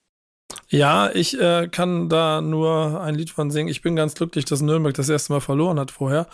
Ja, 0.69 1.11
ich 1.13 1.39
äh, 1.39 1.67
kann 1.67 2.09
da 2.09 2.41
nur 2.41 3.01
ein 3.01 3.15
Lied 3.15 3.29
von 3.29 3.51
singen. 3.51 3.69
Ich 3.69 3.81
bin 3.81 3.95
ganz 3.95 4.15
glücklich, 4.15 4.45
dass 4.45 4.61
Nürnberg 4.61 4.93
das 4.93 5.09
erste 5.09 5.33
Mal 5.33 5.41
verloren 5.41 5.79
hat 5.79 5.91
vorher. 5.91 6.27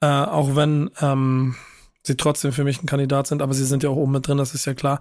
Äh, 0.00 0.06
auch 0.06 0.54
wenn 0.56 0.90
ähm, 1.00 1.56
sie 2.02 2.16
trotzdem 2.16 2.52
für 2.52 2.64
mich 2.64 2.82
ein 2.82 2.86
Kandidat 2.86 3.26
sind, 3.26 3.42
aber 3.42 3.54
sie 3.54 3.64
sind 3.64 3.82
ja 3.82 3.90
auch 3.90 3.96
oben 3.96 4.12
mit 4.12 4.26
drin, 4.26 4.38
das 4.38 4.54
ist 4.54 4.64
ja 4.64 4.74
klar. 4.74 5.00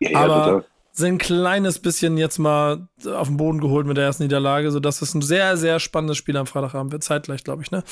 Ja, 0.00 0.10
ja, 0.10 0.18
aber 0.18 0.44
total 0.44 0.64
ein 1.02 1.18
kleines 1.18 1.78
bisschen 1.78 2.18
jetzt 2.18 2.38
mal 2.38 2.88
auf 3.06 3.28
den 3.28 3.36
Boden 3.36 3.60
geholt 3.60 3.86
mit 3.86 3.96
der 3.96 4.04
ersten 4.04 4.24
Niederlage, 4.24 4.70
sodass 4.70 5.02
es 5.02 5.14
ein 5.14 5.22
sehr, 5.22 5.56
sehr 5.56 5.80
spannendes 5.80 6.16
Spiel 6.16 6.36
am 6.36 6.46
Freitagabend 6.46 6.92
wird. 6.92 7.04
Zeitgleich, 7.04 7.44
glaube 7.44 7.62
ich, 7.62 7.70
ne? 7.70 7.84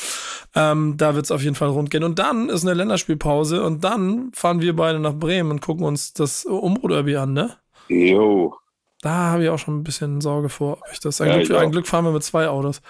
Ähm, 0.55 0.97
da 0.97 1.15
wird 1.15 1.25
es 1.25 1.31
auf 1.31 1.43
jeden 1.43 1.55
Fall 1.55 1.69
rund 1.69 1.91
gehen. 1.91 2.05
Und 2.05 2.19
dann 2.19 2.49
ist 2.49 2.65
eine 2.65 2.75
Länderspielpause 2.75 3.63
und 3.63 3.85
dann 3.85 4.31
fahren 4.33 4.61
wir 4.61 4.75
beide 4.77 4.99
nach 4.99 5.15
Bremen 5.15 5.51
und 5.51 5.61
gucken 5.61 5.85
uns 5.85 6.13
das 6.13 6.45
Umbro-Derby 6.45 7.17
an, 7.17 7.33
ne? 7.33 7.57
Jo. 7.89 8.55
Da 9.03 9.11
habe 9.11 9.45
ich 9.45 9.51
auch 9.51 9.59
schon 9.59 9.79
ein 9.79 9.85
bisschen 9.85 10.21
Sorge 10.21 10.49
vor. 10.49 10.79
Ich 10.93 11.01
das, 11.01 11.21
ein, 11.21 11.29
ja, 11.29 11.43
Glück, 11.43 11.59
ein 11.59 11.71
Glück 11.71 11.87
fahren 11.87 12.05
wir 12.05 12.13
mit 12.13 12.25
zwei 12.25 12.49
Autos. 12.49 12.81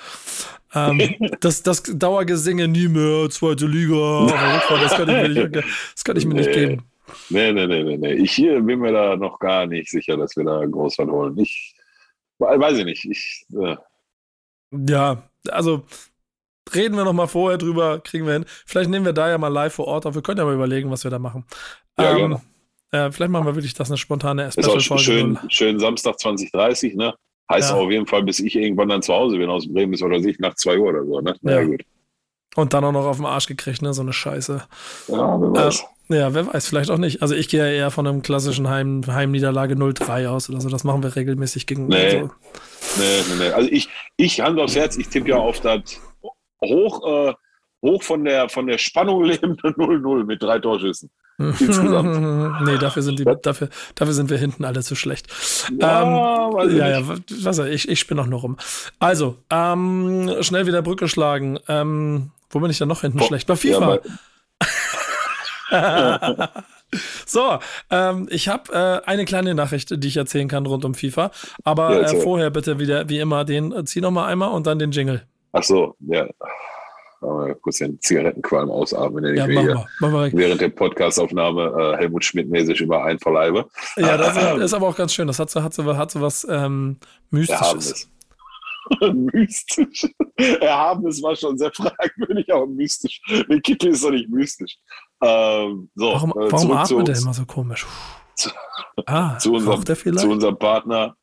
Ähm, 0.75 1.15
das, 1.41 1.63
das 1.63 1.83
Dauergesinge 1.83 2.69
nie 2.69 2.89
mehr, 2.89 3.29
zweite 3.31 3.67
Liga, 3.67 4.27
das 4.81 4.93
kann 4.93 5.09
ich 5.09 5.17
mir 5.17 5.29
nicht, 5.29 5.57
das 5.95 6.05
kann 6.05 6.17
ich 6.17 6.27
mir 6.27 6.35
nicht 6.35 6.53
geben. 6.53 6.85
Nee, 7.31 7.53
nee, 7.53 7.67
nee, 7.67 7.83
nee, 7.83 7.97
nee. 7.97 8.13
Ich 8.15 8.33
hier 8.33 8.61
bin 8.61 8.81
mir 8.81 8.93
da 8.93 9.17
noch 9.17 9.39
gar 9.39 9.67
nicht 9.67 9.91
sicher, 9.91 10.17
dass 10.17 10.37
wir 10.37 10.45
da 10.45 10.65
groß 10.65 10.99
was 10.99 11.09
holen. 11.09 11.39
Ich 11.39 11.75
weiß 12.39 12.79
ich 12.79 12.85
nicht. 12.85 13.05
Ich, 13.05 13.47
äh. 13.55 13.77
Ja, 14.71 15.23
also 15.49 15.85
reden 16.75 16.97
wir 16.97 17.05
noch 17.05 17.13
mal 17.13 17.27
vorher 17.27 17.59
drüber, 17.59 18.01
kriegen 18.01 18.27
wir 18.27 18.35
hin. 18.35 18.45
Vielleicht 18.67 18.91
nehmen 18.91 19.05
wir 19.05 19.13
da 19.13 19.29
ja 19.29 19.39
mal 19.39 19.49
live 19.49 19.75
vor 19.75 19.87
Ort 19.87 20.07
auf. 20.07 20.15
Wir 20.15 20.23
können 20.23 20.39
ja 20.39 20.45
mal 20.45 20.55
überlegen, 20.55 20.91
was 20.91 21.05
wir 21.05 21.11
da 21.11 21.19
machen. 21.19 21.45
Ja, 21.99 22.17
ähm, 22.17 22.39
äh, 22.91 23.11
vielleicht 23.11 23.31
machen 23.31 23.47
wir 23.47 23.55
wirklich 23.55 23.75
das 23.75 23.91
eine 23.91 23.97
spontane 23.97 24.51
Special-Folge. 24.51 25.03
Schön, 25.03 25.39
schön 25.49 25.79
Samstag 25.79 26.19
2030, 26.19 26.95
ne? 26.95 27.15
Heißt 27.51 27.71
ja. 27.71 27.77
auf 27.77 27.91
jeden 27.91 28.07
Fall, 28.07 28.25
bis 28.25 28.41
ich 28.41 28.57
irgendwann 28.57 28.89
dann 28.89 29.03
zu 29.03 29.15
Hause 29.15 29.39
bin 29.39 29.49
aus 29.49 29.73
Bremen, 29.73 29.93
bis 29.93 30.03
oder 30.03 30.21
sich 30.21 30.39
nach 30.41 30.55
zwei 30.55 30.79
Uhr 30.79 30.89
oder 30.89 31.05
so, 31.05 31.21
ne? 31.21 31.37
Ja. 31.43 31.61
ja, 31.61 31.65
gut. 31.65 31.83
Und 32.57 32.75
dann 32.75 32.85
auch 32.85 32.93
noch 32.93 33.05
auf 33.05 33.17
den 33.19 33.27
Arsch 33.27 33.47
gekriegt, 33.47 33.83
ne? 33.83 33.95
So 33.95 34.03
eine 34.03 34.13
Scheiße. 34.13 34.63
Ja, 35.09 35.41
wer 35.41 35.53
weiß. 35.53 35.81
Äh, 36.09 36.19
ja, 36.19 36.35
wer 36.35 36.53
weiß, 36.53 36.69
vielleicht 36.69 36.91
auch 36.91 36.99
nicht. 36.99 37.23
Also 37.23 37.35
ich 37.35 37.49
gehe 37.49 37.61
ja 37.61 37.71
eher 37.71 37.91
von 37.91 38.07
einem 38.07 38.23
klassischen 38.23 38.69
Heim, 38.69 39.03
Heimniederlage 39.07 39.75
0-3 39.75 40.29
aus 40.29 40.49
oder 40.49 40.61
so. 40.61 40.69
Das 40.69 40.85
machen 40.85 41.03
wir 41.03 41.15
regelmäßig 41.15 41.67
gegen. 41.67 41.89
Nee, 41.89 41.97
also. 41.97 42.31
nee, 42.99 43.21
nee, 43.29 43.35
nee. 43.41 43.51
Also 43.51 43.69
ich, 43.71 43.89
ich 44.17 44.41
Hand 44.41 44.59
aufs 44.59 44.77
Herz, 44.77 44.97
ich 44.97 45.09
tippe 45.09 45.31
ja 45.31 45.37
auf 45.37 45.61
das 45.61 46.01
hoch, 46.65 47.29
äh, 47.29 47.35
hoch 47.83 48.03
von 48.03 48.25
der, 48.25 48.49
von 48.49 48.67
der 48.67 48.79
Spannung 48.79 49.25
lebende 49.25 49.69
0-0 49.69 50.25
mit 50.25 50.43
drei 50.43 50.59
Torschüssen. 50.59 51.11
Insgesamt. 51.39 52.61
nee, 52.65 52.79
dafür 52.79 53.03
sind, 53.03 53.19
die, 53.19 53.25
dafür, 53.43 53.69
dafür 53.95 54.15
sind 54.15 54.31
wir 54.31 54.39
hinten 54.39 54.65
alle 54.65 54.83
zu 54.83 54.95
schlecht. 54.95 55.27
Ja, 55.79 56.51
ähm, 56.63 56.77
ja, 56.77 57.01
ja, 57.01 57.03
was, 57.43 57.59
ich, 57.59 57.89
ich 57.89 58.01
spinne 58.01 58.23
auch 58.23 58.27
noch 58.27 58.43
rum. 58.43 58.57
Also, 58.99 59.37
ähm, 59.51 60.31
schnell 60.41 60.67
wieder 60.67 60.83
Brücke 60.83 61.09
schlagen. 61.09 61.59
Ähm, 61.69 62.31
wo 62.51 62.61
bin 62.61 62.71
ich 62.71 62.79
denn 62.79 62.89
noch 62.89 63.01
hinten 63.01 63.21
oh, 63.21 63.25
schlecht? 63.25 63.47
Bei 63.47 63.57
FIFA. 63.57 64.01
Ja, 65.71 66.51
so, 67.27 67.59
ähm, 67.91 68.29
ich 68.31 68.49
habe 68.49 68.73
äh, 68.73 69.09
eine 69.09 69.25
kleine 69.25 69.55
Nachricht, 69.55 70.03
die 70.03 70.09
ich 70.09 70.17
erzählen 70.17 70.49
kann 70.49 70.67
rund 70.67 70.85
um 70.85 70.95
FIFA. 70.95 71.31
Aber 71.65 72.01
ja, 72.03 72.13
äh, 72.13 72.21
vorher 72.21 72.51
bitte 72.51 72.79
wieder, 72.79 73.09
wie 73.09 73.19
immer, 73.19 73.45
den 73.45 73.73
äh, 73.73 73.85
zieh 73.85 74.01
noch 74.01 74.11
mal 74.11 74.27
einmal 74.27 74.51
und 74.51 74.67
dann 74.67 74.79
den 74.79 74.93
Jingle. 74.93 75.23
Ach 75.53 75.63
so, 75.63 75.97
ja. 76.01 76.27
Aber 77.23 77.55
kurz 77.57 77.79
den 77.79 77.99
Zigarettenqualm 77.99 78.71
ausatmen, 78.71 79.25
den 79.25 79.37
ja, 79.37 79.47
ich 79.47 79.59
mir 79.59 79.87
während 80.33 80.61
der 80.61 80.69
Podcastaufnahme 80.69 81.95
äh, 81.95 81.97
Helmut 81.97 82.25
Schmidt-mäßig 82.25 82.81
über 82.81 83.05
einverleibe. 83.05 83.67
Ja, 83.97 84.17
das 84.17 84.37
ist, 84.37 84.57
ist, 84.65 84.75
aber 84.75 84.89
auch 84.89 84.97
ganz 84.97 85.15
schön. 85.15 85.27
Das 85.27 85.39
hat 85.39 85.51
so, 85.51 85.63
hat 85.63 85.73
so, 85.73 85.97
hat 85.97 86.11
so 86.11 86.21
was 86.21 86.47
ähm, 86.49 86.99
Mystisches. 87.31 88.09
mystisch. 89.13 90.07
Erhabenes 90.37 91.23
war 91.23 91.37
schon 91.37 91.59
sehr 91.59 91.73
fragwürdig, 91.73 92.53
aber 92.53 92.67
mystisch. 92.67 93.21
Der 93.49 93.61
Kittel 93.61 93.91
ist 93.91 94.05
doch 94.05 94.11
nicht 94.11 94.29
mystisch. 94.29 94.77
Ähm, 95.23 95.91
so, 95.95 96.07
warum 96.07 96.31
äh, 96.31 96.53
warum 96.53 96.73
atmet 96.73 97.09
der 97.09 97.17
immer 97.17 97.35
so 97.35 97.45
komisch? 97.47 97.87
zu, 98.37 98.51
ah, 99.07 99.39
zu, 99.39 99.55
unserem, 99.55 99.85
zu 99.85 100.29
unserem 100.29 100.59
Partner 100.59 101.17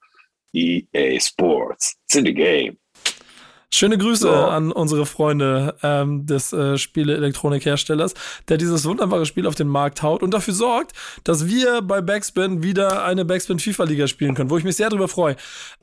EA 0.54 1.20
Sports. 1.20 1.96
It's 2.06 2.16
in 2.16 2.26
the 2.26 2.34
game. 2.34 2.78
Schöne 3.72 3.98
Grüße 3.98 4.28
ja. 4.28 4.50
an 4.50 4.72
unsere 4.72 5.08
Freunde 5.08 5.76
ähm, 5.82 6.28
des 6.28 6.54
äh, 6.54 6.78
Spiele-Elektronik-Herstellers, 6.78 8.14
der 8.48 8.58
dieses 8.58 8.86
wunderbare 8.86 9.26
Spiel 9.26 9.48
auf 9.48 9.56
den 9.56 9.68
Markt 9.68 10.04
haut 10.04 10.22
und 10.22 10.32
dafür 10.32 10.54
sorgt, 10.54 10.92
dass 11.24 11.48
wir 11.48 11.82
bei 11.82 12.00
Backspin 12.02 12.62
wieder 12.62 13.04
eine 13.04 13.26
Backspin 13.26 13.58
FIFA-Liga 13.58 14.06
spielen 14.06 14.36
können, 14.36 14.52
wo 14.52 14.60
ich 14.60 14.64
mich 14.64 14.76
sehr 14.76 14.90
darüber 14.90 15.08
freue. 15.08 15.38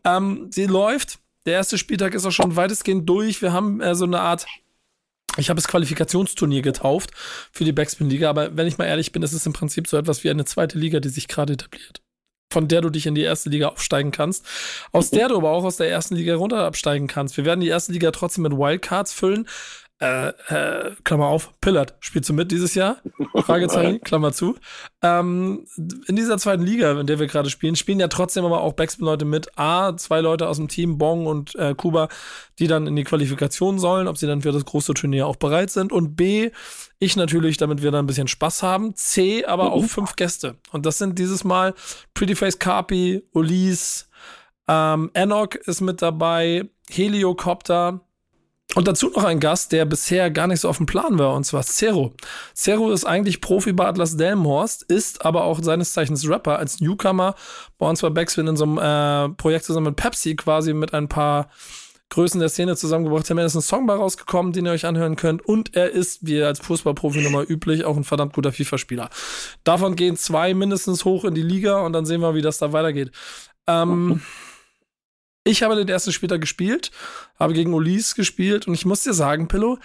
Ähm, 0.04 0.46
sie 0.50 0.66
läuft. 0.66 1.18
Der 1.46 1.54
erste 1.54 1.78
Spieltag 1.78 2.14
ist 2.14 2.26
auch 2.26 2.32
schon 2.32 2.56
weitestgehend 2.56 3.08
durch. 3.08 3.42
Wir 3.42 3.52
haben 3.52 3.80
äh, 3.80 3.94
so 3.94 4.04
eine 4.04 4.20
Art 4.20 4.46
ich 5.36 5.48
habe 5.48 5.60
es 5.60 5.68
Qualifikationsturnier 5.68 6.60
getauft 6.60 7.12
für 7.52 7.64
die 7.64 7.70
Backspin-Liga, 7.70 8.28
aber 8.28 8.56
wenn 8.56 8.66
ich 8.66 8.78
mal 8.78 8.86
ehrlich 8.86 9.12
bin, 9.12 9.22
ist 9.22 9.32
es 9.32 9.46
im 9.46 9.52
Prinzip 9.52 9.86
so 9.86 9.96
etwas 9.96 10.24
wie 10.24 10.30
eine 10.30 10.44
zweite 10.44 10.76
Liga, 10.76 10.98
die 10.98 11.08
sich 11.08 11.28
gerade 11.28 11.52
etabliert 11.52 12.02
von 12.52 12.68
der 12.68 12.80
du 12.80 12.90
dich 12.90 13.06
in 13.06 13.14
die 13.14 13.22
erste 13.22 13.48
Liga 13.48 13.68
aufsteigen 13.68 14.10
kannst, 14.10 14.44
aus 14.92 15.10
der 15.10 15.28
du 15.28 15.36
aber 15.36 15.50
auch 15.50 15.64
aus 15.64 15.76
der 15.76 15.88
ersten 15.88 16.16
Liga 16.16 16.34
runter 16.34 16.64
absteigen 16.64 17.06
kannst. 17.06 17.36
Wir 17.36 17.44
werden 17.44 17.60
die 17.60 17.68
erste 17.68 17.92
Liga 17.92 18.10
trotzdem 18.10 18.42
mit 18.42 18.52
Wildcards 18.52 19.12
füllen, 19.12 19.46
äh, 20.00 20.28
äh, 20.28 20.94
Klammer 21.04 21.26
auf, 21.26 21.52
Pillard, 21.60 21.94
spielst 22.00 22.28
du 22.30 22.32
mit 22.32 22.50
dieses 22.50 22.74
Jahr? 22.74 22.96
Fragezeichen, 23.34 24.00
Klammer 24.04 24.32
zu. 24.32 24.56
Ähm, 25.02 25.66
in 26.06 26.16
dieser 26.16 26.38
zweiten 26.38 26.62
Liga, 26.62 26.98
in 26.98 27.06
der 27.06 27.18
wir 27.18 27.26
gerade 27.26 27.50
spielen, 27.50 27.76
spielen 27.76 28.00
ja 28.00 28.08
trotzdem 28.08 28.44
aber 28.46 28.62
auch 28.62 28.72
Backspin-Leute 28.72 29.26
mit. 29.26 29.58
A, 29.58 29.96
zwei 29.96 30.22
Leute 30.22 30.48
aus 30.48 30.56
dem 30.56 30.68
Team, 30.68 30.96
Bong 30.96 31.26
und 31.26 31.54
äh, 31.56 31.74
Kuba, 31.74 32.08
die 32.58 32.66
dann 32.66 32.86
in 32.86 32.96
die 32.96 33.04
Qualifikation 33.04 33.78
sollen, 33.78 34.08
ob 34.08 34.16
sie 34.16 34.26
dann 34.26 34.40
für 34.40 34.52
das 34.52 34.64
große 34.64 34.94
Turnier 34.94 35.26
auch 35.26 35.36
bereit 35.36 35.70
sind. 35.70 35.92
Und 35.92 36.16
B, 36.16 36.50
ich 36.98 37.16
natürlich, 37.16 37.58
damit 37.58 37.82
wir 37.82 37.90
dann 37.90 38.04
ein 38.04 38.08
bisschen 38.08 38.28
Spaß 38.28 38.62
haben. 38.62 38.94
C, 38.94 39.44
aber 39.44 39.72
auch 39.72 39.84
fünf 39.84 40.16
Gäste. 40.16 40.56
Und 40.72 40.86
das 40.86 40.96
sind 40.96 41.18
dieses 41.18 41.44
Mal 41.44 41.74
Prettyface 42.14 42.58
Carpi, 42.58 43.22
Ulis, 43.34 44.08
ähm, 44.66 45.10
Enoch 45.14 45.56
ist 45.66 45.80
mit 45.80 46.00
dabei, 46.00 46.70
Heliocopter, 46.88 48.00
und 48.74 48.86
dazu 48.86 49.10
noch 49.10 49.24
ein 49.24 49.40
Gast, 49.40 49.72
der 49.72 49.84
bisher 49.84 50.30
gar 50.30 50.46
nicht 50.46 50.60
so 50.60 50.68
auf 50.68 50.76
dem 50.76 50.86
Plan 50.86 51.18
war, 51.18 51.34
und 51.34 51.44
zwar 51.44 51.62
Zero. 51.62 52.12
Zero 52.54 52.90
ist 52.90 53.04
eigentlich 53.04 53.40
Profi 53.40 53.72
bei 53.72 53.86
Atlas 53.86 54.16
Delmhorst, 54.16 54.82
ist 54.84 55.24
aber 55.24 55.44
auch 55.44 55.60
seines 55.62 55.92
Zeichens 55.92 56.28
Rapper 56.28 56.58
als 56.58 56.80
Newcomer 56.80 57.34
bei 57.78 57.88
uns 57.88 58.00
bei 58.00 58.10
Backspin 58.10 58.46
in 58.46 58.56
so 58.56 58.64
einem 58.64 58.78
äh, 58.78 59.34
Projekt 59.36 59.64
zusammen 59.64 59.86
mit 59.86 59.96
Pepsi 59.96 60.36
quasi 60.36 60.72
mit 60.72 60.94
ein 60.94 61.08
paar 61.08 61.48
Größen 62.10 62.40
der 62.40 62.48
Szene 62.48 62.76
zusammengebracht 62.76 63.30
haben. 63.30 63.38
Er 63.38 63.46
ist 63.46 63.54
ein 63.54 63.62
Song 63.62 63.86
bei 63.86 63.94
rausgekommen, 63.94 64.52
den 64.52 64.66
ihr 64.66 64.72
euch 64.72 64.84
anhören 64.84 65.14
könnt. 65.14 65.42
Und 65.42 65.76
er 65.76 65.90
ist, 65.90 66.26
wie 66.26 66.42
als 66.42 66.58
Fußballprofi 66.58 67.22
nochmal 67.22 67.44
üblich, 67.44 67.84
auch 67.84 67.96
ein 67.96 68.04
verdammt 68.04 68.32
guter 68.32 68.52
FIFA-Spieler. 68.52 69.08
Davon 69.62 69.94
gehen 69.94 70.16
zwei 70.16 70.52
mindestens 70.52 71.04
hoch 71.04 71.24
in 71.24 71.34
die 71.34 71.42
Liga 71.42 71.80
und 71.80 71.92
dann 71.92 72.04
sehen 72.04 72.20
wir, 72.20 72.34
wie 72.34 72.42
das 72.42 72.58
da 72.58 72.72
weitergeht. 72.72 73.12
Ähm, 73.68 74.20
ich 75.44 75.62
habe 75.62 75.76
den 75.76 75.88
ersten 75.88 76.12
Spieltag 76.12 76.40
gespielt, 76.40 76.90
habe 77.38 77.54
gegen 77.54 77.74
Ulis 77.74 78.14
gespielt 78.14 78.66
und 78.66 78.74
ich 78.74 78.84
muss 78.84 79.02
dir 79.02 79.14
sagen, 79.14 79.48
Pillow, 79.48 79.78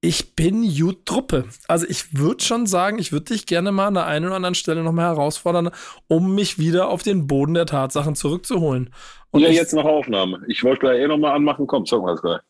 ich 0.00 0.36
bin 0.36 0.62
gut 0.62 1.06
Truppe. 1.06 1.44
Also 1.66 1.86
ich 1.88 2.16
würde 2.16 2.44
schon 2.44 2.66
sagen, 2.66 2.98
ich 2.98 3.10
würde 3.10 3.32
dich 3.32 3.46
gerne 3.46 3.72
mal 3.72 3.88
an 3.88 3.94
der 3.94 4.06
einen 4.06 4.26
oder 4.26 4.36
anderen 4.36 4.54
Stelle 4.54 4.84
nochmal 4.84 5.06
herausfordern, 5.06 5.70
um 6.06 6.34
mich 6.34 6.58
wieder 6.58 6.88
auf 6.88 7.02
den 7.02 7.26
Boden 7.26 7.54
der 7.54 7.66
Tatsachen 7.66 8.14
zurückzuholen. 8.14 8.90
Und 9.30 9.40
ja, 9.40 9.48
ich, 9.48 9.56
jetzt 9.56 9.74
nach 9.74 9.84
Aufnahme. 9.84 10.40
Ich 10.46 10.62
wollte 10.62 10.80
gleich 10.80 11.00
eh 11.00 11.08
nochmal 11.08 11.34
anmachen. 11.34 11.66
Komm, 11.66 11.84
sag 11.84 12.00
mal 12.00 12.12
das 12.12 12.22
gleich. 12.22 12.40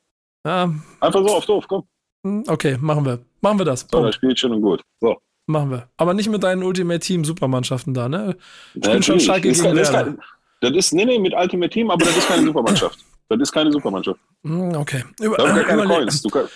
Ja. 0.44 0.74
Einfach 1.00 1.26
so 1.26 1.34
auf 1.34 1.46
doof, 1.46 1.64
komm. 1.68 1.84
Hm, 2.24 2.44
okay, 2.48 2.76
machen 2.80 3.04
wir. 3.06 3.20
Machen 3.40 3.58
wir 3.58 3.64
das. 3.64 3.86
So, 3.90 4.02
das 4.02 4.16
spielt 4.16 4.38
schon 4.38 4.52
und 4.52 4.60
gut. 4.60 4.82
So. 5.00 5.16
Machen 5.46 5.70
wir. 5.70 5.88
Aber 5.96 6.12
nicht 6.12 6.28
mit 6.28 6.42
deinen 6.42 6.62
Ultimate 6.62 7.00
Team 7.00 7.24
Supermannschaften 7.24 7.94
da, 7.94 8.08
ne? 8.08 8.36
Ich 8.74 8.84
ja, 8.84 8.92
bin 8.92 9.02
schon 9.02 9.20
Schalke 9.20 9.50
gegen 9.50 9.74
Werder. 9.74 10.16
Das 10.60 10.72
ist, 10.72 10.92
nee, 10.92 11.04
nee, 11.04 11.18
mit 11.18 11.34
Ultimate 11.34 11.70
Team, 11.70 11.90
aber 11.90 12.04
das 12.04 12.16
ist 12.16 12.28
keine 12.28 12.44
Supermannschaft. 12.44 12.98
Das 13.28 13.40
ist 13.40 13.52
keine 13.52 13.70
Supermannschaft. 13.70 14.18
Hm, 14.44 14.74
okay. 14.74 15.04
Über, 15.20 15.36
da 15.36 15.48
haben 15.48 15.64
keine 15.64 15.84
Coins. 15.84 16.22
Du 16.22 16.30
kann, 16.30 16.48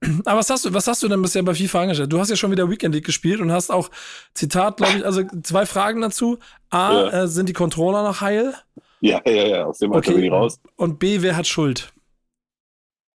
aber 0.24 0.38
was 0.38 0.50
hast 0.50 0.64
du, 0.64 0.72
was 0.72 0.86
hast 0.86 1.02
du 1.02 1.08
denn 1.08 1.20
bisher 1.20 1.42
bei 1.42 1.54
FIFA 1.54 1.82
angestellt? 1.82 2.12
Du 2.12 2.18
hast 2.18 2.30
ja 2.30 2.36
schon 2.36 2.50
wieder 2.50 2.70
Weekend 2.70 2.94
League 2.94 3.06
gespielt 3.06 3.40
und 3.40 3.52
hast 3.52 3.70
auch, 3.70 3.90
Zitat, 4.34 4.76
glaube 4.76 4.98
ich, 4.98 5.04
also 5.04 5.22
zwei 5.42 5.66
Fragen 5.66 6.00
dazu. 6.00 6.38
A, 6.70 6.92
ja. 6.92 7.22
äh, 7.22 7.28
sind 7.28 7.48
die 7.48 7.52
Controller 7.52 8.02
noch 8.02 8.20
heil? 8.20 8.54
Ja, 9.00 9.20
ja, 9.26 9.46
ja, 9.46 9.64
aus 9.64 9.78
dem 9.78 9.92
okay. 9.92 10.12
bin 10.12 10.24
ich 10.24 10.30
raus. 10.30 10.60
Und 10.76 10.98
B, 10.98 11.22
wer 11.22 11.36
hat 11.36 11.46
Schuld? 11.46 11.92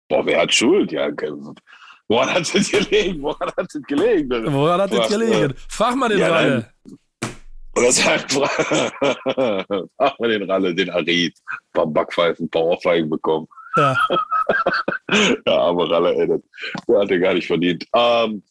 Boah, 0.10 0.26
wer 0.26 0.42
hat 0.42 0.54
Schuld? 0.54 0.92
Ja, 0.92 1.10
woran 2.08 2.30
hat 2.30 2.54
es 2.54 2.70
gelegen? 2.70 3.22
Woran 3.22 3.52
hat 3.56 3.74
es 3.74 3.82
gelegen? 3.88 4.54
Woran 4.54 4.82
hat 4.82 4.92
es 4.92 5.08
gelegen? 5.08 5.54
Frag 5.70 5.96
mal 5.96 6.10
den 6.10 6.20
ja. 6.20 6.64
Oder 7.78 7.92
sagt, 7.92 8.32
frag 8.32 8.60
mal 10.20 10.30
den 10.30 10.50
Ralle, 10.50 10.74
den 10.74 10.90
Arid. 10.90 11.36
Ein 11.38 11.72
paar 11.74 11.88
Backpfeifen, 11.88 12.46
ein 12.46 12.50
paar 12.50 12.64
Ohrfeigen 12.64 13.10
bekommen. 13.10 13.48
Ja. 13.76 13.98
ja, 15.46 15.58
aber 15.58 15.90
Ralle, 15.90 16.16
ey, 16.16 16.28
das, 16.28 16.42
der 16.88 17.00
hat 17.00 17.12
er 17.12 17.20
gar 17.20 17.34
nicht 17.34 17.48
verdient. 17.48 17.86
Ähm, 17.94 18.44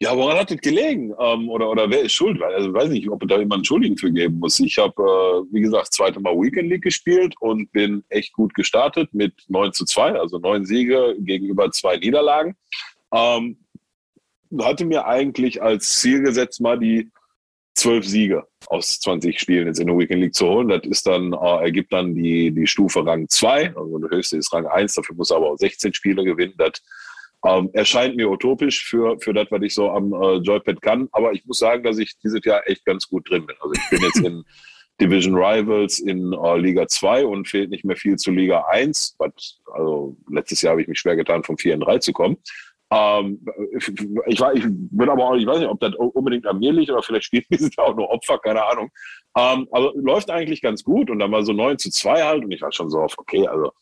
ja, 0.00 0.14
woran 0.14 0.36
hat 0.36 0.50
das 0.50 0.58
gelegen? 0.58 1.14
Ähm, 1.18 1.48
oder, 1.48 1.70
oder 1.70 1.88
wer 1.88 2.02
ist 2.02 2.12
schuld? 2.12 2.42
Also, 2.42 2.68
ich 2.68 2.74
weiß 2.74 2.90
nicht, 2.90 3.08
ob 3.08 3.26
da 3.26 3.38
jemanden 3.38 3.64
Schuldigen 3.64 3.96
für 3.96 4.12
geben 4.12 4.38
muss. 4.38 4.60
Ich 4.60 4.76
habe, 4.76 4.92
äh, 5.00 5.54
wie 5.54 5.62
gesagt, 5.62 5.94
zweite 5.94 6.20
Mal 6.20 6.34
Weekend 6.34 6.68
League 6.68 6.82
gespielt 6.82 7.34
und 7.40 7.72
bin 7.72 8.04
echt 8.10 8.34
gut 8.34 8.52
gestartet 8.54 9.14
mit 9.14 9.32
9 9.48 9.72
zu 9.72 9.86
2, 9.86 10.18
also 10.18 10.38
neun 10.38 10.66
Siege 10.66 11.16
gegenüber 11.20 11.70
zwei 11.70 11.96
Niederlagen. 11.96 12.54
Ähm, 13.14 13.56
hatte 14.60 14.84
mir 14.84 15.06
eigentlich 15.06 15.62
als 15.62 16.00
Ziel 16.00 16.22
gesetzt, 16.22 16.60
mal 16.60 16.78
die 16.78 17.10
zwölf 17.74 18.06
Siege 18.06 18.46
aus 18.66 19.00
20 19.00 19.38
Spielen 19.38 19.66
jetzt 19.66 19.80
in 19.80 19.86
der 19.86 19.98
Weekend 19.98 20.22
League 20.22 20.34
zu 20.34 20.46
holen. 20.46 20.68
Das 20.68 20.82
ist 20.84 21.06
dann, 21.06 21.32
äh, 21.32 21.62
ergibt 21.62 21.92
dann 21.92 22.14
die, 22.14 22.50
die 22.50 22.66
Stufe 22.66 23.04
Rang 23.04 23.28
2. 23.28 23.76
Also 23.76 23.98
der 23.98 24.10
höchste 24.10 24.36
ist 24.36 24.52
Rang 24.52 24.66
1, 24.66 24.94
dafür 24.94 25.16
muss 25.16 25.30
er 25.30 25.38
aber 25.38 25.50
auch 25.50 25.58
16 25.58 25.92
Spiele 25.94 26.24
gewinnen. 26.24 26.54
Das 26.56 26.82
ähm, 27.44 27.70
erscheint 27.72 28.16
mir 28.16 28.30
utopisch 28.30 28.84
für, 28.84 29.18
für 29.20 29.34
das, 29.34 29.48
was 29.50 29.62
ich 29.62 29.74
so 29.74 29.90
am 29.90 30.12
äh, 30.12 30.36
Joypad 30.36 30.80
kann. 30.80 31.08
Aber 31.12 31.32
ich 31.32 31.44
muss 31.44 31.58
sagen, 31.58 31.82
dass 31.82 31.98
ich 31.98 32.16
dieses 32.22 32.44
Jahr 32.44 32.62
echt 32.66 32.84
ganz 32.84 33.08
gut 33.08 33.28
drin 33.28 33.46
bin. 33.46 33.56
Also 33.60 33.74
ich 33.74 33.90
bin 33.90 34.02
jetzt 34.02 34.20
in 34.20 34.44
Division 35.00 35.34
Rivals 35.34 35.98
in 35.98 36.32
äh, 36.32 36.56
Liga 36.56 36.86
2 36.86 37.26
und 37.26 37.48
fehlt 37.48 37.70
nicht 37.70 37.84
mehr 37.84 37.96
viel 37.96 38.16
zu 38.16 38.30
Liga 38.30 38.64
1. 38.70 39.16
Was, 39.18 39.60
also 39.72 40.16
letztes 40.30 40.62
Jahr 40.62 40.72
habe 40.72 40.82
ich 40.82 40.88
mich 40.88 41.00
schwer 41.00 41.16
getan, 41.16 41.42
vom 41.42 41.58
4 41.58 41.74
in 41.74 41.80
3 41.80 41.98
zu 41.98 42.12
kommen. 42.12 42.36
Ähm, 42.90 43.44
ich, 44.26 44.40
war, 44.40 44.54
ich 44.54 44.64
bin 44.66 45.08
aber 45.08 45.24
auch, 45.24 45.34
ich 45.34 45.46
weiß 45.46 45.58
nicht, 45.58 45.68
ob 45.68 45.80
das 45.80 45.94
unbedingt 45.94 46.46
an 46.46 46.58
mir 46.58 46.72
liegt 46.72 46.90
oder 46.90 47.02
vielleicht 47.02 47.24
spielen 47.24 47.44
die 47.50 47.56
sind 47.58 47.78
auch 47.78 47.94
nur 47.94 48.10
Opfer, 48.10 48.38
keine 48.38 48.64
Ahnung. 48.64 48.90
Ähm, 49.36 49.66
aber 49.72 49.92
läuft 49.96 50.30
eigentlich 50.30 50.62
ganz 50.62 50.84
gut 50.84 51.10
und 51.10 51.18
dann 51.18 51.32
war 51.32 51.42
so 51.42 51.52
9 51.52 51.78
zu 51.78 51.90
2 51.90 52.22
halt 52.22 52.44
und 52.44 52.52
ich 52.52 52.62
war 52.62 52.72
schon 52.72 52.90
so 52.90 53.00
auf, 53.00 53.14
okay, 53.18 53.46
also 53.46 53.72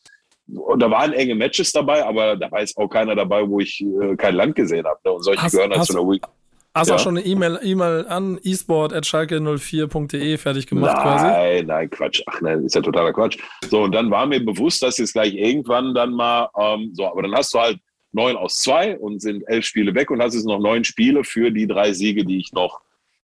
und 0.48 0.80
da 0.80 0.90
waren 0.90 1.12
enge 1.12 1.34
Matches 1.34 1.72
dabei, 1.72 2.04
aber 2.04 2.36
da 2.36 2.50
war 2.50 2.60
jetzt 2.60 2.76
auch 2.76 2.88
keiner 2.88 3.14
dabei, 3.14 3.48
wo 3.48 3.60
ich 3.60 3.80
äh, 3.80 4.16
kein 4.16 4.34
Land 4.34 4.56
gesehen 4.56 4.84
habe. 4.84 4.98
Ne? 5.04 5.12
Und 5.12 5.22
solche 5.22 5.42
hast, 5.42 5.52
gehören 5.52 5.72
halt 5.72 5.84
zu 5.84 5.98
einer 5.98 6.10
Week. 6.10 6.22
Hast 6.74 6.88
du 6.88 6.92
ja? 6.92 6.96
auch 6.96 7.02
schon 7.02 7.18
eine 7.18 7.26
E-Mail 7.26 7.60
e 7.62 7.74
an 8.08 8.38
esport.schalke04.de 8.42 10.38
fertig 10.38 10.66
gemacht 10.66 10.96
nein, 10.96 11.02
quasi? 11.02 11.26
Nein, 11.26 11.66
nein, 11.66 11.90
Quatsch. 11.90 12.22
Ach 12.26 12.40
nein, 12.40 12.64
ist 12.64 12.74
ja 12.74 12.80
totaler 12.80 13.12
Quatsch. 13.12 13.38
So, 13.68 13.82
und 13.82 13.92
dann 13.92 14.10
war 14.10 14.26
mir 14.26 14.42
bewusst, 14.44 14.82
dass 14.82 14.96
jetzt 14.98 15.12
gleich 15.12 15.34
irgendwann 15.34 15.94
dann 15.94 16.12
mal, 16.12 16.48
ähm, 16.58 16.90
so, 16.94 17.06
aber 17.06 17.22
dann 17.22 17.34
hast 17.34 17.52
du 17.52 17.60
halt 17.60 17.78
neun 18.12 18.36
aus 18.36 18.58
zwei 18.58 18.98
und 18.98 19.20
sind 19.20 19.42
elf 19.48 19.64
Spiele 19.64 19.94
weg 19.94 20.10
und 20.10 20.22
hast 20.22 20.34
jetzt 20.34 20.46
noch 20.46 20.58
neun 20.58 20.84
Spiele 20.84 21.24
für 21.24 21.50
die 21.50 21.66
drei 21.66 21.92
Siege, 21.92 22.24
die 22.24 22.38
ich 22.38 22.52
noch, 22.52 22.80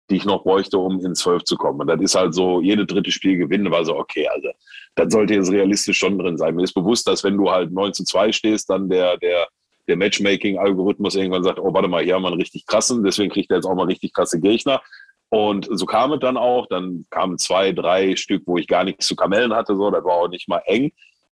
die 0.10 0.18
ich 0.18 0.26
noch 0.26 0.44
bräuchte, 0.44 0.78
um 0.78 1.04
in 1.04 1.16
zwölf 1.16 1.44
zu 1.44 1.58
kommen. 1.58 1.82
Und 1.82 1.88
das 1.88 2.02
ist 2.02 2.16
halt 2.16 2.34
so, 2.34 2.62
jede 2.62 2.86
dritte 2.86 3.12
Spiel 3.12 3.38
gewinnen, 3.38 3.72
war 3.72 3.84
so, 3.84 3.98
okay, 3.98 4.28
also 4.28 4.50
das 4.96 5.12
sollte 5.12 5.34
jetzt 5.34 5.52
realistisch 5.52 5.98
schon 5.98 6.18
drin 6.18 6.38
sein. 6.38 6.56
Mir 6.56 6.64
ist 6.64 6.74
bewusst, 6.74 7.08
dass 7.08 7.24
wenn 7.24 7.38
du 7.38 7.52
halt 7.52 7.72
neun 7.72 7.94
zu 7.94 8.04
zwei 8.04 8.32
stehst, 8.32 8.70
dann 8.70 8.90
der, 8.90 9.18
der, 9.18 9.48
der 9.88 9.98
Matchmaking-Algorithmus 9.98 11.16
irgendwann 11.16 11.44
sagt, 11.44 11.60
oh, 11.60 11.74
warte 11.74 11.88
mal, 11.88 12.04
hier 12.04 12.16
haben 12.16 12.22
wir 12.22 12.30
einen 12.30 12.40
richtig 12.40 12.66
krassen, 12.66 13.04
deswegen 13.04 13.32
kriegt 13.32 13.52
er 13.52 13.58
jetzt 13.58 13.66
auch 13.66 13.76
mal 13.76 13.88
richtig 13.88 14.14
krasse 14.14 14.40
Gegner. 14.40 14.82
Und 15.30 15.68
so 15.72 15.86
kam 15.86 16.14
es 16.14 16.20
dann 16.20 16.38
auch. 16.38 16.68
Dann 16.68 17.06
kamen 17.10 17.38
zwei, 17.38 17.72
drei 17.72 18.16
Stück, 18.16 18.44
wo 18.46 18.58
ich 18.58 18.68
gar 18.68 18.84
nichts 18.84 19.08
zu 19.08 19.16
Kamellen 19.16 19.54
hatte. 19.54 19.76
So, 19.76 19.90
das 19.90 20.04
war 20.04 20.14
auch 20.14 20.28
nicht 20.30 20.48
mal 20.48 20.62
eng. 20.66 20.92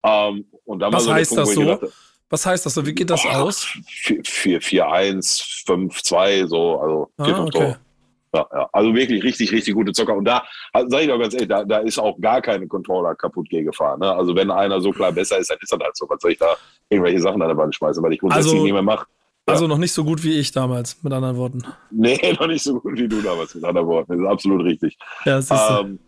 Ähm, 0.03 0.45
und 0.65 0.79
dann 0.79 0.93
Was 0.93 1.07
war 1.07 1.13
so 1.13 1.13
heißt 1.13 1.35
Punkt, 1.35 1.47
das 1.47 1.55
so? 1.55 1.65
Dachte, 1.65 1.91
was 2.29 2.45
heißt 2.45 2.65
das 2.65 2.73
so? 2.73 2.85
Wie 2.85 2.93
geht 2.93 3.09
das 3.09 3.25
oh, 3.25 3.29
aus? 3.29 3.65
4-1, 4.05 5.65
5-2, 5.65 6.47
so, 6.47 6.79
also 6.79 7.11
ah, 7.17 7.43
okay. 7.43 7.57
so. 7.57 7.75
Ja, 8.33 8.45
ja, 8.53 8.69
also 8.73 8.93
wirklich 8.93 9.23
richtig, 9.23 9.51
richtig 9.51 9.73
gute 9.73 9.93
Zocker. 9.93 10.15
Und 10.15 10.25
da, 10.25 10.43
also 10.73 10.89
sage 10.89 11.03
ich 11.03 11.09
doch 11.09 11.19
ganz 11.19 11.33
ehrlich, 11.33 11.47
da, 11.47 11.63
da 11.63 11.77
ist 11.79 11.97
auch 11.97 12.19
gar 12.19 12.41
keine 12.41 12.67
Controller 12.67 13.15
kaputt 13.15 13.49
gefahren. 13.49 14.01
Ne? 14.01 14.13
Also 14.13 14.35
wenn 14.35 14.51
einer 14.51 14.81
so 14.81 14.91
klar 14.91 15.11
besser 15.13 15.37
ist, 15.37 15.49
dann 15.49 15.57
ist 15.61 15.71
das 15.71 15.79
halt 15.79 15.95
so. 15.95 16.07
Was 16.09 16.21
soll 16.21 16.31
ich 16.31 16.37
da 16.37 16.55
irgendwelche 16.89 17.21
Sachen 17.21 17.41
an 17.41 17.47
der 17.47 17.57
Wand 17.57 17.73
schmeißen, 17.73 18.03
weil 18.03 18.13
ich 18.13 18.19
grundsätzlich 18.19 18.51
also, 18.53 18.63
nicht 18.63 18.73
mehr 18.73 18.81
mache. 18.81 19.05
Ja. 19.47 19.53
Also 19.53 19.67
noch 19.67 19.77
nicht 19.77 19.93
so 19.93 20.03
gut 20.03 20.23
wie 20.25 20.37
ich 20.37 20.51
damals, 20.51 21.01
mit 21.03 21.13
anderen 21.13 21.37
Worten. 21.37 21.63
Nee, 21.89 22.19
noch 22.39 22.47
nicht 22.47 22.63
so 22.63 22.79
gut 22.79 22.97
wie 22.99 23.07
du 23.07 23.21
damals, 23.21 23.55
mit 23.55 23.63
anderen 23.63 23.87
Worten. 23.87 24.11
Das 24.11 24.21
ist 24.21 24.27
absolut 24.27 24.65
richtig. 24.65 24.97
Ja, 25.23 25.37
das 25.37 25.45
ist 25.49 25.69
ähm, 25.79 25.99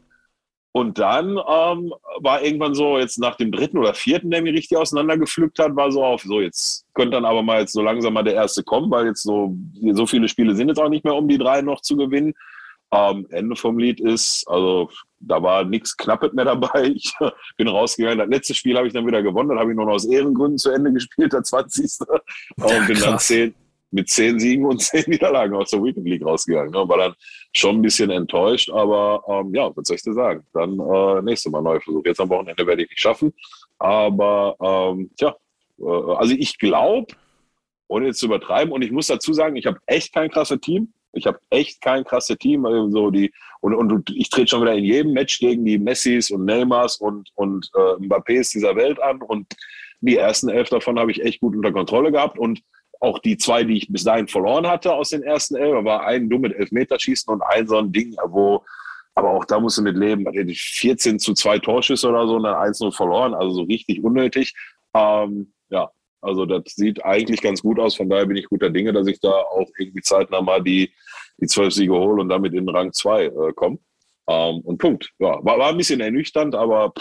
und 0.71 0.99
dann 0.99 1.29
ähm, 1.29 1.93
war 2.19 2.43
irgendwann 2.43 2.75
so, 2.75 2.99
jetzt 2.99 3.17
nach 3.17 3.35
dem 3.35 3.51
dritten 3.51 3.77
oder 3.77 3.93
vierten, 3.93 4.29
der 4.29 4.41
mich 4.41 4.53
richtig 4.53 4.77
auseinandergepflückt 4.77 5.57
hat, 5.57 5.75
war 5.75 5.91
so 5.91 6.03
auf, 6.03 6.21
so 6.21 6.41
jetzt 6.41 6.85
könnte 6.93 7.11
dann 7.11 7.25
aber 7.25 7.41
mal 7.41 7.61
jetzt 7.61 7.73
so 7.73 7.81
langsam 7.81 8.13
mal 8.13 8.23
der 8.23 8.35
erste 8.35 8.63
kommen, 8.63 8.91
weil 8.91 9.07
jetzt 9.07 9.23
so, 9.23 9.55
so 9.93 10.05
viele 10.05 10.27
Spiele 10.27 10.55
sind 10.55 10.67
jetzt 10.67 10.79
auch 10.79 10.89
nicht 10.89 11.03
mehr, 11.03 11.15
um 11.15 11.27
die 11.27 11.39
drei 11.39 11.61
noch 11.61 11.81
zu 11.81 11.95
gewinnen. 11.95 12.33
Ähm, 12.91 13.27
Ende 13.29 13.55
vom 13.55 13.79
Lied 13.79 13.99
ist, 13.99 14.47
also 14.47 14.89
da 15.19 15.41
war 15.41 15.63
nichts 15.63 15.97
Knappes 15.97 16.33
mehr 16.33 16.45
dabei. 16.45 16.93
Ich 16.95 17.13
bin 17.57 17.67
rausgegangen. 17.67 18.19
Das 18.19 18.29
letzte 18.29 18.53
Spiel 18.53 18.77
habe 18.77 18.87
ich 18.87 18.93
dann 18.93 19.05
wieder 19.05 19.21
gewonnen. 19.21 19.49
Dann 19.49 19.59
habe 19.59 19.71
ich 19.71 19.75
nur 19.75 19.85
noch 19.85 19.93
aus 19.93 20.05
Ehrengründen 20.05 20.57
zu 20.57 20.71
Ende 20.71 20.91
gespielt, 20.93 21.33
der 21.33 21.43
20. 21.43 21.99
Und 22.57 22.87
bin 22.87 22.99
dann 22.99 23.19
zehn, 23.19 23.53
mit 23.91 24.09
zehn 24.09 24.39
Siegen 24.39 24.65
und 24.65 24.81
zehn 24.81 25.03
Niederlagen 25.07 25.55
aus 25.55 25.71
der 25.71 25.83
Weekend 25.83 26.07
League 26.07 26.25
rausgegangen. 26.25 26.71
Ne? 26.71 26.87
War 26.87 26.97
dann 26.97 27.13
schon 27.53 27.77
ein 27.77 27.81
bisschen 27.81 28.09
enttäuscht, 28.11 28.69
aber 28.69 29.23
ähm, 29.27 29.53
ja, 29.53 29.75
was 29.75 29.87
soll 29.87 29.95
ich 29.95 30.03
dir 30.03 30.13
sagen? 30.13 30.43
Dann 30.53 30.79
äh, 30.79 31.21
nächstes 31.21 31.51
Mal 31.51 31.61
neu 31.61 31.79
Versuch. 31.79 32.05
Jetzt 32.05 32.21
am 32.21 32.29
Wochenende 32.29 32.65
werde 32.65 32.83
ich 32.83 32.89
nicht 32.89 33.01
schaffen. 33.01 33.33
Aber 33.79 34.55
ähm, 34.61 35.09
tja, 35.17 35.35
äh, 35.79 36.13
also 36.15 36.35
ich 36.37 36.57
glaube, 36.57 37.07
ohne 37.87 38.07
jetzt 38.07 38.19
zu 38.19 38.27
übertreiben, 38.27 38.71
und 38.71 38.83
ich 38.83 38.91
muss 38.91 39.07
dazu 39.07 39.33
sagen, 39.33 39.55
ich 39.55 39.65
habe 39.65 39.79
echt 39.87 40.13
kein 40.13 40.29
krasses 40.29 40.59
Team. 40.61 40.93
Ich 41.11 41.25
habe 41.25 41.39
echt 41.49 41.81
kein 41.81 42.03
krasses 42.03 42.37
Team. 42.37 42.65
Also 42.65 43.09
die, 43.09 43.31
und, 43.61 43.73
und 43.73 44.11
ich 44.11 44.29
trete 44.29 44.49
schon 44.49 44.61
wieder 44.61 44.75
in 44.75 44.83
jedem 44.83 45.13
Match 45.13 45.39
gegen 45.39 45.65
die 45.65 45.79
Messis 45.79 46.29
und 46.29 46.45
Neymars 46.45 46.97
und, 46.97 47.29
und 47.33 47.69
äh, 47.75 48.03
Mbappés 48.03 48.51
dieser 48.51 48.75
Welt 48.75 49.01
an. 49.01 49.21
Und 49.23 49.47
die 50.01 50.17
ersten 50.17 50.49
elf 50.49 50.69
davon 50.69 50.99
habe 50.99 51.11
ich 51.11 51.23
echt 51.23 51.41
gut 51.41 51.55
unter 51.55 51.71
Kontrolle 51.71 52.11
gehabt. 52.11 52.37
Und 52.37 52.61
auch 52.99 53.19
die 53.19 53.37
zwei, 53.37 53.63
die 53.63 53.77
ich 53.77 53.87
bis 53.91 54.03
dahin 54.03 54.27
verloren 54.27 54.67
hatte 54.67 54.93
aus 54.93 55.09
den 55.09 55.23
ersten 55.23 55.55
elf, 55.55 55.83
war 55.85 56.05
ein 56.05 56.29
dummes 56.29 56.51
Elfmeterschießen 56.53 57.33
und 57.33 57.41
ein 57.41 57.67
so 57.67 57.77
ein 57.77 57.91
Ding, 57.91 58.15
wo, 58.27 58.63
aber 59.15 59.31
auch 59.31 59.45
da 59.45 59.59
musst 59.59 59.77
du 59.77 59.81
mit 59.81 59.95
leben, 59.97 60.25
14 60.31 61.19
zu 61.19 61.33
zwei 61.33 61.59
Torschüsse 61.59 62.09
oder 62.09 62.27
so 62.27 62.35
und 62.35 62.43
dann 62.43 62.55
1-0 62.55 62.95
verloren, 62.95 63.33
also 63.33 63.51
so 63.51 63.61
richtig 63.63 64.03
unnötig. 64.03 64.53
Ähm, 64.93 65.53
ja, 65.69 65.89
also 66.21 66.45
das 66.45 66.75
sieht 66.75 67.03
eigentlich 67.05 67.41
ganz 67.41 67.61
gut 67.61 67.79
aus. 67.79 67.95
Von 67.95 68.09
daher 68.09 68.25
bin 68.25 68.37
ich 68.37 68.49
guter 68.49 68.69
Dinge, 68.69 68.91
dass 68.91 69.07
ich 69.07 69.19
da 69.19 69.31
auch 69.31 69.69
irgendwie 69.77 70.01
zeitnah 70.01 70.41
mal 70.41 70.61
die, 70.61 70.91
die 71.37 71.47
zwölf 71.47 71.73
Siege 71.73 71.93
hole 71.93 72.21
und 72.21 72.29
damit 72.29 72.53
in 72.53 72.67
Rang 72.67 72.91
2 72.91 73.25
äh, 73.25 73.31
komme. 73.55 73.79
Ähm, 74.27 74.59
und 74.59 74.77
Punkt. 74.77 75.09
Ja, 75.19 75.43
war, 75.43 75.57
war 75.57 75.69
ein 75.69 75.77
bisschen 75.77 76.01
ernüchternd, 76.01 76.55
aber 76.55 76.93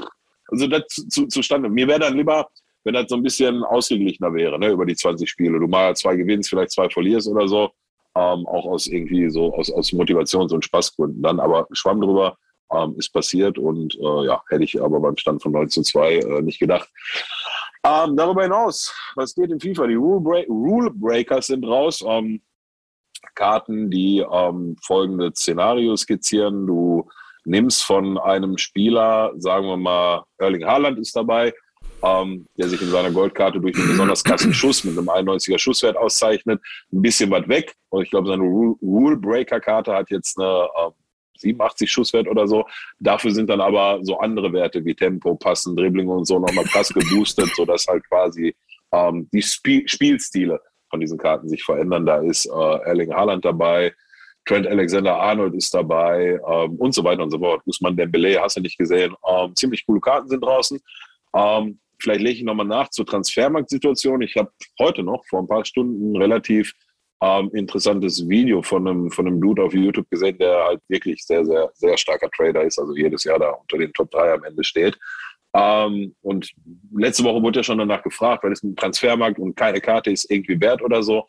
also 0.49 0.67
das 0.67 0.87
zu, 0.87 1.27
zustande. 1.27 1.69
Mir 1.69 1.89
wäre 1.89 2.01
dann 2.01 2.17
lieber, 2.17 2.49
wenn 2.85 2.95
das 2.95 3.07
so 3.09 3.17
ein 3.17 3.23
bisschen 3.23 3.65
ausgeglichener 3.65 4.33
wäre, 4.35 4.59
ne, 4.59 4.69
über 4.69 4.87
die 4.87 4.97
20 4.97 5.29
Spiele. 5.29 5.59
Du 5.59 5.67
mal 5.67 5.95
zwei 5.97 6.17
gewinnst, 6.17 6.51
vielleicht 6.51 6.71
zwei 6.71 6.89
verlierst 6.89 7.29
oder 7.29 7.49
so. 7.49 7.71
Ähm, 8.15 8.47
auch 8.47 8.67
aus 8.67 8.87
irgendwie 8.87 9.31
so 9.31 9.55
aus, 9.55 9.71
aus 9.71 9.93
Motivations- 9.93 10.53
und 10.53 10.65
Spaßgründen 10.65 11.23
dann. 11.23 11.41
Aber 11.41 11.67
Schwamm 11.73 12.01
drüber 12.01 12.37
ähm, 12.73 12.95
ist 12.99 13.11
passiert 13.11 13.59
und 13.59 13.95
äh, 13.97 14.27
ja, 14.27 14.43
hätte 14.49 14.65
ich 14.65 14.81
aber 14.81 15.01
beim 15.01 15.17
Stand 15.17 15.43
von 15.43 15.53
9 15.53 15.69
zu 15.69 15.83
2 15.83 16.15
äh, 16.15 16.43
nicht 16.43 16.59
gedacht. 16.59 16.89
Ähm, 17.85 18.17
darüber 18.17 18.43
hinaus, 18.43 18.95
was 19.15 19.35
geht 19.35 19.51
in 19.51 19.61
FIFA? 19.61 19.87
Die 19.87 19.95
Rule, 19.95 20.21
Break 20.21 20.49
Rule 20.49 20.91
Breakers 20.91 21.47
sind 21.47 21.65
raus. 21.65 22.05
Ähm, 22.07 22.43
Karten, 23.35 23.91
die 23.91 24.25
ähm, 24.31 24.77
folgende 24.83 25.33
Szenario 25.35 25.97
skizzieren. 25.97 26.67
Du 26.67 27.09
nimmst 27.45 27.85
von 27.85 28.19
einem 28.19 28.59
Spieler, 28.59 29.33
sagen 29.37 29.67
wir 29.67 29.77
mal, 29.77 30.25
Erling 30.39 30.65
Haaland 30.65 30.99
ist 30.99 31.17
dabei, 31.17 31.55
ähm, 32.03 32.47
der 32.57 32.69
sich 32.69 32.81
in 32.81 32.91
seiner 32.91 33.11
Goldkarte 33.11 33.61
durch 33.61 33.77
einen 33.77 33.89
besonders 33.89 34.23
krassen 34.25 34.55
Schuss 34.55 34.85
mit 34.85 34.97
einem 34.97 35.09
91er 35.09 35.59
Schusswert 35.59 35.97
auszeichnet, 35.97 36.61
ein 36.93 37.03
bisschen 37.03 37.31
weit 37.31 37.49
weg. 37.49 37.75
Und 37.91 38.03
ich 38.03 38.11
glaube, 38.11 38.29
seine 38.29 38.43
Rule 38.43 39.17
Breaker 39.17 39.61
Karte 39.61 39.95
hat 39.95 40.11
jetzt 40.11 40.39
eine 40.39 40.69
äh, 40.77 40.91
87 41.39 41.91
Schusswert 41.91 42.29
oder 42.29 42.47
so. 42.47 42.67
Dafür 42.99 43.31
sind 43.31 43.49
dann 43.49 43.61
aber 43.61 43.99
so 44.03 44.19
andere 44.19 44.53
Werte 44.53 44.85
wie 44.85 44.95
Tempo, 44.95 45.35
Passen, 45.35 45.77
Dribbling 45.77 46.09
und 46.09 46.27
so 46.27 46.39
nochmal 46.39 46.65
krass 46.65 46.89
geboostet, 46.89 47.51
sodass 47.55 47.87
halt 47.87 48.07
quasi 48.09 48.55
ähm, 48.93 49.29
die 49.33 49.41
Sp 49.43 49.87
Spielstile 49.87 50.61
von 50.91 51.01
diesen 51.01 51.19
Karten 51.19 51.49
sich 51.49 51.63
verändern. 51.63 52.07
Da 52.07 52.19
ist 52.19 52.47
äh, 52.47 52.79
Erling 52.85 53.13
Haaland 53.13 53.45
dabei, 53.45 53.93
Trent 54.45 54.67
Alexander-Arnold 54.67 55.55
ist 55.55 55.75
dabei 55.75 56.41
ähm, 56.49 56.77
und 56.77 56.95
so 56.95 57.05
weiter 57.05 57.23
und 57.23 57.31
so 57.31 57.39
fort. 57.39 57.63
Usman 57.67 57.97
Dembele, 57.97 58.41
hast 58.41 58.57
du 58.57 58.61
nicht 58.61 58.79
gesehen. 58.79 59.15
Ähm, 59.29 59.55
ziemlich 59.55 59.85
coole 59.87 60.01
Karten 60.01 60.29
sind 60.29 60.43
draußen. 60.43 60.81
Ähm, 61.35 61.79
vielleicht 62.01 62.21
lege 62.21 62.39
ich 62.39 62.45
nochmal 62.45 62.67
nach 62.67 62.89
zur 62.91 63.07
Transfermarktsituation. 63.07 64.23
Ich 64.23 64.37
habe 64.37 64.51
heute 64.79 65.03
noch 65.03 65.25
vor 65.27 65.41
ein 65.41 65.49
paar 65.49 65.65
Stunden 65.65 66.17
relativ 66.17 66.73
ähm, 67.23 67.51
interessantes 67.53 68.29
Video 68.29 68.63
von 68.63 68.87
einem, 68.87 69.11
von 69.11 69.27
einem 69.27 69.41
Dude 69.41 69.63
auf 69.63 69.75
YouTube 69.75 70.09
gesehen, 70.11 70.39
der 70.39 70.65
halt 70.65 70.81
wirklich 70.89 71.25
sehr, 71.25 71.45
sehr, 71.45 71.71
sehr 71.75 71.97
starker 71.97 72.31
Trader 72.31 72.63
ist, 72.63 72.79
also 72.79 72.95
jedes 72.95 73.25
Jahr 73.25 73.39
da 73.39 73.51
unter 73.51 73.79
den 73.79 73.93
Top 73.93 74.11
3 74.11 74.35
am 74.35 74.45
Ende 74.45 74.63
steht. 74.63 74.97
Ähm, 75.55 76.15
und 76.21 76.53
letzte 76.95 77.25
Woche 77.25 77.43
wurde 77.43 77.61
ja 77.61 77.65
schon 77.65 77.79
danach 77.79 78.03
gefragt, 78.03 78.45
weil 78.45 78.53
es 78.53 78.63
ein 78.63 78.77
Transfermarkt 78.77 79.39
und 79.39 79.57
keine 79.57 79.81
Karte 79.81 80.11
ist 80.11 80.31
irgendwie 80.31 80.61
wert 80.61 80.83
oder 80.83 81.03
so. 81.03 81.27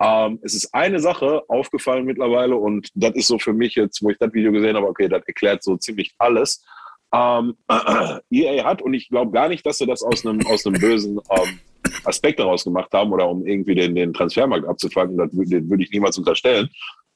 Ähm, 0.00 0.38
es 0.42 0.54
ist 0.54 0.72
eine 0.74 1.00
Sache 1.00 1.42
aufgefallen 1.48 2.04
mittlerweile 2.04 2.56
und 2.56 2.88
das 2.94 3.14
ist 3.14 3.28
so 3.28 3.38
für 3.38 3.52
mich 3.52 3.74
jetzt, 3.74 4.02
wo 4.02 4.10
ich 4.10 4.18
das 4.18 4.32
Video 4.32 4.52
gesehen 4.52 4.76
habe, 4.76 4.86
okay, 4.86 5.08
das 5.08 5.22
erklärt 5.26 5.62
so 5.62 5.76
ziemlich 5.76 6.14
alles. 6.18 6.64
Ähm, 7.12 7.56
EA 8.30 8.64
hat, 8.64 8.82
und 8.82 8.94
ich 8.94 9.08
glaube 9.08 9.32
gar 9.32 9.48
nicht, 9.48 9.64
dass 9.66 9.78
sie 9.78 9.86
das 9.86 10.02
aus 10.02 10.24
einem, 10.24 10.44
aus 10.46 10.62
bösen 10.64 11.20
ähm, 11.30 11.60
Aspekt 12.04 12.38
daraus 12.38 12.64
gemacht 12.64 12.92
haben 12.92 13.12
oder 13.12 13.28
um 13.28 13.44
irgendwie 13.46 13.74
den, 13.74 13.94
den 13.94 14.12
Transfermarkt 14.12 14.66
abzufangen, 14.66 15.16
das 15.16 15.32
würde 15.32 15.68
würd 15.68 15.82
ich 15.82 15.90
niemals 15.90 16.16
unterstellen. 16.16 16.68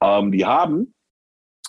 Ähm, 0.02 0.32
die 0.32 0.44
haben, 0.44 0.94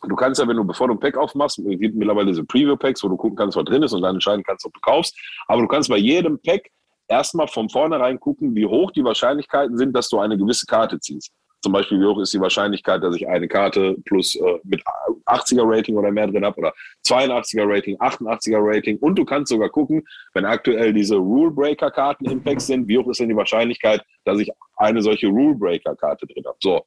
du 0.07 0.15
kannst 0.15 0.41
ja, 0.41 0.47
wenn 0.47 0.57
du, 0.57 0.65
bevor 0.65 0.87
du 0.87 0.93
ein 0.93 0.99
Pack 0.99 1.17
aufmachst, 1.17 1.59
es 1.59 1.79
gibt 1.79 1.95
mittlerweile 1.95 2.27
diese 2.27 2.43
Preview-Packs, 2.43 3.03
wo 3.03 3.09
du 3.09 3.17
gucken 3.17 3.37
kannst, 3.37 3.55
was 3.55 3.65
drin 3.65 3.83
ist 3.83 3.93
und 3.93 4.01
dann 4.01 4.15
entscheiden 4.15 4.43
kannst, 4.43 4.65
ob 4.65 4.73
du 4.73 4.79
kaufst. 4.81 5.17
Aber 5.47 5.61
du 5.61 5.67
kannst 5.67 5.89
bei 5.89 5.97
jedem 5.97 6.39
Pack 6.41 6.69
erstmal 7.07 7.47
von 7.47 7.69
vornherein 7.69 8.19
gucken, 8.19 8.55
wie 8.55 8.65
hoch 8.65 8.91
die 8.91 9.03
Wahrscheinlichkeiten 9.03 9.77
sind, 9.77 9.93
dass 9.93 10.09
du 10.09 10.19
eine 10.19 10.37
gewisse 10.37 10.65
Karte 10.65 10.99
ziehst. 10.99 11.31
Zum 11.67 11.73
Beispiel, 11.73 11.99
wie 11.99 12.05
hoch 12.05 12.21
ist 12.21 12.33
die 12.33 12.39
Wahrscheinlichkeit, 12.39 13.03
dass 13.03 13.13
ich 13.17 13.27
eine 13.27 13.45
Karte 13.45 13.97
plus 14.05 14.35
äh, 14.35 14.57
mit 14.63 14.81
80er 15.25 15.63
Rating 15.65 15.97
oder 15.97 16.13
mehr 16.13 16.25
drin 16.25 16.45
habe 16.45 16.57
oder 16.59 16.73
82er 17.05 17.65
Rating, 17.67 17.97
88er 17.97 18.59
Rating. 18.61 18.97
Und 18.99 19.19
du 19.19 19.25
kannst 19.25 19.49
sogar 19.49 19.67
gucken, 19.67 20.01
wenn 20.33 20.45
aktuell 20.45 20.93
diese 20.93 21.17
Rule 21.17 21.51
Breaker 21.51 21.91
Karten 21.91 22.23
im 22.29 22.41
Pack 22.41 22.61
sind, 22.61 22.87
wie 22.87 22.97
hoch 22.97 23.09
ist 23.09 23.19
denn 23.19 23.27
die 23.27 23.35
Wahrscheinlichkeit, 23.35 24.01
dass 24.23 24.39
ich 24.39 24.49
eine 24.77 25.01
solche 25.01 25.27
Rule 25.27 25.55
Breaker 25.55 25.93
Karte 25.97 26.25
drin 26.25 26.45
habe. 26.45 26.55
So. 26.61 26.85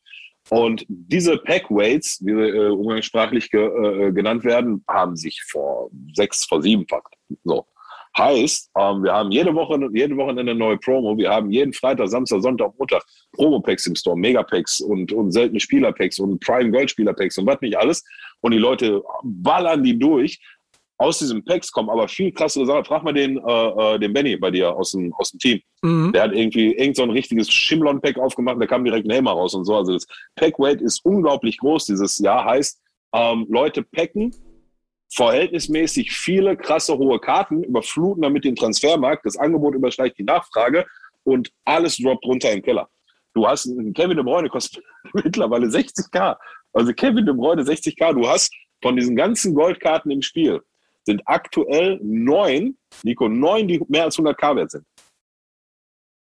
Und 0.48 0.86
diese 0.88 1.36
Pack 1.36 1.70
Weights, 1.70 2.24
wie 2.24 2.32
sie 2.32 2.56
äh, 2.56 2.68
umgangssprachlich 2.70 3.50
ge, 3.50 3.66
äh, 3.66 4.12
genannt 4.12 4.44
werden, 4.44 4.82
haben 4.88 5.14
sich 5.14 5.42
vor 5.42 5.90
sechs, 6.14 6.46
vor 6.46 6.62
sieben 6.62 6.88
Fakt. 6.88 7.16
So. 7.44 7.66
Heißt, 8.18 8.70
ähm, 8.76 9.04
wir 9.04 9.12
haben 9.12 9.30
jede 9.30 9.54
Woche, 9.54 9.78
jede 9.92 10.16
Woche 10.16 10.30
eine 10.30 10.54
neue 10.54 10.78
Promo. 10.78 11.16
Wir 11.16 11.30
haben 11.30 11.50
jeden 11.50 11.72
Freitag, 11.72 12.08
Samstag, 12.08 12.42
Sonntag, 12.42 12.72
Montag 12.76 13.04
Promo-Packs 13.32 13.86
im 13.86 13.94
Store, 13.94 14.16
Megapacks 14.16 14.80
und, 14.80 15.12
und 15.12 15.30
seltene 15.30 15.60
Spieler-Packs 15.60 16.18
und 16.18 16.40
Prime 16.40 16.70
Gold 16.72 16.90
Spieler-Packs 16.90 17.38
und 17.38 17.46
was 17.46 17.60
nicht 17.60 17.78
alles. 17.78 18.04
Und 18.40 18.52
die 18.52 18.58
Leute 18.58 19.02
ballern 19.22 19.84
die 19.84 19.96
durch. 19.96 20.40
Aus 20.98 21.18
diesen 21.20 21.42
Packs 21.44 21.70
kommen 21.72 21.88
aber 21.88 22.08
viel 22.08 22.32
krassere 22.32 22.66
Sachen. 22.66 22.84
Frag 22.84 23.04
mal 23.04 23.14
den, 23.14 23.38
äh, 23.38 23.68
äh, 23.94 23.98
den 23.98 24.12
Benny 24.12 24.36
bei 24.36 24.50
dir 24.50 24.74
aus 24.74 24.90
dem, 24.90 25.14
aus 25.14 25.30
dem 25.30 25.38
Team. 25.38 25.60
Mhm. 25.82 26.12
Der 26.12 26.24
hat 26.24 26.34
irgendwie 26.34 26.74
irgend 26.74 26.96
so 26.96 27.04
ein 27.04 27.10
richtiges 27.10 27.48
Shimlon-Pack 27.48 28.18
aufgemacht, 28.18 28.60
da 28.60 28.66
kam 28.66 28.84
direkt 28.84 29.06
ein 29.06 29.10
Helmer 29.10 29.32
raus 29.32 29.54
und 29.54 29.64
so. 29.64 29.76
Also 29.76 29.94
das 29.94 30.06
Pack-Weight 30.34 30.82
ist 30.82 31.04
unglaublich 31.04 31.58
groß 31.58 31.86
dieses 31.86 32.18
Jahr. 32.18 32.44
Heißt, 32.44 32.80
ähm, 33.14 33.46
Leute 33.48 33.82
packen 33.82 34.34
verhältnismäßig 35.12 36.12
viele 36.12 36.56
krasse 36.56 36.96
hohe 36.96 37.18
Karten, 37.18 37.64
überfluten 37.64 38.22
damit 38.22 38.44
den 38.44 38.56
Transfermarkt, 38.56 39.26
das 39.26 39.36
Angebot 39.36 39.74
übersteigt 39.74 40.18
die 40.18 40.24
Nachfrage 40.24 40.86
und 41.24 41.50
alles 41.64 41.96
droppt 41.96 42.24
runter 42.24 42.52
im 42.52 42.62
Keller. 42.62 42.88
Du 43.34 43.46
hast 43.46 43.64
Kevin 43.94 44.16
De 44.16 44.22
Bruyne 44.22 44.48
kostet 44.48 44.82
mittlerweile 45.12 45.66
60k. 45.66 46.36
Also 46.72 46.92
Kevin 46.92 47.26
De 47.26 47.34
Bruyne 47.34 47.62
60k. 47.62 48.14
Du 48.14 48.28
hast 48.28 48.52
von 48.82 48.96
diesen 48.96 49.16
ganzen 49.16 49.54
Goldkarten 49.54 50.10
im 50.10 50.22
Spiel 50.22 50.60
sind 51.04 51.22
aktuell 51.24 51.98
neun, 52.02 52.76
Nico, 53.02 53.28
neun, 53.28 53.66
die 53.66 53.80
mehr 53.88 54.04
als 54.04 54.18
100k 54.18 54.56
wert 54.56 54.70
sind. 54.70 54.84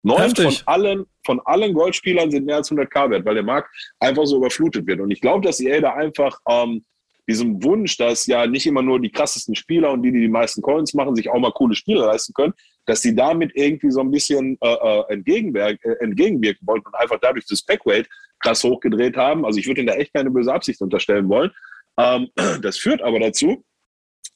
Neun 0.04 0.34
von 0.34 0.54
allen, 0.66 1.06
von 1.26 1.42
allen 1.46 1.74
Goldspielern 1.74 2.32
sind 2.32 2.46
mehr 2.46 2.58
als 2.58 2.72
100k 2.72 3.10
wert, 3.10 3.26
weil 3.26 3.36
der 3.36 3.44
Markt 3.44 3.70
einfach 4.00 4.26
so 4.26 4.38
überflutet 4.38 4.88
wird. 4.88 5.02
Und 5.02 5.12
ich 5.12 5.20
glaube, 5.20 5.46
dass 5.46 5.60
EA 5.60 5.82
da 5.82 5.94
einfach 5.94 6.40
ähm, 6.48 6.86
diesem 7.30 7.64
Wunsch, 7.64 7.96
dass 7.98 8.26
ja 8.26 8.48
nicht 8.48 8.66
immer 8.66 8.82
nur 8.82 9.00
die 9.00 9.12
krassesten 9.12 9.56
Spieler 9.56 9.92
und 9.92 10.02
die, 10.02 10.12
die 10.12 10.22
die 10.22 10.28
meisten 10.28 10.62
Coins 10.62 10.94
machen, 10.94 11.16
sich 11.16 11.30
auch 11.30 11.40
mal 11.40 11.52
coole 11.52 11.76
Spiele 11.76 12.02
leisten 12.02 12.34
können, 12.34 12.54
dass 12.86 13.02
sie 13.02 13.16
damit 13.16 13.52
irgendwie 13.54 13.92
so 13.92 14.02
ein 14.02 14.12
bisschen 14.12 14.58
äh, 14.62 14.74
äh 14.74 15.14
entgegenwirken, 15.14 15.92
äh, 15.92 16.04
entgegenwirken 16.04 16.68
wollten 16.68 16.88
und 16.88 16.96
einfach 16.96 17.20
dadurch 17.22 17.46
das 17.46 17.62
Backweight 17.62 18.10
krass 18.40 18.64
hochgedreht 18.64 19.16
haben. 19.16 19.46
Also 19.46 19.60
ich 19.60 19.68
würde 19.68 19.82
ihnen 19.82 19.88
da 19.88 19.94
echt 19.94 20.14
keine 20.14 20.32
böse 20.32 20.52
Absicht 20.52 20.82
unterstellen 20.82 21.30
wollen. 21.30 21.52
Ähm, 21.98 22.30
das 22.62 22.78
führt 22.78 23.02
aber 23.02 23.20
dazu, 23.20 23.64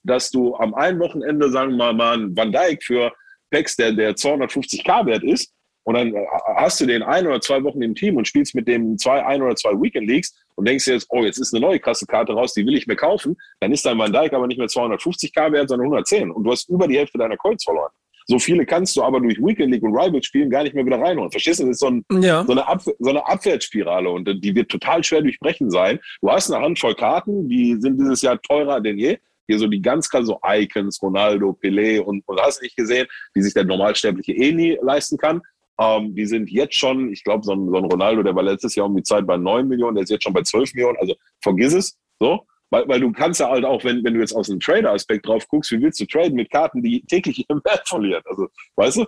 dass 0.03 0.29
du 0.29 0.55
am 0.55 0.75
einen 0.75 0.99
Wochenende, 0.99 1.49
sagen 1.49 1.71
wir 1.71 1.77
mal, 1.77 1.93
mal 1.93 2.13
einen 2.13 2.37
Van 2.37 2.51
Dijk 2.51 2.83
für 2.83 3.11
Packs, 3.49 3.75
der, 3.75 3.93
der 3.93 4.15
250k 4.15 5.05
wert 5.05 5.23
ist, 5.23 5.51
und 5.83 5.95
dann 5.95 6.13
äh, 6.13 6.25
hast 6.55 6.79
du 6.81 6.85
den 6.85 7.03
ein 7.03 7.27
oder 7.27 7.41
zwei 7.41 7.63
Wochen 7.63 7.81
im 7.81 7.95
Team 7.95 8.15
und 8.17 8.27
spielst 8.27 8.55
mit 8.55 8.67
dem 8.67 8.97
zwei, 8.97 9.25
ein 9.25 9.41
oder 9.41 9.55
zwei 9.55 9.71
Weekend 9.71 10.07
Leagues 10.07 10.33
und 10.55 10.67
denkst 10.67 10.85
dir 10.85 10.93
jetzt, 10.93 11.07
oh, 11.09 11.23
jetzt 11.23 11.37
ist 11.37 11.53
eine 11.53 11.65
neue 11.65 11.79
krasse 11.79 12.05
Karte 12.05 12.33
raus, 12.33 12.53
die 12.53 12.65
will 12.65 12.75
ich 12.75 12.87
mir 12.87 12.95
kaufen. 12.95 13.35
Dann 13.59 13.71
ist 13.71 13.85
dein 13.85 13.97
Van 13.97 14.11
Dijk 14.11 14.33
aber 14.33 14.47
nicht 14.47 14.57
mehr 14.57 14.67
250k 14.67 15.51
wert, 15.51 15.69
sondern 15.69 15.87
110 15.87 16.31
und 16.31 16.43
du 16.43 16.51
hast 16.51 16.69
über 16.69 16.87
die 16.87 16.97
Hälfte 16.97 17.17
deiner 17.17 17.37
Coins 17.37 17.63
verloren. 17.63 17.91
So 18.25 18.39
viele 18.39 18.65
kannst 18.65 18.95
du 18.95 19.03
aber 19.03 19.19
durch 19.19 19.37
Weekend 19.37 19.71
League 19.71 19.83
und 19.83 19.93
Rival 19.93 20.23
spielen 20.23 20.49
gar 20.49 20.63
nicht 20.63 20.73
mehr 20.73 20.85
wieder 20.85 20.99
reinholen. 20.99 21.31
Verstehst 21.31 21.59
du? 21.59 21.63
Das 21.63 21.73
ist 21.73 21.79
so, 21.79 21.89
ein, 21.89 22.05
ja. 22.21 22.45
so, 22.45 22.53
eine, 22.53 22.65
Abwehr, 22.67 22.93
so 22.99 23.09
eine 23.09 23.27
Abwärtsspirale 23.27 24.09
und 24.09 24.25
die 24.41 24.55
wird 24.55 24.69
total 24.69 25.03
schwer 25.03 25.21
durchbrechen 25.21 25.69
sein. 25.69 25.99
Du 26.21 26.29
hast 26.29 26.49
eine 26.49 26.63
Handvoll 26.63 26.95
Karten, 26.95 27.49
die 27.49 27.75
sind 27.79 27.99
dieses 27.99 28.21
Jahr 28.21 28.41
teurer 28.41 28.79
denn 28.79 28.97
je. 28.97 29.17
Hier 29.45 29.59
so 29.59 29.67
die 29.67 29.81
ganz 29.81 30.09
klar 30.09 30.23
so 30.23 30.39
Icons, 30.41 31.01
Ronaldo, 31.01 31.49
Pelé 31.61 31.99
und, 31.99 32.23
und 32.27 32.39
hast 32.39 32.61
nicht 32.61 32.77
gesehen, 32.77 33.07
die 33.35 33.41
sich 33.41 33.53
der 33.53 33.65
Normalsterbliche 33.65 34.31
eh 34.31 34.53
nie 34.53 34.77
leisten 34.81 35.17
kann. 35.17 35.41
Ähm, 35.79 36.15
die 36.15 36.25
sind 36.25 36.49
jetzt 36.49 36.75
schon, 36.75 37.11
ich 37.11 37.23
glaube, 37.23 37.43
so, 37.43 37.53
ein, 37.53 37.69
so 37.69 37.75
ein 37.75 37.85
Ronaldo, 37.85 38.23
der 38.23 38.35
war 38.35 38.43
letztes 38.43 38.75
Jahr 38.75 38.85
um 38.85 38.95
die 38.95 39.03
Zeit 39.03 39.25
bei 39.25 39.37
9 39.37 39.67
Millionen, 39.67 39.95
der 39.95 40.03
ist 40.03 40.09
jetzt 40.09 40.23
schon 40.23 40.33
bei 40.33 40.43
12 40.43 40.73
Millionen, 40.75 40.97
also 40.97 41.15
vergiss 41.41 41.73
es. 41.73 41.97
So. 42.19 42.45
Weil, 42.69 42.87
weil 42.87 42.99
du 42.99 43.11
kannst 43.11 43.39
ja 43.39 43.49
halt 43.49 43.65
auch, 43.65 43.83
wenn, 43.83 44.03
wenn 44.03 44.15
du 44.15 44.19
jetzt 44.19 44.35
aus 44.35 44.49
einem 44.49 44.59
Trader-Aspekt 44.59 45.27
drauf 45.27 45.47
guckst, 45.47 45.71
wie 45.71 45.81
willst 45.81 45.99
du 45.99 46.05
traden 46.05 46.33
mit 46.33 46.49
Karten, 46.49 46.81
die 46.81 47.03
täglich 47.05 47.45
im 47.47 47.61
Wert 47.63 47.87
verlieren? 47.87 48.23
Also, 48.25 48.47
weißt 48.75 48.97
du? 48.97 49.05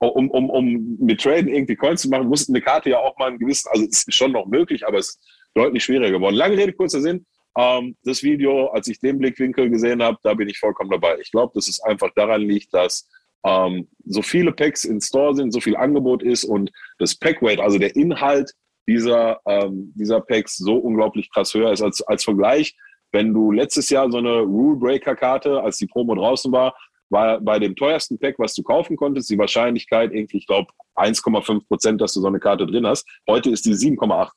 Um, 0.00 0.30
um, 0.30 0.48
um 0.48 0.96
mit 1.00 1.20
Traden 1.20 1.48
irgendwie 1.48 1.74
Coins 1.74 2.02
zu 2.02 2.08
machen, 2.08 2.28
muss 2.28 2.48
eine 2.48 2.60
Karte 2.60 2.90
ja 2.90 3.00
auch 3.00 3.18
mal 3.18 3.30
einen 3.30 3.38
gewissen, 3.40 3.68
also 3.72 3.84
es 3.84 4.06
ist 4.06 4.14
schon 4.14 4.30
noch 4.30 4.46
möglich, 4.46 4.86
aber 4.86 4.98
es 4.98 5.08
ist 5.08 5.20
deutlich 5.54 5.82
schwieriger 5.82 6.12
geworden. 6.12 6.36
Lange 6.36 6.56
Rede, 6.56 6.72
kurzer 6.72 7.00
Sinn. 7.00 7.26
Ähm, 7.56 7.96
das 8.04 8.22
Video, 8.22 8.68
als 8.68 8.86
ich 8.86 9.00
den 9.00 9.18
Blickwinkel 9.18 9.68
gesehen 9.68 10.00
habe, 10.00 10.16
da 10.22 10.34
bin 10.34 10.48
ich 10.48 10.60
vollkommen 10.60 10.90
dabei. 10.90 11.18
Ich 11.20 11.32
glaube, 11.32 11.50
dass 11.56 11.66
es 11.66 11.80
einfach 11.80 12.10
daran 12.14 12.42
liegt, 12.42 12.72
dass 12.72 13.08
ähm, 13.44 13.88
so 14.04 14.22
viele 14.22 14.52
Packs 14.52 14.84
in 14.84 15.00
Store 15.00 15.34
sind, 15.34 15.52
so 15.52 15.60
viel 15.60 15.76
Angebot 15.76 16.22
ist 16.22 16.44
und 16.44 16.70
das 16.98 17.14
Packweight, 17.14 17.60
also 17.60 17.78
der 17.78 17.94
Inhalt 17.96 18.52
dieser, 18.88 19.40
ähm, 19.46 19.92
dieser 19.94 20.20
Packs 20.20 20.56
so 20.56 20.76
unglaublich 20.76 21.30
krass 21.30 21.52
höher 21.54 21.72
ist 21.72 21.82
als, 21.82 22.00
als 22.02 22.24
Vergleich. 22.24 22.76
Wenn 23.12 23.32
du 23.32 23.52
letztes 23.52 23.90
Jahr 23.90 24.10
so 24.10 24.18
eine 24.18 24.40
Rule 24.40 24.76
Breaker 24.76 25.14
Karte, 25.14 25.62
als 25.62 25.76
die 25.76 25.86
Promo 25.86 26.14
draußen 26.14 26.50
war, 26.52 26.74
war 27.10 27.40
bei 27.40 27.58
dem 27.58 27.74
teuersten 27.74 28.18
Pack, 28.18 28.38
was 28.38 28.54
du 28.54 28.62
kaufen 28.62 28.96
konntest, 28.96 29.30
die 29.30 29.38
Wahrscheinlichkeit 29.38 30.12
irgendwie, 30.12 30.38
ich 30.38 30.46
glaube, 30.46 30.72
1,5 30.96 31.66
Prozent, 31.66 32.00
dass 32.00 32.12
du 32.12 32.20
so 32.20 32.26
eine 32.26 32.40
Karte 32.40 32.66
drin 32.66 32.86
hast. 32.86 33.06
Heute 33.26 33.50
ist 33.50 33.64
die 33.64 33.74
7,8. 33.74 34.30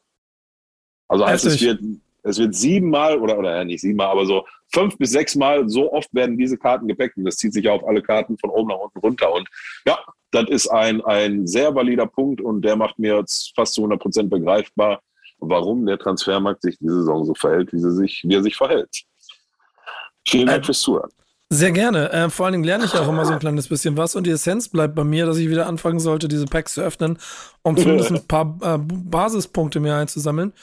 Also 1.08 1.26
heißt 1.26 1.46
es 1.46 1.62
wird, 1.62 1.82
es 2.24 2.38
wird 2.38 2.56
siebenmal 2.56 3.18
oder, 3.20 3.38
oder 3.38 3.56
ja, 3.56 3.64
nicht 3.64 3.82
siebenmal, 3.82 4.08
aber 4.08 4.26
so 4.26 4.46
fünf 4.74 4.98
bis 4.98 5.12
sechsmal 5.12 5.68
so 5.68 5.92
oft 5.92 6.14
werden 6.14 6.38
diese 6.38 6.58
Karten 6.58 6.88
gepackt 6.88 7.18
und 7.18 7.26
das 7.26 7.38
zieht 7.38 7.54
sich 7.54 7.68
auf 7.68 7.86
alle 7.88 8.02
Karten 8.02 8.38
von 8.38 8.50
oben 8.50 8.70
nach 8.70 8.78
unten 8.78 9.00
runter. 9.00 9.34
Und 9.34 9.48
ja, 9.86 10.00
das 10.32 10.50
ist 10.50 10.68
ein, 10.68 11.02
ein 11.02 11.48
sehr 11.48 11.74
valider 11.74 12.08
Punkt 12.08 12.42
und 12.42 12.62
der 12.62 12.76
macht 12.76 12.98
mir 13.00 13.18
jetzt 13.18 13.54
fast 13.56 13.74
zu 13.74 13.82
100 13.82 14.00
Prozent 14.00 14.30
begreifbar, 14.30 15.02
warum 15.40 15.86
der 15.86 15.98
Transfermarkt 15.98 16.62
sich 16.62 16.78
diese 16.80 17.00
Saison 17.00 17.26
so 17.26 17.34
verhält, 17.34 17.74
wie, 17.74 17.80
sie 17.80 17.92
sich, 17.92 18.24
wie 18.26 18.36
er 18.36 18.44
sich 18.44 18.56
verhält. 18.56 19.04
Vielen 20.28 20.48
Dank 20.48 20.64
äh, 20.64 20.66
fürs 20.66 20.82
Zuhören. 20.82 21.12
Sehr 21.50 21.72
gerne. 21.74 22.10
Äh, 22.14 22.30
vor 22.30 22.46
allen 22.46 22.54
Dingen 22.54 22.64
lerne 22.64 22.86
ich 22.86 22.94
auch 22.94 23.10
immer 23.10 23.26
so 23.26 23.34
ein 23.34 23.40
kleines 23.40 23.68
bisschen 23.68 23.98
was 23.98 24.16
und 24.16 24.26
die 24.26 24.32
Essenz 24.32 24.70
bleibt 24.70 24.96
bei 24.96 25.04
mir, 25.04 25.26
dass 25.26 25.38
ich 25.38 25.50
wieder 25.50 25.68
anfangen 25.68 26.00
sollte, 26.00 26.30
diese 26.30 26.46
Packs 26.46 26.76
zu 26.76 26.82
öffnen, 26.82 27.18
um 27.62 27.76
zumindest 27.76 28.12
ein 28.12 28.26
paar 28.28 28.58
äh, 28.62 28.78
Basispunkte 28.80 29.82
mir 29.82 29.96
einzusammeln, 29.96 30.54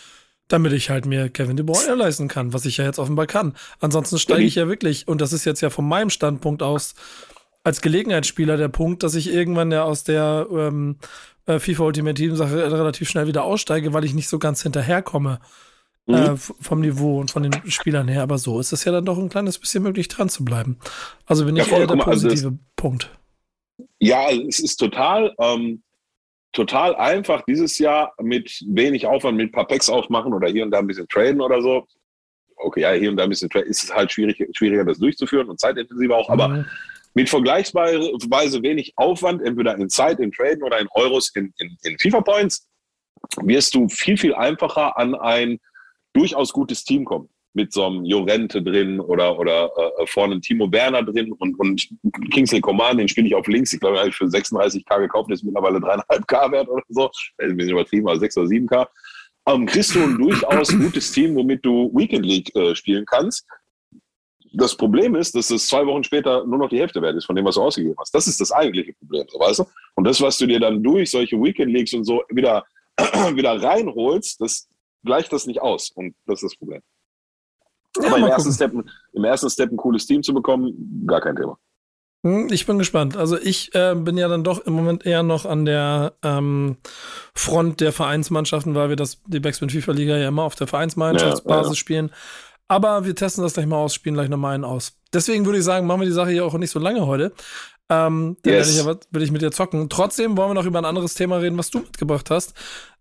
damit 0.49 0.73
ich 0.73 0.91
halt 0.91 1.07
mir 1.07 1.29
Kevin 1.29 1.57
De 1.57 1.65
Bruyne 1.65 1.95
leisten 1.95 2.29
kann, 2.29 2.53
was 2.53 2.65
ich 2.65 2.79
ja 2.79 2.85
jetzt 2.85 2.99
offenbar 2.99 3.27
kann. 3.27 3.55
Ansonsten 3.81 4.19
steige 4.19 4.45
ich 4.45 4.55
ja 4.55 4.67
wirklich, 4.67 5.07
und 5.07 5.21
das 5.21 5.33
ist 5.33 5.45
jetzt 5.45 5.61
ja 5.61 5.71
von 5.71 5.87
meinem 5.87 6.11
Standpunkt 6.11 6.63
aus 6.63 6.95
als 7.65 7.83
Gelegenheitsspieler 7.83 8.57
der 8.57 8.69
Punkt, 8.69 9.03
dass 9.03 9.15
ich 9.15 9.33
irgendwann 9.33 9.71
ja 9.71 9.85
aus 9.85 10.05
der 10.05 10.47
ähm, 10.51 10.97
äh, 11.47 11.59
FIFA 11.59 11.85
Ultimate 11.85 12.15
Team 12.15 12.35
Sache 12.35 12.73
relativ 12.73 13.09
schnell 13.09 13.27
wieder 13.27 13.45
aussteige, 13.45 13.93
weil 13.93 14.05
ich 14.05 14.15
nicht 14.15 14.29
so 14.29 14.39
ganz 14.39 14.63
hinterherkomme 14.63 15.41
mhm. 16.07 16.15
äh, 16.15 16.37
vom 16.37 16.81
Niveau 16.81 17.21
und 17.21 17.31
von 17.31 17.43
den 17.43 17.53
Spielern 17.71 18.09
her. 18.09 18.23
Aber 18.23 18.39
so 18.39 18.59
ist 18.59 18.73
es 18.73 18.85
ja 18.85 18.93
dann 18.93 19.05
doch 19.05 19.19
ein 19.19 19.29
kleines 19.29 19.59
bisschen 19.59 19.83
möglich, 19.83 20.09
dran 20.09 20.29
zu 20.29 20.45
bleiben. 20.45 20.79
Also 21.27 21.45
bin 21.45 21.57
ja, 21.57 21.65
ich 21.65 21.73
eher 21.73 21.87
der 21.87 21.97
also 21.97 22.05
positive 22.05 22.49
also 22.49 22.59
Punkt. 22.77 23.11
Ja, 23.99 24.31
es 24.31 24.61
ist 24.61 24.77
total, 24.77 25.35
ähm, 25.39 25.83
total 26.53 26.97
einfach 26.97 27.43
dieses 27.43 27.79
Jahr 27.79 28.15
mit 28.21 28.65
wenig 28.67 29.07
Aufwand, 29.07 29.37
mit 29.37 29.49
ein 29.49 29.53
paar 29.53 29.67
Packs 29.67 29.89
aufmachen 29.89 30.33
oder 30.33 30.49
hier 30.49 30.65
und 30.65 30.71
da 30.71 30.79
ein 30.79 30.87
bisschen 30.87 31.09
traden 31.09 31.41
oder 31.41 31.61
so. 31.61 31.87
Okay, 32.57 32.81
ja, 32.81 32.93
hier 32.93 33.11
und 33.11 33.17
da 33.17 33.25
ein 33.25 33.29
bisschen 33.29 33.51
traden, 33.51 33.69
ist 33.69 33.85
es 33.85 33.95
halt 33.95 34.11
schwierig, 34.11 34.45
schwieriger, 34.57 34.85
das 34.85 34.99
durchzuführen 34.99 35.49
und 35.49 35.61
zeitintensiver 35.61 36.17
auch, 36.17 36.31
aber 36.31 36.49
mhm 36.49 36.67
mit 37.15 37.29
vergleichsweise 37.29 38.63
wenig 38.63 38.93
Aufwand, 38.95 39.43
entweder 39.43 39.77
in 39.77 39.89
Zeit, 39.89 40.21
in 40.21 40.31
Traden 40.31 40.63
oder 40.63 40.79
in 40.79 40.87
Euros, 40.93 41.31
in, 41.35 41.53
in, 41.59 41.77
in 41.83 41.99
FIFA 41.99 42.21
Points, 42.21 42.69
wirst 43.43 43.75
du 43.75 43.89
viel, 43.89 44.17
viel 44.17 44.35
einfacher 44.35 44.97
an 44.97 45.17
ein 45.17 45.59
durchaus 46.13 46.53
gutes 46.53 46.85
Team 46.85 47.05
kommen. 47.05 47.29
Mit 47.55 47.73
so 47.73 47.87
einem 47.87 48.05
Jorente 48.05 48.63
drin 48.63 49.01
oder, 49.01 49.39
oder 49.39 49.71
äh, 49.77 50.07
vorne 50.07 50.41
Timo 50.41 50.71
Werner 50.71 51.03
drin 51.03 51.33
und, 51.33 51.59
und 51.59 51.89
Kingsley 52.31 52.61
Coman, 52.61 52.99
den 52.99 53.09
spiele 53.09 53.27
ich 53.27 53.35
auf 53.35 53.47
links. 53.49 53.73
Ich 53.73 53.81
glaube, 53.81 53.97
den 53.97 54.01
habe 54.01 54.11
ich 54.11 54.17
für 54.17 54.27
36k 54.27 55.01
gekauft, 55.01 55.31
der 55.31 55.35
ist 55.35 55.45
mittlerweile 55.45 55.79
3,5k 55.79 56.53
wert 56.53 56.69
oder 56.69 56.83
so. 56.89 57.07
Ist 57.07 57.33
ein 57.39 57.57
bisschen 57.57 57.73
übertrieben, 57.73 58.09
also 58.09 58.21
6 58.21 58.37
oder 58.39 58.47
7k. 58.49 58.87
Ähm, 59.47 59.67
kriegst 59.67 59.95
du 59.95 60.03
ein 60.03 60.19
durchaus 60.19 60.77
gutes 60.77 61.11
Team, 61.11 61.35
womit 61.35 61.65
du 61.65 61.91
Weekend 61.95 62.27
League 62.27 62.55
äh, 62.55 62.75
spielen 62.75 63.07
kannst 63.07 63.47
das 64.53 64.77
Problem 64.77 65.15
ist, 65.15 65.35
dass 65.35 65.51
es 65.51 65.67
zwei 65.67 65.87
Wochen 65.87 66.05
später 66.05 66.45
nur 66.45 66.59
noch 66.59 66.69
die 66.69 66.79
Hälfte 66.79 67.03
wert 67.03 67.17
ist 67.17 67.27
von 67.27 67.37
dem, 67.37 67.45
was 67.45 67.57
du 67.57 67.63
ausgegeben 67.63 67.97
hast. 67.99 68.15
Das 68.15 68.27
ist 68.27 68.41
das 68.41 68.53
eigentliche 68.53 68.93
Problem, 68.95 69.27
so 69.29 69.39
weißt 69.39 69.61
du? 69.61 69.65
Und 69.95 70.05
das, 70.05 70.21
was 70.21 70.39
du 70.39 70.47
dir 70.47 70.61
dann 70.61 70.83
durch 70.83 71.11
solche 71.11 71.37
Weekend 71.41 71.73
Leagues 71.73 71.93
und 71.95 72.05
so 72.05 72.23
wieder, 72.31 72.65
wieder 72.97 73.63
reinholst, 73.63 74.41
das 74.41 74.69
gleicht 75.05 75.33
das 75.33 75.47
nicht 75.47 75.61
aus. 75.61 75.91
Und 75.91 76.15
das 76.27 76.43
ist 76.43 76.53
das 76.53 76.57
Problem. 76.57 76.81
Ja, 78.01 78.09
Aber 78.09 78.19
im 78.19 78.25
ersten, 78.27 78.53
Step, 78.53 78.73
im 79.13 79.25
ersten 79.25 79.51
Step 79.51 79.71
ein 79.71 79.77
cooles 79.77 80.07
Team 80.07 80.23
zu 80.23 80.35
bekommen, 80.35 81.05
gar 81.07 81.21
kein 81.21 81.37
Thema. 81.37 81.59
Hm, 82.25 82.49
ich 82.51 82.67
bin 82.67 82.79
gespannt. 82.79 83.17
Also 83.17 83.39
ich 83.39 83.75
äh, 83.75 83.95
bin 83.95 84.19
ja 84.19 84.29
dann 84.29 84.43
doch 84.43 84.61
im 84.61 84.73
Moment 84.73 85.07
eher 85.07 85.23
noch 85.23 85.47
an 85.47 85.65
der 85.65 86.15
ähm, 86.23 86.77
Front 87.35 87.81
der 87.81 87.93
Vereinsmannschaften, 87.93 88.75
weil 88.75 88.89
wir 88.89 88.97
das 88.97 89.23
die 89.27 89.41
Backspin 89.41 89.71
FIFA 89.71 89.93
Liga 89.93 90.17
ja 90.17 90.29
immer 90.29 90.43
auf 90.43 90.57
der 90.57 90.67
Vereinsmannschaftsbasis 90.67 91.67
ja, 91.67 91.73
ja. 91.73 91.77
spielen. 91.77 92.11
Aber 92.67 93.07
wir 93.07 93.15
testen 93.15 93.43
das 93.43 93.55
gleich 93.55 93.67
mal 93.67 93.77
aus, 93.77 93.95
spielen 93.95 94.15
gleich 94.15 94.29
nochmal 94.29 94.55
einen 94.55 94.65
aus. 94.65 94.93
Deswegen 95.13 95.47
würde 95.47 95.59
ich 95.59 95.65
sagen, 95.65 95.87
machen 95.87 96.01
wir 96.01 96.07
die 96.07 96.13
Sache 96.13 96.31
hier 96.31 96.45
auch 96.45 96.55
nicht 96.55 96.71
so 96.71 96.79
lange 96.79 97.07
heute. 97.07 97.33
Ähm, 97.89 98.37
dann 98.43 98.53
yes. 98.53 98.85
werde 98.85 99.01
ich, 99.01 99.15
will 99.15 99.23
ich 99.23 99.31
mit 99.31 99.41
dir 99.41 99.51
zocken. 99.51 99.89
Trotzdem 99.89 100.37
wollen 100.37 100.51
wir 100.51 100.55
noch 100.55 100.67
über 100.67 100.79
ein 100.79 100.85
anderes 100.85 101.15
Thema 101.15 101.39
reden, 101.39 101.57
was 101.57 101.71
du 101.71 101.79
mitgebracht 101.79 102.31
hast. 102.31 102.55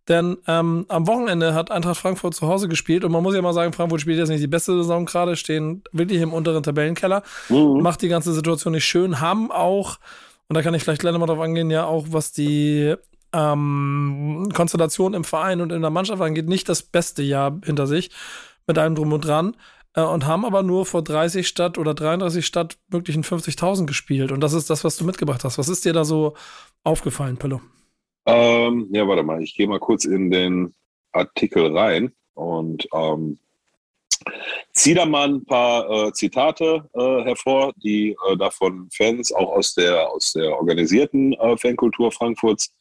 Denn 0.08 0.38
ähm, 0.48 0.86
am 0.88 1.08
Wochenende 1.08 1.54
hat 1.54 1.70
Eintracht 1.70 1.98
Frankfurt 1.98 2.34
zu 2.34 2.48
Hause 2.48 2.68
gespielt 2.70 3.04
und 3.04 3.12
man 3.12 3.24
muss 3.24 3.36
ja 3.36 3.42
mal 3.42 3.54
sagen, 3.54 3.74
Frankfurt 3.74 4.02
spielt 4.02 4.18
jetzt 4.18 4.30
nicht 4.30 4.44
die 4.44 4.48
beste 4.48 4.78
Saison 4.78 5.06
gerade, 5.06 5.36
stehen 5.36 5.84
wirklich 5.92 6.22
im 6.22 6.34
unteren 6.34 6.64
Tabellenkeller, 6.64 7.24
mhm. 7.50 7.82
macht 7.82 8.02
die 8.02 8.08
ganze 8.08 8.34
Situation 8.34 8.74
nicht 8.74 8.86
schön, 8.86 9.20
haben 9.20 9.52
auch, 9.52 9.98
und 10.48 10.56
da 10.56 10.62
kann 10.62 10.74
ich 10.74 10.84
vielleicht 10.84 11.02
gleich 11.02 11.12
nochmal 11.12 11.28
drauf 11.28 11.42
angehen, 11.42 11.70
ja 11.70 11.86
auch 11.86 12.06
was 12.10 12.32
die 12.32 12.96
ähm, 13.34 14.50
Konstellation 14.54 15.14
im 15.14 15.26
Verein 15.26 15.60
und 15.60 15.74
in 15.74 15.82
der 15.82 15.92
Mannschaft 15.92 16.22
angeht, 16.22 16.48
nicht 16.48 16.70
das 16.70 16.84
beste 16.84 17.22
Jahr 17.22 17.60
hinter 17.66 17.86
sich 17.86 18.10
mit 18.66 18.78
allem 18.78 18.96
drum 18.96 19.12
und 19.12 19.26
dran 19.26 19.58
äh, 19.94 20.02
und 20.02 20.26
haben 20.26 20.46
aber 20.46 20.64
nur 20.64 20.86
vor 20.86 21.04
30 21.04 21.46
statt 21.48 21.78
oder 21.78 21.94
33 21.94 22.46
statt 22.46 22.78
möglichen 22.90 23.24
50.000 23.24 23.86
gespielt. 23.86 24.32
Und 24.32 24.40
das 24.40 24.54
ist 24.54 24.70
das, 24.70 24.84
was 24.86 24.96
du 24.96 25.04
mitgebracht 25.04 25.44
hast. 25.44 25.58
Was 25.58 25.68
ist 25.68 25.84
dir 25.84 25.94
da 25.94 26.06
so 26.06 26.36
aufgefallen, 26.84 27.38
Pillow? 27.38 27.62
Ähm, 28.28 28.90
ja, 28.92 29.08
warte 29.08 29.24
mal, 29.24 29.42
ich 29.42 29.56
gehe 29.56 29.68
mal 29.68 29.80
kurz 29.80 30.04
in 30.04 30.30
den 30.30 30.76
Artikel 31.14 31.76
rein 31.76 32.12
und 32.34 32.88
ähm, 32.94 33.40
ziehe 34.74 34.96
da 34.96 35.06
mal 35.06 35.30
ein 35.30 35.46
paar 35.46 35.90
äh, 35.90 36.12
Zitate 36.12 36.88
äh, 36.94 37.24
hervor, 37.24 37.74
die 37.78 38.18
äh, 38.28 38.36
davon 38.38 38.90
Fans 38.92 39.32
auch 39.32 39.54
aus 39.54 39.74
der, 39.76 40.10
aus 40.10 40.34
der 40.34 40.56
organisierten 40.58 41.34
äh, 41.34 41.58
Fankultur 41.58 42.12
Frankfurts 42.12 42.74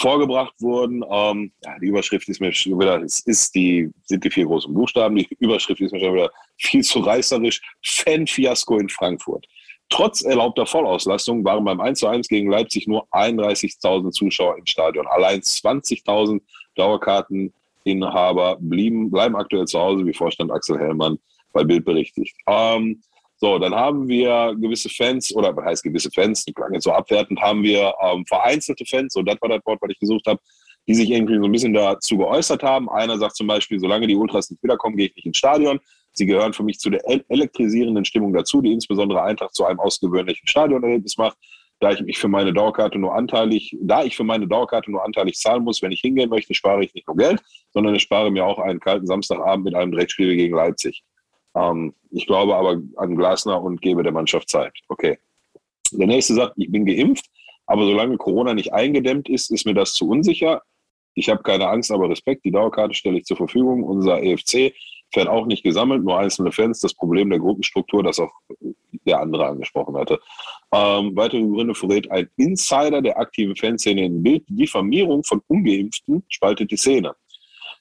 vorgebracht 0.00 0.54
wurden. 0.60 1.04
Ähm, 1.10 1.52
ja, 1.64 1.78
die 1.80 1.86
Überschrift 1.86 2.28
ist 2.28 2.40
mir 2.40 2.52
schon 2.52 2.78
wieder, 2.78 3.02
es 3.02 3.20
ist 3.20 3.54
die, 3.56 3.90
sind 4.04 4.24
die 4.24 4.30
vier 4.30 4.46
großen 4.46 4.72
Buchstaben. 4.72 5.16
Die 5.16 5.28
Überschrift 5.40 5.80
ist 5.80 5.92
mir 5.92 6.00
schon 6.00 6.14
wieder 6.14 6.30
viel 6.58 6.82
zu 6.82 7.00
reißerisch. 7.00 7.60
Fan-Fiasko 7.82 8.78
in 8.78 8.88
Frankfurt. 8.88 9.46
Trotz 9.92 10.22
erlaubter 10.22 10.64
Vollauslastung 10.64 11.44
waren 11.44 11.66
beim 11.66 11.78
1:1 11.78 12.26
gegen 12.26 12.50
Leipzig 12.50 12.88
nur 12.88 13.06
31.000 13.10 14.10
Zuschauer 14.10 14.56
im 14.56 14.64
Stadion. 14.64 15.06
Allein 15.06 15.42
20.000 15.42 16.40
Dauerkarteninhaber 16.76 18.56
blieben, 18.58 19.10
bleiben 19.10 19.36
aktuell 19.36 19.66
zu 19.66 19.78
Hause, 19.78 20.06
wie 20.06 20.14
Vorstand 20.14 20.50
Axel 20.50 20.78
Hellmann 20.78 21.18
bei 21.52 21.62
Bild 21.62 21.84
berichtigt. 21.84 22.34
Ähm, 22.46 23.02
so, 23.36 23.58
dann 23.58 23.74
haben 23.74 24.08
wir 24.08 24.56
gewisse 24.58 24.88
Fans, 24.88 25.34
oder 25.34 25.54
was 25.54 25.66
heißt 25.66 25.82
gewisse 25.82 26.10
Fans, 26.10 26.42
die 26.46 26.54
klang 26.54 26.72
jetzt 26.72 26.84
so 26.84 26.92
abwertend, 26.92 27.38
haben 27.42 27.62
wir 27.62 27.92
ähm, 28.00 28.24
vereinzelte 28.24 28.86
Fans, 28.86 29.14
und 29.16 29.28
das 29.28 29.36
war 29.42 29.50
das 29.50 29.60
Wort, 29.66 29.82
was 29.82 29.90
ich 29.90 29.98
gesucht 29.98 30.26
habe, 30.26 30.40
die 30.88 30.94
sich 30.94 31.10
irgendwie 31.10 31.36
so 31.36 31.44
ein 31.44 31.52
bisschen 31.52 31.74
dazu 31.74 32.16
geäußert 32.16 32.62
haben. 32.62 32.88
Einer 32.88 33.18
sagt 33.18 33.36
zum 33.36 33.46
Beispiel, 33.46 33.78
solange 33.78 34.06
die 34.06 34.16
Ultras 34.16 34.50
nicht 34.50 34.62
wiederkommen, 34.62 34.96
gehe 34.96 35.08
ich 35.08 35.16
nicht 35.16 35.26
ins 35.26 35.36
Stadion. 35.36 35.80
Sie 36.12 36.26
gehören 36.26 36.52
für 36.52 36.62
mich 36.62 36.78
zu 36.78 36.90
der 36.90 37.02
elektrisierenden 37.28 38.04
Stimmung 38.04 38.32
dazu, 38.32 38.60
die 38.60 38.72
insbesondere 38.72 39.22
Eintracht 39.22 39.54
zu 39.54 39.64
einem 39.64 39.80
ausgewöhnlichen 39.80 40.46
Stadionerlebnis 40.46 41.16
macht. 41.16 41.38
Da 41.80 41.90
ich 41.90 42.00
mich 42.00 42.18
für 42.18 42.28
meine 42.28 42.52
Dauerkarte 42.52 42.98
nur 42.98 43.14
anteilig, 43.14 43.76
da 43.80 44.04
ich 44.04 44.16
für 44.16 44.22
meine 44.22 44.46
Dauerkarte 44.46 44.90
nur 44.90 45.04
anteilig 45.04 45.36
zahlen 45.36 45.64
muss, 45.64 45.82
wenn 45.82 45.90
ich 45.90 46.00
hingehen 46.00 46.30
möchte, 46.30 46.54
spare 46.54 46.84
ich 46.84 46.94
nicht 46.94 47.08
nur 47.08 47.16
Geld, 47.16 47.42
sondern 47.72 47.94
ich 47.94 48.02
spare 48.02 48.30
mir 48.30 48.46
auch 48.46 48.58
einen 48.58 48.78
kalten 48.78 49.06
Samstagabend 49.06 49.64
mit 49.64 49.74
einem 49.74 49.90
Direktspiel 49.90 50.36
gegen 50.36 50.54
Leipzig. 50.54 51.02
Ähm, 51.56 51.94
ich 52.10 52.26
glaube 52.26 52.54
aber 52.54 52.80
an 52.96 53.16
Glasner 53.16 53.60
und 53.60 53.80
gebe 53.80 54.02
der 54.02 54.12
Mannschaft 54.12 54.48
Zeit. 54.48 54.72
Okay. 54.88 55.18
Der 55.92 56.06
nächste 56.06 56.34
sagt, 56.34 56.54
ich 56.56 56.70
bin 56.70 56.86
geimpft, 56.86 57.26
aber 57.66 57.84
solange 57.84 58.16
Corona 58.16 58.54
nicht 58.54 58.72
eingedämmt 58.72 59.28
ist, 59.28 59.50
ist 59.50 59.66
mir 59.66 59.74
das 59.74 59.92
zu 59.92 60.08
unsicher. 60.08 60.62
Ich 61.14 61.28
habe 61.28 61.42
keine 61.42 61.68
Angst, 61.68 61.90
aber 61.90 62.08
Respekt. 62.08 62.44
Die 62.44 62.50
Dauerkarte 62.50 62.94
stelle 62.94 63.18
ich 63.18 63.24
zur 63.24 63.36
Verfügung. 63.36 63.82
Unser 63.82 64.22
EFC 64.22 64.72
fährt 65.12 65.28
auch 65.28 65.46
nicht 65.46 65.62
gesammelt, 65.62 66.02
nur 66.02 66.18
einzelne 66.18 66.52
Fans. 66.52 66.80
Das 66.80 66.94
Problem 66.94 67.30
der 67.30 67.38
Gruppenstruktur, 67.38 68.02
das 68.02 68.18
auch 68.18 68.32
der 69.06 69.20
andere 69.20 69.46
angesprochen 69.46 69.96
hatte. 69.96 70.20
Ähm, 70.72 71.12
weitere 71.14 71.42
Gründe 71.42 71.74
verrät 71.74 72.10
ein 72.10 72.28
Insider 72.36 73.02
der 73.02 73.18
aktiven 73.18 73.56
Fanszene 73.56 74.04
in 74.04 74.22
Bild. 74.22 74.48
Die 74.48 74.56
Diffamierung 74.56 75.22
von 75.24 75.42
Ungeimpften 75.48 76.24
spaltet 76.28 76.70
die 76.70 76.76
Szene. 76.76 77.14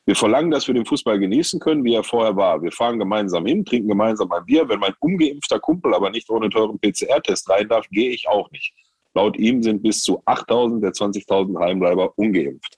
Wir 0.06 0.16
verlangen, 0.16 0.50
dass 0.50 0.68
wir 0.68 0.74
den 0.74 0.86
Fußball 0.86 1.20
genießen 1.20 1.60
können, 1.60 1.84
wie 1.84 1.94
er 1.94 2.04
vorher 2.04 2.36
war. 2.36 2.62
Wir 2.62 2.72
fahren 2.72 2.98
gemeinsam 2.98 3.46
hin, 3.46 3.64
trinken 3.64 3.88
gemeinsam 3.88 4.32
ein 4.32 4.46
Bier. 4.46 4.68
Wenn 4.68 4.80
mein 4.80 4.96
ungeimpfter 5.00 5.60
Kumpel 5.60 5.94
aber 5.94 6.10
nicht 6.10 6.30
ohne 6.30 6.50
teuren 6.50 6.80
PCR-Test 6.80 7.50
rein 7.50 7.70
darf, 7.70 7.88
gehe 7.90 8.10
ich 8.10 8.28
auch 8.28 8.50
nicht. 8.52 8.74
Laut 9.14 9.38
ihm 9.38 9.62
sind 9.62 9.84
bis 9.84 10.02
zu 10.02 10.22
8000 10.26 10.84
der 10.84 10.92
20.000 10.92 11.60
Heimbleiber 11.60 12.18
ungeimpft. 12.18 12.78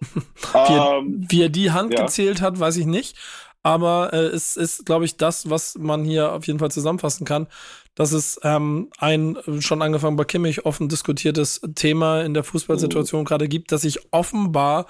wie, 0.10 0.72
ähm, 0.72 1.26
wie, 1.28 1.42
er 1.42 1.48
die 1.48 1.70
Hand 1.70 1.92
ja. 1.92 2.02
gezählt 2.02 2.40
hat, 2.40 2.58
weiß 2.58 2.76
ich 2.76 2.86
nicht. 2.86 3.16
Aber 3.62 4.12
äh, 4.12 4.26
es 4.26 4.56
ist, 4.56 4.86
glaube 4.86 5.04
ich, 5.04 5.16
das, 5.16 5.50
was 5.50 5.76
man 5.76 6.04
hier 6.04 6.32
auf 6.32 6.46
jeden 6.46 6.58
Fall 6.58 6.70
zusammenfassen 6.70 7.26
kann, 7.26 7.48
dass 7.94 8.12
es 8.12 8.38
ähm, 8.44 8.90
ein 8.98 9.36
schon 9.60 9.82
angefangen 9.82 10.16
bei 10.16 10.24
Kimmich 10.24 10.64
offen 10.64 10.88
diskutiertes 10.88 11.60
Thema 11.74 12.22
in 12.22 12.34
der 12.34 12.44
Fußballsituation 12.44 13.22
mhm. 13.22 13.24
gerade 13.24 13.48
gibt, 13.48 13.72
dass 13.72 13.82
sich 13.82 13.98
offenbar 14.12 14.86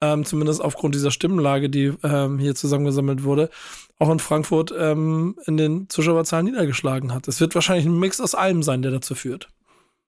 ähm, 0.00 0.24
zumindest 0.24 0.62
aufgrund 0.62 0.94
dieser 0.94 1.10
Stimmenlage, 1.10 1.68
die 1.68 1.92
ähm, 2.02 2.38
hier 2.38 2.54
zusammengesammelt 2.54 3.24
wurde, 3.24 3.50
auch 3.98 4.10
in 4.10 4.18
Frankfurt 4.18 4.72
ähm, 4.76 5.36
in 5.46 5.58
den 5.58 5.88
Zuschauerzahlen 5.90 6.46
niedergeschlagen 6.46 7.12
hat. 7.12 7.28
Es 7.28 7.40
wird 7.40 7.54
wahrscheinlich 7.54 7.84
ein 7.84 7.98
Mix 7.98 8.20
aus 8.20 8.34
allem 8.34 8.62
sein, 8.62 8.80
der 8.80 8.92
dazu 8.92 9.14
führt. 9.14 9.48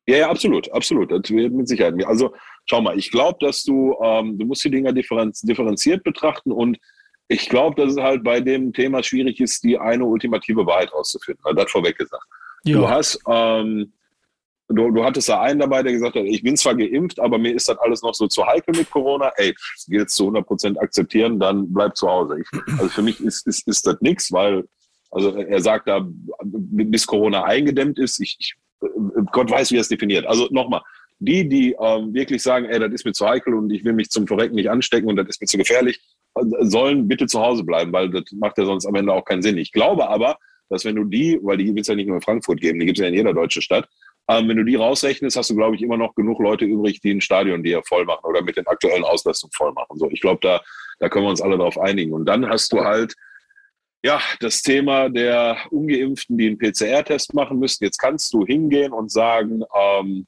Ja, 0.08 0.16
ja, 0.16 0.30
absolut, 0.30 0.72
absolut. 0.72 1.12
Das 1.12 1.30
wird 1.30 1.52
mit 1.52 1.68
Sicherheit. 1.68 1.94
Also 2.06 2.34
schau 2.64 2.80
mal, 2.80 2.98
ich 2.98 3.10
glaube, 3.10 3.36
dass 3.40 3.62
du, 3.62 3.94
ähm, 4.02 4.38
du 4.38 4.46
musst 4.46 4.64
die 4.64 4.70
Dinger 4.70 4.92
differenz 4.92 5.42
differenziert 5.42 6.02
betrachten 6.02 6.50
und 6.50 6.78
ich 7.32 7.48
glaube, 7.48 7.80
dass 7.80 7.92
es 7.92 8.02
halt 8.02 8.22
bei 8.22 8.40
dem 8.40 8.72
Thema 8.72 9.02
schwierig 9.02 9.40
ist, 9.40 9.64
die 9.64 9.78
eine 9.78 10.04
ultimative 10.04 10.66
Wahrheit 10.66 10.92
rauszufinden. 10.92 11.42
Das 11.56 11.70
vorweg 11.70 11.96
gesagt. 11.96 12.24
Ja. 12.64 12.76
Du 12.76 12.88
hast, 12.88 13.18
ähm, 13.26 13.92
du, 14.68 14.90
du 14.90 15.02
hattest 15.02 15.30
da 15.30 15.40
einen 15.40 15.58
dabei, 15.58 15.82
der 15.82 15.92
gesagt 15.92 16.14
hat, 16.14 16.24
ich 16.24 16.42
bin 16.42 16.56
zwar 16.56 16.74
geimpft, 16.74 17.18
aber 17.18 17.38
mir 17.38 17.54
ist 17.54 17.68
das 17.68 17.78
alles 17.78 18.02
noch 18.02 18.14
so 18.14 18.28
zu 18.28 18.46
heikel 18.46 18.76
mit 18.76 18.90
Corona. 18.90 19.32
Ey, 19.36 19.54
jetzt 19.86 20.14
zu 20.14 20.24
100 20.24 20.46
Prozent 20.46 20.78
akzeptieren, 20.78 21.40
dann 21.40 21.72
bleib 21.72 21.96
zu 21.96 22.06
Hause. 22.06 22.40
Ich, 22.40 22.60
also 22.78 22.88
für 22.88 23.02
mich 23.02 23.18
ist, 23.20 23.46
ist, 23.46 23.66
ist 23.66 23.86
das 23.86 23.96
nichts, 24.00 24.30
weil, 24.30 24.68
also 25.10 25.34
er 25.34 25.60
sagt 25.60 25.88
da, 25.88 26.06
bis 26.44 27.06
Corona 27.06 27.44
eingedämmt 27.44 27.98
ist, 27.98 28.20
ich, 28.20 28.36
ich 28.38 28.54
Gott 29.32 29.50
weiß, 29.50 29.70
wie 29.70 29.76
er 29.76 29.82
es 29.82 29.88
definiert. 29.88 30.26
Also 30.26 30.48
nochmal, 30.50 30.82
die, 31.18 31.48
die 31.48 31.76
ähm, 31.80 32.12
wirklich 32.12 32.42
sagen, 32.42 32.66
ey, 32.66 32.78
das 32.78 32.92
ist 32.92 33.06
mir 33.06 33.12
zu 33.12 33.26
heikel 33.26 33.54
und 33.54 33.70
ich 33.70 33.84
will 33.84 33.92
mich 33.92 34.10
zum 34.10 34.26
Verrecken 34.26 34.56
nicht 34.56 34.68
anstecken 34.68 35.08
und 35.08 35.16
das 35.16 35.28
ist 35.28 35.40
mir 35.40 35.46
zu 35.46 35.56
gefährlich, 35.56 36.00
sollen 36.60 37.08
bitte 37.08 37.26
zu 37.26 37.40
Hause 37.40 37.64
bleiben, 37.64 37.92
weil 37.92 38.10
das 38.10 38.24
macht 38.32 38.58
ja 38.58 38.64
sonst 38.64 38.86
am 38.86 38.94
Ende 38.94 39.12
auch 39.12 39.24
keinen 39.24 39.42
Sinn. 39.42 39.58
Ich 39.58 39.72
glaube 39.72 40.08
aber, 40.08 40.38
dass 40.68 40.84
wenn 40.84 40.96
du 40.96 41.04
die, 41.04 41.38
weil 41.42 41.58
die 41.58 41.68
wird 41.68 41.80
es 41.80 41.88
ja 41.88 41.94
nicht 41.94 42.06
nur 42.06 42.16
in 42.16 42.22
Frankfurt 42.22 42.60
geben, 42.60 42.80
die 42.80 42.86
gibt 42.86 42.98
es 42.98 43.02
ja 43.02 43.08
in 43.08 43.14
jeder 43.14 43.34
deutschen 43.34 43.62
Stadt, 43.62 43.88
ähm, 44.28 44.48
wenn 44.48 44.56
du 44.56 44.64
die 44.64 44.76
rausrechnest, 44.76 45.36
hast 45.36 45.50
du, 45.50 45.56
glaube 45.56 45.76
ich, 45.76 45.82
immer 45.82 45.96
noch 45.96 46.14
genug 46.14 46.38
Leute 46.40 46.64
übrig, 46.64 47.00
die 47.00 47.12
ein 47.12 47.20
Stadion 47.20 47.62
dir 47.62 47.82
voll 47.84 48.04
machen 48.04 48.24
oder 48.24 48.42
mit 48.42 48.56
den 48.56 48.66
aktuellen 48.66 49.04
Auslastungen 49.04 49.52
voll 49.52 49.72
machen. 49.72 49.98
So, 49.98 50.08
ich 50.10 50.20
glaube, 50.20 50.38
da, 50.40 50.62
da 51.00 51.08
können 51.08 51.26
wir 51.26 51.30
uns 51.30 51.42
alle 51.42 51.58
darauf 51.58 51.78
einigen. 51.78 52.12
Und 52.12 52.26
dann 52.26 52.48
hast 52.48 52.72
du 52.72 52.84
halt 52.84 53.14
ja, 54.04 54.20
das 54.40 54.62
Thema 54.62 55.08
der 55.08 55.56
Ungeimpften, 55.70 56.36
die 56.36 56.48
einen 56.48 56.58
PCR-Test 56.58 57.34
machen 57.34 57.58
müssen. 57.58 57.84
Jetzt 57.84 57.98
kannst 57.98 58.32
du 58.32 58.44
hingehen 58.44 58.92
und 58.92 59.12
sagen, 59.12 59.62
ähm, 59.74 60.26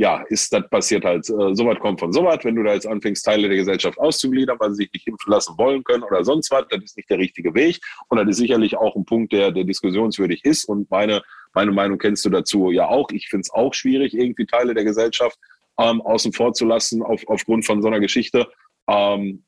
ja, 0.00 0.24
ist 0.30 0.50
das 0.50 0.66
passiert 0.70 1.04
halt, 1.04 1.28
äh, 1.28 1.54
so 1.54 1.66
was 1.66 1.78
kommt 1.78 2.00
von 2.00 2.10
so 2.10 2.24
was. 2.24 2.42
Wenn 2.42 2.56
du 2.56 2.62
da 2.62 2.72
jetzt 2.72 2.86
anfängst, 2.86 3.22
Teile 3.22 3.48
der 3.48 3.58
Gesellschaft 3.58 3.98
auszugliedern, 3.98 4.58
weil 4.58 4.70
sie 4.70 4.84
sich 4.84 4.92
nicht 4.94 5.06
impfen 5.06 5.30
lassen 5.30 5.58
wollen 5.58 5.84
können 5.84 6.04
oder 6.04 6.24
sonst 6.24 6.50
was, 6.50 6.64
das 6.70 6.82
ist 6.82 6.96
nicht 6.96 7.10
der 7.10 7.18
richtige 7.18 7.54
Weg. 7.54 7.80
Und 8.08 8.16
das 8.16 8.26
ist 8.26 8.38
sicherlich 8.38 8.78
auch 8.78 8.96
ein 8.96 9.04
Punkt, 9.04 9.30
der, 9.34 9.52
der 9.52 9.64
diskussionswürdig 9.64 10.42
ist. 10.46 10.64
Und 10.64 10.90
meine, 10.90 11.20
meine 11.52 11.70
Meinung 11.70 11.98
kennst 11.98 12.24
du 12.24 12.30
dazu 12.30 12.70
ja 12.70 12.88
auch. 12.88 13.10
Ich 13.10 13.28
finde 13.28 13.42
es 13.42 13.50
auch 13.52 13.74
schwierig, 13.74 14.14
irgendwie 14.14 14.46
Teile 14.46 14.72
der 14.72 14.84
Gesellschaft 14.84 15.38
ähm, 15.78 16.00
außen 16.00 16.32
vor 16.32 16.54
zu 16.54 16.64
lassen 16.64 17.02
auf, 17.02 17.22
aufgrund 17.26 17.66
von 17.66 17.82
so 17.82 17.88
einer 17.88 18.00
Geschichte. 18.00 18.48
Ähm, 18.88 19.44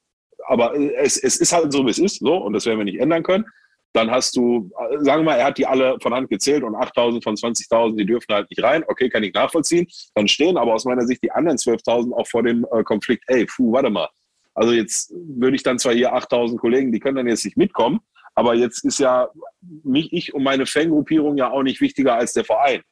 aber 0.48 0.78
es, 0.98 1.16
es 1.16 1.36
ist 1.38 1.54
halt 1.54 1.72
so, 1.72 1.86
wie 1.86 1.90
es 1.90 1.98
ist, 1.98 2.18
so, 2.18 2.36
und 2.36 2.52
das 2.52 2.66
werden 2.66 2.76
wir 2.76 2.84
nicht 2.84 3.00
ändern 3.00 3.22
können. 3.22 3.46
Dann 3.92 4.10
hast 4.10 4.36
du, 4.36 4.70
sagen 5.00 5.20
wir 5.20 5.32
mal, 5.32 5.36
er 5.36 5.46
hat 5.46 5.58
die 5.58 5.66
alle 5.66 5.98
von 6.00 6.14
Hand 6.14 6.30
gezählt 6.30 6.62
und 6.62 6.74
8000 6.74 7.22
von 7.22 7.34
20.000, 7.34 7.96
die 7.96 8.06
dürfen 8.06 8.32
halt 8.32 8.48
nicht 8.50 8.62
rein. 8.62 8.84
Okay, 8.86 9.10
kann 9.10 9.22
ich 9.22 9.34
nachvollziehen. 9.34 9.86
Dann 10.14 10.28
stehen 10.28 10.56
aber 10.56 10.74
aus 10.74 10.84
meiner 10.84 11.06
Sicht 11.06 11.22
die 11.22 11.30
anderen 11.30 11.58
12.000 11.58 12.12
auch 12.12 12.26
vor 12.26 12.42
dem 12.42 12.66
äh, 12.72 12.82
Konflikt. 12.84 13.24
Ey, 13.26 13.44
puh, 13.44 13.72
warte 13.72 13.90
mal. 13.90 14.08
Also 14.54 14.72
jetzt 14.72 15.12
würde 15.14 15.56
ich 15.56 15.62
dann 15.62 15.78
zwar 15.78 15.94
hier 15.94 16.12
8000 16.12 16.60
Kollegen, 16.60 16.92
die 16.92 17.00
können 17.00 17.16
dann 17.16 17.28
jetzt 17.28 17.44
nicht 17.44 17.56
mitkommen, 17.56 18.00
aber 18.34 18.54
jetzt 18.54 18.84
ist 18.84 18.98
ja 18.98 19.28
mich, 19.82 20.12
ich 20.12 20.34
und 20.34 20.42
meine 20.42 20.66
Fangruppierung 20.66 21.36
ja 21.36 21.50
auch 21.50 21.62
nicht 21.62 21.80
wichtiger 21.80 22.14
als 22.14 22.32
der 22.32 22.44
Verein. 22.44 22.82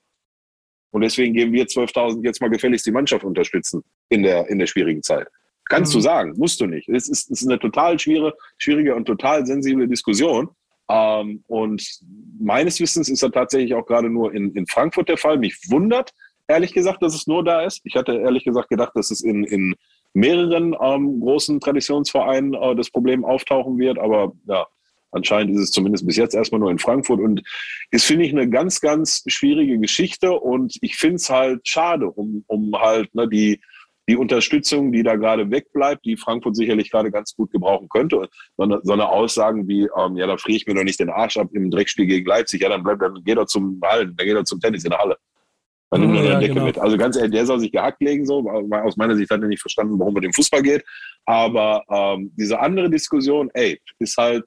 Und 0.91 1.03
deswegen 1.03 1.35
geben 1.35 1.53
wir 1.53 1.67
12.000 1.67 2.25
jetzt 2.25 2.41
mal 2.41 2.51
gefälligst 2.51 2.87
die 2.87 2.93
Mannschaft 2.93 3.25
unterstützen 3.25 3.85
in 4.09 4.23
der, 4.23 4.49
in 4.49 4.59
der 4.59 4.67
schwierigen 4.67 5.03
Zeit. 5.03 5.29
Kannst 5.69 5.93
mhm. 5.93 5.99
du 5.99 6.03
sagen, 6.03 6.35
musst 6.37 6.61
du 6.61 6.67
nicht. 6.67 6.89
Es 6.89 7.09
ist, 7.09 7.31
es 7.31 7.43
ist 7.43 7.49
eine 7.49 7.59
total 7.59 7.99
schwere, 7.99 8.35
schwierige 8.59 8.95
und 8.95 9.05
total 9.05 9.47
sensible 9.47 9.87
Diskussion. 9.87 10.49
Ähm, 10.91 11.45
und 11.47 12.01
meines 12.41 12.81
Wissens 12.81 13.09
ist 13.09 13.23
das 13.23 13.31
tatsächlich 13.31 13.75
auch 13.75 13.87
gerade 13.87 14.11
nur 14.11 14.35
in, 14.35 14.53
in 14.55 14.67
Frankfurt 14.67 15.09
der 15.09 15.19
Fall. 15.19 15.39
Mich 15.39 15.57
wundert, 15.69 16.13
ehrlich 16.49 16.73
gesagt, 16.73 17.03
dass 17.03 17.15
es 17.15 17.29
nur 17.29 17.45
da 17.45 17.63
ist. 17.63 17.81
Ich 17.85 17.95
hatte 17.95 18.13
ehrlich 18.17 18.45
gesagt 18.45 18.69
gedacht, 18.69 18.93
dass 18.95 19.13
es 19.13 19.21
in, 19.21 19.45
in 19.45 19.77
mehreren 20.15 20.75
ähm, 20.81 21.21
großen 21.21 21.61
Traditionsvereinen 21.61 22.55
äh, 22.55 22.75
das 22.75 22.91
Problem 22.91 23.25
auftauchen 23.25 23.79
wird. 23.79 24.01
Aber 24.01 24.33
ja, 24.47 24.67
anscheinend 25.13 25.55
ist 25.55 25.63
es 25.63 25.71
zumindest 25.71 26.07
bis 26.07 26.17
jetzt 26.17 26.35
erstmal 26.35 26.61
nur 26.61 26.73
in 26.73 26.81
Frankfurt. 26.81 27.21
Und 27.21 27.43
ist, 27.93 28.05
finde 28.05 28.25
ich, 28.25 28.33
eine 28.33 28.51
ganz, 28.51 28.81
ganz 28.81 29.23
schwierige 29.29 29.79
Geschichte. 29.79 30.33
Und 30.33 30.77
ich 30.81 30.97
finde 30.97 31.17
es 31.17 31.31
halt 31.31 31.69
schade, 31.69 32.11
um, 32.11 32.43
um 32.49 32.75
halt 32.81 33.15
ne, 33.15 33.29
die 33.29 33.61
die 34.11 34.17
Unterstützung, 34.17 34.91
die 34.91 35.05
da 35.05 35.15
gerade 35.15 35.49
wegbleibt, 35.53 36.05
die 36.05 36.17
Frankfurt 36.17 36.57
sicherlich 36.57 36.91
gerade 36.91 37.13
ganz 37.13 37.37
gut 37.37 37.53
gebrauchen 37.53 37.89
könnte. 37.89 38.29
So 38.57 38.65
eine, 38.65 38.81
so 38.83 38.93
eine 38.93 39.09
Aussagen 39.09 39.69
wie, 39.69 39.89
ähm, 39.97 40.17
ja, 40.17 40.27
da 40.27 40.37
friere 40.37 40.57
ich 40.57 40.67
mir 40.67 40.75
doch 40.75 40.83
nicht 40.83 40.99
den 40.99 41.11
Arsch 41.11 41.37
ab 41.37 41.49
im 41.53 41.71
Dreckspiel 41.71 42.07
gegen 42.07 42.27
Leipzig, 42.27 42.63
ja, 42.63 42.71
dann 42.71 42.83
bleibt, 42.83 43.03
dann 43.03 43.23
geht 43.23 43.39
er 43.39 43.47
zum 43.47 43.81
Hallen, 43.85 44.17
dann 44.17 44.27
geht 44.27 44.35
er 44.35 44.45
zum 44.45 44.59
Tennis 44.59 44.83
in 44.83 44.91
der 44.91 44.99
Halle. 44.99 45.17
Dann 45.91 46.01
nimmt 46.01 46.17
er 46.17 46.25
ja, 46.25 46.41
Decke 46.41 46.55
genau. 46.55 46.67
mit. 46.67 46.79
Also 46.79 46.99
ganz 46.99 47.17
ehrlich, 47.17 47.33
der 47.33 47.47
soll 47.47 47.61
sich 47.61 47.71
gehackt 47.71 48.03
legen, 48.03 48.27
so. 48.27 48.49
Aus 48.51 48.97
meiner 48.97 49.15
Sicht 49.15 49.31
hat 49.31 49.43
er 49.43 49.49
nicht 49.49 49.61
verstanden, 49.61 49.97
warum 50.01 50.17
er 50.17 50.23
dem 50.23 50.33
Fußball 50.33 50.63
geht. 50.63 50.85
Aber 51.25 51.85
ähm, 51.89 52.33
diese 52.37 52.59
andere 52.59 52.91
Diskussion, 52.91 53.49
ey, 53.55 53.81
ist 54.01 54.17
halt, 54.17 54.45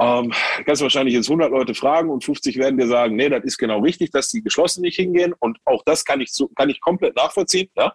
ähm, 0.00 0.32
kannst 0.66 0.82
wahrscheinlich 0.82 1.14
jetzt 1.14 1.28
100 1.28 1.50
Leute 1.52 1.74
fragen 1.74 2.10
und 2.10 2.24
50 2.24 2.56
werden 2.56 2.76
dir 2.76 2.88
sagen, 2.88 3.14
nee, 3.14 3.28
das 3.28 3.44
ist 3.44 3.58
genau 3.58 3.78
richtig, 3.80 4.10
dass 4.10 4.28
die 4.28 4.42
geschlossen 4.42 4.82
nicht 4.82 4.96
hingehen. 4.96 5.32
Und 5.38 5.58
auch 5.64 5.84
das 5.84 6.04
kann 6.04 6.20
ich, 6.20 6.32
kann 6.56 6.70
ich 6.70 6.80
komplett 6.80 7.14
nachvollziehen. 7.14 7.68
Ja? 7.76 7.94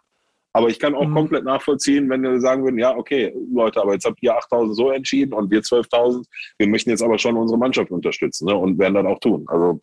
Aber 0.55 0.69
ich 0.69 0.79
kann 0.79 0.93
auch 0.93 1.07
mhm. 1.07 1.15
komplett 1.15 1.43
nachvollziehen, 1.43 2.07
wenn 2.09 2.21
wir 2.21 2.39
sagen 2.39 2.63
würden, 2.63 2.77
ja, 2.77 2.95
okay, 2.95 3.33
Leute, 3.51 3.81
aber 3.81 3.93
jetzt 3.93 4.05
habt 4.05 4.21
ihr 4.21 4.37
8.000 4.37 4.73
so 4.73 4.91
entschieden 4.91 5.33
und 5.33 5.49
wir 5.49 5.61
12.000. 5.61 6.25
Wir 6.59 6.67
möchten 6.67 6.91
jetzt 6.91 7.01
aber 7.01 7.17
schon 7.17 7.35
unsere 7.35 7.57
Mannschaft 7.57 7.89
unterstützen 7.89 8.45
ne, 8.45 8.55
und 8.55 8.77
werden 8.77 8.93
das 8.93 9.05
auch 9.05 9.19
tun. 9.19 9.45
Also 9.47 9.81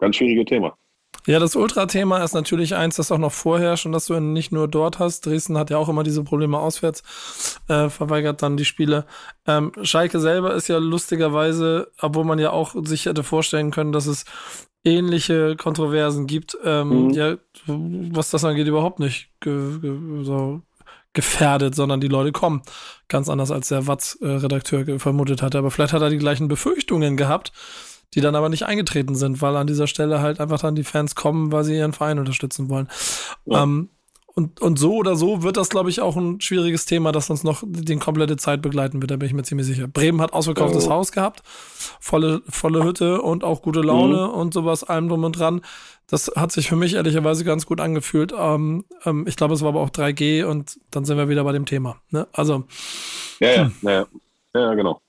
ganz 0.00 0.16
schwieriges 0.16 0.46
Thema. 0.46 0.76
Ja, 1.28 1.38
das 1.38 1.56
Ultra-Thema 1.56 2.24
ist 2.24 2.32
natürlich 2.32 2.74
eins, 2.74 2.96
das 2.96 3.12
auch 3.12 3.18
noch 3.18 3.32
vorherrscht 3.32 3.84
und 3.84 3.92
dass 3.92 4.06
du 4.06 4.18
nicht 4.18 4.50
nur 4.50 4.66
dort 4.66 4.98
hast. 4.98 5.26
Dresden 5.26 5.58
hat 5.58 5.68
ja 5.68 5.76
auch 5.76 5.90
immer 5.90 6.02
diese 6.02 6.24
Probleme 6.24 6.58
auswärts, 6.58 7.02
äh, 7.68 7.90
verweigert 7.90 8.40
dann 8.40 8.56
die 8.56 8.64
Spiele. 8.64 9.04
Ähm, 9.46 9.72
Schalke 9.82 10.20
selber 10.20 10.54
ist 10.54 10.68
ja 10.68 10.78
lustigerweise, 10.78 11.92
obwohl 12.00 12.24
man 12.24 12.38
ja 12.38 12.52
auch 12.52 12.74
sich 12.82 13.04
hätte 13.04 13.24
vorstellen 13.24 13.70
können, 13.70 13.92
dass 13.92 14.06
es 14.06 14.24
ähnliche 14.84 15.54
Kontroversen 15.56 16.26
gibt, 16.26 16.56
ähm, 16.64 17.08
mhm. 17.08 17.10
ja, 17.10 17.36
was 17.66 18.30
das 18.30 18.46
angeht, 18.46 18.66
überhaupt 18.66 18.98
nicht 18.98 19.28
ge 19.40 19.80
ge 19.80 19.98
so 20.22 20.62
gefährdet, 21.12 21.74
sondern 21.74 22.00
die 22.00 22.08
Leute 22.08 22.32
kommen. 22.32 22.62
Ganz 23.08 23.28
anders 23.28 23.50
als 23.50 23.68
der 23.68 23.86
Watz-Redakteur 23.86 24.98
vermutet 24.98 25.42
hatte. 25.42 25.58
Aber 25.58 25.70
vielleicht 25.70 25.92
hat 25.92 26.00
er 26.00 26.08
die 26.08 26.16
gleichen 26.16 26.48
Befürchtungen 26.48 27.18
gehabt, 27.18 27.52
die 28.14 28.20
dann 28.20 28.34
aber 28.34 28.48
nicht 28.48 28.64
eingetreten 28.64 29.14
sind, 29.14 29.42
weil 29.42 29.56
an 29.56 29.66
dieser 29.66 29.86
Stelle 29.86 30.20
halt 30.20 30.40
einfach 30.40 30.60
dann 30.60 30.74
die 30.74 30.84
Fans 30.84 31.14
kommen, 31.14 31.52
weil 31.52 31.64
sie 31.64 31.76
ihren 31.76 31.92
Verein 31.92 32.18
unterstützen 32.18 32.68
wollen. 32.68 32.88
Ja. 33.44 33.62
Ähm, 33.62 33.90
und, 34.38 34.60
und 34.60 34.78
so 34.78 34.94
oder 34.94 35.16
so 35.16 35.42
wird 35.42 35.56
das, 35.56 35.68
glaube 35.68 35.90
ich, 35.90 36.00
auch 36.00 36.16
ein 36.16 36.40
schwieriges 36.40 36.86
Thema, 36.86 37.10
das 37.10 37.28
uns 37.28 37.42
noch 37.42 37.64
die 37.66 37.96
komplette 37.96 38.36
Zeit 38.36 38.62
begleiten 38.62 39.02
wird, 39.02 39.10
da 39.10 39.16
bin 39.16 39.26
ich 39.26 39.34
mir 39.34 39.42
ziemlich 39.42 39.66
sicher. 39.66 39.88
Bremen 39.88 40.20
hat 40.20 40.32
ausverkauftes 40.32 40.86
oh. 40.86 40.90
Haus 40.90 41.10
gehabt, 41.10 41.42
volle, 41.98 42.42
volle 42.48 42.84
Hütte 42.84 43.20
und 43.20 43.42
auch 43.42 43.62
gute 43.62 43.80
Laune 43.80 44.28
mhm. 44.28 44.34
und 44.34 44.54
sowas, 44.54 44.84
allem 44.84 45.08
drum 45.08 45.24
und 45.24 45.36
dran. 45.36 45.62
Das 46.06 46.30
hat 46.36 46.52
sich 46.52 46.68
für 46.68 46.76
mich 46.76 46.94
ehrlicherweise 46.94 47.44
ganz 47.44 47.66
gut 47.66 47.80
angefühlt. 47.80 48.32
Ähm, 48.38 48.84
ähm, 49.04 49.24
ich 49.26 49.34
glaube, 49.34 49.54
es 49.54 49.62
war 49.62 49.70
aber 49.70 49.80
auch 49.80 49.90
3G 49.90 50.44
und 50.44 50.78
dann 50.92 51.04
sind 51.04 51.16
wir 51.16 51.28
wieder 51.28 51.42
bei 51.42 51.52
dem 51.52 51.66
Thema. 51.66 51.96
Ne? 52.10 52.28
Also. 52.32 52.62
Ja, 53.40 53.50
ja, 53.50 53.64
hm. 53.64 53.72
ja, 53.82 54.06
ja, 54.54 54.74
genau. 54.74 55.00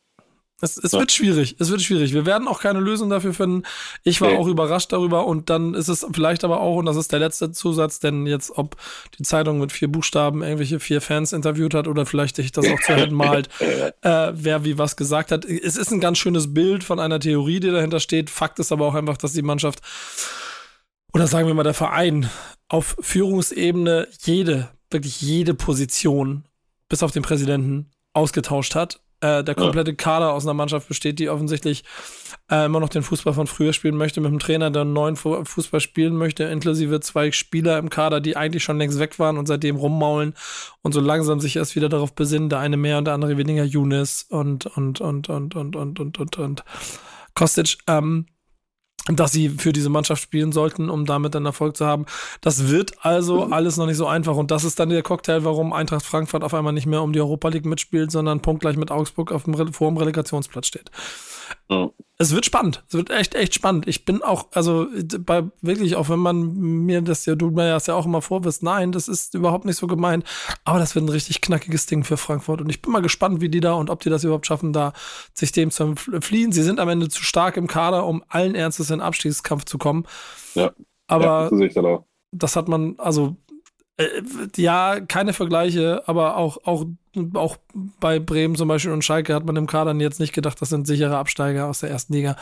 Es, 0.61 0.77
es 0.77 0.91
ja. 0.91 0.99
wird 0.99 1.11
schwierig, 1.11 1.55
es 1.59 1.69
wird 1.69 1.81
schwierig. 1.81 2.13
Wir 2.13 2.25
werden 2.25 2.47
auch 2.47 2.59
keine 2.59 2.79
Lösung 2.79 3.09
dafür 3.09 3.33
finden. 3.33 3.63
Ich 4.03 4.19
war 4.19 4.31
nee. 4.31 4.37
auch 4.37 4.47
überrascht 4.47 4.91
darüber 4.91 5.25
und 5.25 5.49
dann 5.49 5.73
ist 5.73 5.87
es 5.87 6.05
vielleicht 6.11 6.43
aber 6.43 6.59
auch, 6.59 6.77
und 6.77 6.85
das 6.85 6.97
ist 6.97 7.11
der 7.11 7.19
letzte 7.19 7.51
Zusatz, 7.51 7.99
denn 7.99 8.25
jetzt, 8.25 8.57
ob 8.57 8.75
die 9.17 9.23
Zeitung 9.23 9.59
mit 9.59 9.71
vier 9.71 9.87
Buchstaben 9.87 10.43
irgendwelche 10.43 10.79
vier 10.79 11.01
Fans 11.01 11.31
interviewt 11.31 11.73
hat 11.73 11.87
oder 11.87 12.05
vielleicht 12.05 12.35
sich 12.35 12.51
das 12.51 12.67
auch 12.67 12.79
zu 12.81 12.93
Händen 12.95 13.15
malt, 13.15 13.49
äh, 14.01 14.31
wer 14.33 14.65
wie 14.65 14.77
was 14.77 14.97
gesagt 14.97 15.31
hat. 15.31 15.45
Es 15.45 15.77
ist 15.77 15.91
ein 15.91 16.01
ganz 16.01 16.17
schönes 16.17 16.53
Bild 16.53 16.83
von 16.83 16.99
einer 16.99 17.19
Theorie, 17.19 17.59
die 17.59 17.71
dahinter 17.71 17.99
steht. 17.99 18.29
Fakt 18.29 18.59
ist 18.59 18.71
aber 18.71 18.85
auch 18.85 18.95
einfach, 18.95 19.17
dass 19.17 19.33
die 19.33 19.41
Mannschaft 19.41 19.79
oder 21.13 21.27
sagen 21.27 21.47
wir 21.47 21.53
mal 21.53 21.63
der 21.63 21.73
Verein 21.73 22.29
auf 22.67 22.95
Führungsebene 22.99 24.07
jede, 24.21 24.69
wirklich 24.91 25.21
jede 25.21 25.53
Position 25.53 26.45
bis 26.87 27.01
auf 27.03 27.11
den 27.11 27.23
Präsidenten 27.23 27.89
ausgetauscht 28.13 28.75
hat 28.75 28.99
äh, 29.21 29.43
der 29.43 29.55
komplette 29.55 29.95
Kader 29.95 30.33
aus 30.33 30.45
einer 30.45 30.53
Mannschaft 30.53 30.87
besteht, 30.87 31.19
die 31.19 31.29
offensichtlich 31.29 31.83
äh, 32.49 32.65
immer 32.65 32.79
noch 32.79 32.89
den 32.89 33.03
Fußball 33.03 33.33
von 33.33 33.47
früher 33.47 33.73
spielen 33.73 33.97
möchte, 33.97 34.21
mit 34.21 34.29
einem 34.29 34.39
Trainer, 34.39 34.71
der 34.71 34.83
einen 34.83 34.93
neuen 34.93 35.15
Fußball 35.15 35.79
spielen 35.79 36.15
möchte, 36.15 36.45
inklusive 36.45 36.99
zwei 36.99 37.31
Spieler 37.31 37.77
im 37.77 37.89
Kader, 37.89 38.21
die 38.21 38.37
eigentlich 38.37 38.63
schon 38.63 38.77
längst 38.77 38.99
weg 38.99 39.19
waren 39.19 39.37
und 39.37 39.47
seitdem 39.47 39.75
rummaulen 39.75 40.33
und 40.81 40.93
so 40.93 41.01
langsam 41.01 41.39
sich 41.39 41.55
erst 41.55 41.75
wieder 41.75 41.89
darauf 41.89 42.13
besinnen, 42.13 42.49
der 42.49 42.59
eine 42.59 42.77
mehr 42.77 42.97
und 42.97 43.05
der 43.05 43.13
andere 43.13 43.37
weniger 43.37 43.63
Younes 43.63 44.25
und 44.29 44.65
und 44.65 45.01
und 45.01 45.29
und 45.29 45.55
und 45.55 45.75
und 45.75 45.99
und 45.99 46.19
und, 46.19 46.37
und 46.37 46.63
Kostic. 47.35 47.77
Ähm, 47.87 48.25
dass 49.15 49.31
sie 49.31 49.49
für 49.49 49.73
diese 49.73 49.89
Mannschaft 49.89 50.21
spielen 50.21 50.51
sollten, 50.51 50.89
um 50.89 51.05
damit 51.05 51.35
dann 51.35 51.45
Erfolg 51.45 51.75
zu 51.77 51.85
haben. 51.85 52.05
Das 52.41 52.69
wird 52.69 53.05
also 53.05 53.45
alles 53.45 53.77
noch 53.77 53.85
nicht 53.85 53.97
so 53.97 54.07
einfach. 54.07 54.35
Und 54.35 54.51
das 54.51 54.63
ist 54.63 54.79
dann 54.79 54.89
der 54.89 55.03
Cocktail, 55.03 55.43
warum 55.43 55.73
Eintracht 55.73 56.05
Frankfurt 56.05 56.43
auf 56.43 56.53
einmal 56.53 56.73
nicht 56.73 56.85
mehr 56.85 57.01
um 57.01 57.13
die 57.13 57.19
Europa 57.19 57.49
League 57.49 57.65
mitspielt, 57.65 58.11
sondern 58.11 58.41
punktgleich 58.41 58.77
mit 58.77 58.91
Augsburg 58.91 59.31
auf 59.31 59.43
dem, 59.43 59.73
vor 59.73 59.89
dem 59.89 59.97
Relegationsplatz 59.97 60.67
steht. 60.67 60.91
Ja. 61.69 61.89
Es 62.17 62.35
wird 62.35 62.45
spannend. 62.45 62.83
Es 62.89 62.93
wird 62.95 63.11
echt, 63.11 63.33
echt 63.33 63.53
spannend. 63.53 63.87
Ich 63.87 64.03
bin 64.03 64.21
auch, 64.21 64.47
also 64.53 64.87
bei 65.19 65.43
wirklich, 65.61 65.95
auch 65.95 66.09
wenn 66.09 66.19
man 66.19 66.53
mir 66.53 67.01
das 67.01 67.25
ja, 67.25 67.35
du 67.35 67.49
mir 67.49 67.69
das 67.69 67.87
ja 67.87 67.95
auch 67.95 68.05
immer 68.05 68.21
vorwirfst, 68.21 68.61
nein, 68.61 68.91
das 68.91 69.07
ist 69.07 69.35
überhaupt 69.35 69.63
nicht 69.63 69.77
so 69.77 69.87
gemeint. 69.87 70.25
Aber 70.65 70.79
das 70.79 70.95
wird 70.95 71.05
ein 71.05 71.09
richtig 71.09 71.39
knackiges 71.39 71.85
Ding 71.85 72.03
für 72.03 72.17
Frankfurt. 72.17 72.59
Und 72.59 72.69
ich 72.69 72.81
bin 72.81 72.91
mal 72.91 73.01
gespannt, 73.01 73.39
wie 73.39 73.47
die 73.47 73.61
da 73.61 73.73
und 73.73 73.89
ob 73.89 74.01
die 74.01 74.09
das 74.09 74.25
überhaupt 74.25 74.47
schaffen, 74.47 74.73
da 74.73 74.91
sich 75.33 75.53
dem 75.53 75.71
zu 75.71 75.95
fliehen. 75.95 76.51
Sie 76.51 76.63
sind 76.63 76.81
am 76.81 76.89
Ende 76.89 77.07
zu 77.07 77.23
stark 77.23 77.55
im 77.55 77.67
Kader, 77.67 78.05
um 78.05 78.21
allen 78.27 78.53
Ernstes 78.53 78.89
in 78.89 78.97
den 78.97 79.01
Abstiegskampf 79.01 79.63
zu 79.63 79.77
kommen. 79.77 80.05
Ja. 80.55 80.71
Aber 81.07 81.49
ja, 81.51 82.03
das 82.31 82.55
hat 82.55 82.67
man, 82.67 82.95
also 82.97 83.37
äh, 83.95 84.21
ja, 84.55 84.99
keine 84.99 85.33
Vergleiche, 85.33 86.03
aber 86.05 86.37
auch, 86.37 86.65
auch 86.65 86.85
auch 87.33 87.57
bei 87.99 88.19
Bremen 88.19 88.55
zum 88.55 88.67
Beispiel 88.67 88.91
und 88.91 89.03
Schalke 89.03 89.33
hat 89.33 89.45
man 89.45 89.55
im 89.55 89.67
Kader 89.67 89.93
jetzt 89.95 90.19
nicht 90.19 90.33
gedacht, 90.33 90.61
das 90.61 90.69
sind 90.69 90.85
sichere 90.85 91.17
Absteiger 91.17 91.67
aus 91.67 91.79
der 91.79 91.89
ersten 91.89 92.13
Liga. 92.13 92.35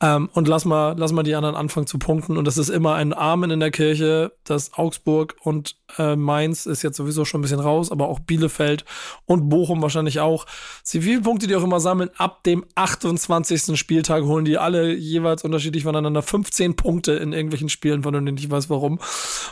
Ähm, 0.00 0.28
und 0.32 0.46
lass 0.46 0.64
mal, 0.64 0.94
lass 0.96 1.12
mal 1.12 1.24
die 1.24 1.34
anderen 1.34 1.56
anfangen 1.56 1.86
zu 1.86 1.98
punkten. 1.98 2.36
Und 2.36 2.44
das 2.44 2.58
ist 2.58 2.68
immer 2.68 2.94
ein 2.94 3.12
Amen 3.12 3.50
in 3.50 3.60
der 3.60 3.70
Kirche, 3.70 4.32
dass 4.44 4.74
Augsburg 4.74 5.36
und 5.42 5.76
äh, 5.98 6.16
Mainz 6.16 6.66
ist 6.66 6.82
jetzt 6.82 6.96
sowieso 6.96 7.24
schon 7.24 7.40
ein 7.40 7.42
bisschen 7.42 7.60
raus, 7.60 7.90
aber 7.90 8.08
auch 8.08 8.20
Bielefeld 8.20 8.84
und 9.26 9.48
Bochum 9.48 9.82
wahrscheinlich 9.82 10.20
auch. 10.20 10.46
Sie, 10.82 11.02
viele 11.02 11.22
Punkte 11.22 11.46
die 11.46 11.56
auch 11.56 11.64
immer 11.64 11.80
sammeln, 11.80 12.10
ab 12.16 12.44
dem 12.44 12.64
28. 12.74 13.78
Spieltag 13.78 14.22
holen 14.24 14.44
die 14.44 14.58
alle 14.58 14.94
jeweils 14.94 15.44
unterschiedlich 15.44 15.84
voneinander 15.84 16.22
15 16.22 16.76
Punkte 16.76 17.12
in 17.12 17.32
irgendwelchen 17.32 17.68
Spielen, 17.68 18.02
von 18.02 18.12
denen 18.12 18.28
ich 18.28 18.44
nicht 18.44 18.50
weiß 18.50 18.70
warum. 18.70 19.00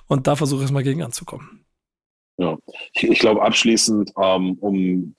Und 0.07 0.26
da 0.26 0.36
versuche 0.36 0.61
ich 0.61 0.66
es 0.66 0.72
mal 0.72 0.82
gegen 0.82 1.03
anzukommen. 1.03 1.66
Ja, 2.39 2.59
ich, 2.93 3.05
ich 3.05 3.18
glaube 3.18 3.43
abschließend, 3.43 4.12
ähm, 4.22 4.59
um 4.61 5.16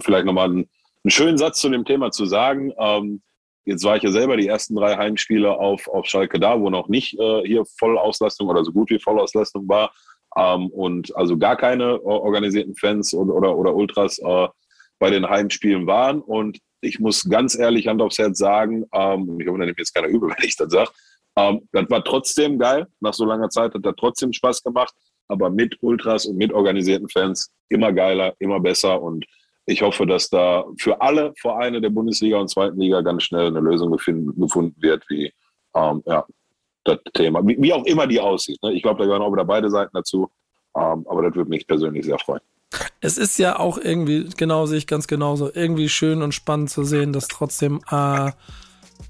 vielleicht 0.00 0.26
nochmal 0.26 0.46
einen, 0.46 0.68
einen 1.04 1.10
schönen 1.10 1.38
Satz 1.38 1.60
zu 1.60 1.68
dem 1.68 1.84
Thema 1.84 2.10
zu 2.10 2.26
sagen. 2.26 2.72
Ähm, 2.78 3.22
jetzt 3.64 3.84
war 3.84 3.96
ich 3.96 4.02
ja 4.02 4.10
selber 4.10 4.36
die 4.36 4.48
ersten 4.48 4.74
drei 4.74 4.96
Heimspiele 4.96 5.56
auf, 5.56 5.88
auf 5.88 6.06
Schalke 6.06 6.40
da, 6.40 6.60
wo 6.60 6.70
noch 6.70 6.88
nicht 6.88 7.18
äh, 7.18 7.42
hier 7.42 7.64
Vollauslastung 7.78 8.48
oder 8.48 8.64
so 8.64 8.72
gut 8.72 8.90
wie 8.90 8.98
Vollauslastung 8.98 9.68
war. 9.68 9.92
Ähm, 10.36 10.68
und 10.68 11.14
also 11.16 11.36
gar 11.36 11.56
keine 11.56 11.84
äh, 11.84 11.98
organisierten 11.98 12.74
Fans 12.74 13.14
oder, 13.14 13.34
oder, 13.34 13.56
oder 13.56 13.74
Ultras 13.74 14.18
äh, 14.18 14.48
bei 14.98 15.10
den 15.10 15.28
Heimspielen 15.28 15.86
waren. 15.86 16.20
Und 16.20 16.58
ich 16.80 16.98
muss 16.98 17.28
ganz 17.28 17.56
ehrlich 17.56 17.86
Hand 17.86 18.02
aufs 18.02 18.18
Herz 18.18 18.38
sagen, 18.38 18.84
ähm, 18.92 19.38
ich 19.40 19.46
hoffe, 19.46 19.58
da 19.58 19.66
nimmt 19.66 19.78
jetzt 19.78 19.94
keiner 19.94 20.08
übel, 20.08 20.30
wenn 20.30 20.44
ich 20.44 20.56
das 20.56 20.72
sage, 20.72 20.90
ähm, 21.36 21.68
das 21.72 21.88
war 21.88 22.02
trotzdem 22.02 22.58
geil. 22.58 22.88
Nach 23.00 23.14
so 23.14 23.24
langer 23.24 23.50
Zeit 23.50 23.74
hat 23.74 23.84
das 23.86 23.94
trotzdem 23.96 24.32
Spaß 24.32 24.62
gemacht 24.62 24.94
aber 25.28 25.50
mit 25.50 25.76
Ultras 25.80 26.26
und 26.26 26.36
mit 26.36 26.52
organisierten 26.52 27.08
Fans 27.08 27.52
immer 27.68 27.92
geiler, 27.92 28.34
immer 28.38 28.60
besser. 28.60 29.00
Und 29.00 29.24
ich 29.66 29.82
hoffe, 29.82 30.06
dass 30.06 30.28
da 30.28 30.64
für 30.78 31.00
alle 31.00 31.32
Vereine 31.40 31.80
der 31.80 31.90
Bundesliga 31.90 32.38
und 32.38 32.48
zweiten 32.48 32.78
Liga 32.78 33.00
ganz 33.00 33.24
schnell 33.24 33.46
eine 33.46 33.60
Lösung 33.60 33.92
gefunden, 33.92 34.74
wird, 34.82 35.04
wie 35.08 35.32
ähm, 35.74 36.02
ja, 36.06 36.24
das 36.84 36.98
Thema, 37.14 37.46
wie, 37.46 37.56
wie, 37.60 37.72
auch 37.72 37.84
immer 37.84 38.06
die 38.06 38.20
aussieht. 38.20 38.62
Ne? 38.62 38.72
Ich 38.72 38.82
glaube, 38.82 38.98
da 38.98 39.04
gehören 39.04 39.22
auch 39.22 39.32
wieder 39.32 39.44
beide 39.44 39.70
Seiten 39.70 39.92
dazu. 39.94 40.30
Ähm, 40.76 41.06
aber 41.08 41.22
das 41.22 41.34
würde 41.34 41.50
mich 41.50 41.66
persönlich 41.66 42.04
sehr 42.04 42.18
freuen. 42.18 42.40
Es 43.00 43.18
ist 43.18 43.38
ja 43.38 43.58
auch 43.58 43.78
irgendwie, 43.78 44.28
genau 44.36 44.66
sehe 44.66 44.78
ich 44.78 44.86
ganz 44.86 45.06
genauso, 45.06 45.50
irgendwie 45.52 45.88
schön 45.88 46.22
und 46.22 46.32
spannend 46.32 46.70
zu 46.70 46.84
sehen, 46.84 47.12
dass 47.12 47.28
trotzdem 47.28 47.80
äh, 47.90 48.30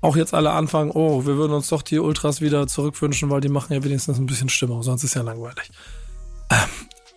auch 0.00 0.16
jetzt 0.16 0.34
alle 0.34 0.50
anfangen, 0.50 0.90
oh, 0.90 1.26
wir 1.26 1.36
würden 1.36 1.52
uns 1.52 1.68
doch 1.68 1.82
die 1.82 2.00
Ultras 2.00 2.40
wieder 2.40 2.66
zurückwünschen, 2.66 3.30
weil 3.30 3.40
die 3.40 3.48
machen 3.48 3.72
ja 3.72 3.84
wenigstens 3.84 4.18
ein 4.18 4.26
bisschen 4.26 4.48
Stimmung, 4.48 4.82
sonst 4.82 5.04
ist 5.04 5.14
ja 5.14 5.22
langweilig. 5.22 5.70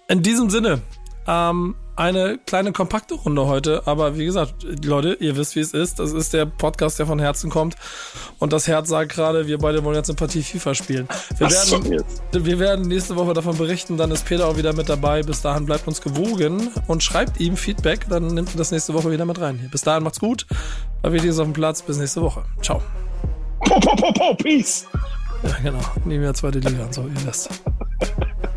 In 0.07 0.21
diesem 0.21 0.49
Sinne, 0.49 0.81
ähm, 1.27 1.75
eine 1.95 2.37
kleine 2.45 2.73
kompakte 2.73 3.13
Runde 3.15 3.45
heute, 3.47 3.83
aber 3.85 4.17
wie 4.17 4.25
gesagt, 4.25 4.63
Leute, 4.83 5.13
ihr 5.19 5.37
wisst, 5.37 5.55
wie 5.55 5.61
es 5.61 5.73
ist. 5.73 5.99
Das 5.99 6.11
ist 6.11 6.33
der 6.33 6.45
Podcast, 6.45 6.99
der 6.99 7.05
von 7.05 7.19
Herzen 7.19 7.49
kommt. 7.49 7.75
Und 8.37 8.51
das 8.51 8.67
Herz 8.67 8.89
sagt 8.89 9.13
gerade, 9.13 9.47
wir 9.47 9.57
beide 9.57 9.83
wollen 9.83 9.95
jetzt 9.95 10.09
eine 10.09 10.17
Partie 10.17 10.43
FIFA 10.43 10.75
spielen. 10.75 11.07
Wir 11.37 11.49
werden, 11.49 12.03
wir 12.33 12.59
werden 12.59 12.87
nächste 12.87 13.15
Woche 13.15 13.33
davon 13.33 13.57
berichten, 13.57 13.95
dann 13.97 14.11
ist 14.11 14.25
Peter 14.25 14.47
auch 14.47 14.57
wieder 14.57 14.73
mit 14.73 14.89
dabei. 14.89 15.23
Bis 15.23 15.41
dahin 15.41 15.65
bleibt 15.65 15.87
uns 15.87 16.01
gewogen 16.01 16.69
und 16.87 17.01
schreibt 17.01 17.39
ihm 17.39 17.55
Feedback, 17.55 18.07
dann 18.09 18.27
nimmt 18.27 18.53
er 18.53 18.57
das 18.57 18.71
nächste 18.71 18.93
Woche 18.93 19.09
wieder 19.09 19.25
mit 19.25 19.39
rein. 19.39 19.69
Bis 19.71 19.81
dahin 19.81 20.03
macht's 20.03 20.19
gut. 20.19 20.45
Wichtig 21.01 21.29
ist 21.29 21.39
auf 21.39 21.45
dem 21.45 21.53
Platz. 21.53 21.81
Bis 21.81 21.97
nächste 21.97 22.21
Woche. 22.21 22.43
Ciao. 22.61 22.81
Po, 23.65 23.79
po, 23.79 23.95
po, 23.95 24.11
po, 24.11 24.35
peace. 24.35 24.85
Ja, 25.43 25.55
genau. 25.63 25.79
Nehmen 26.03 26.23
wir 26.23 26.33
zweite 26.33 26.59
Liga 26.59 26.85
und 26.85 26.93
so, 26.93 27.03
ihr 27.03 27.27
wisst. 27.27 27.49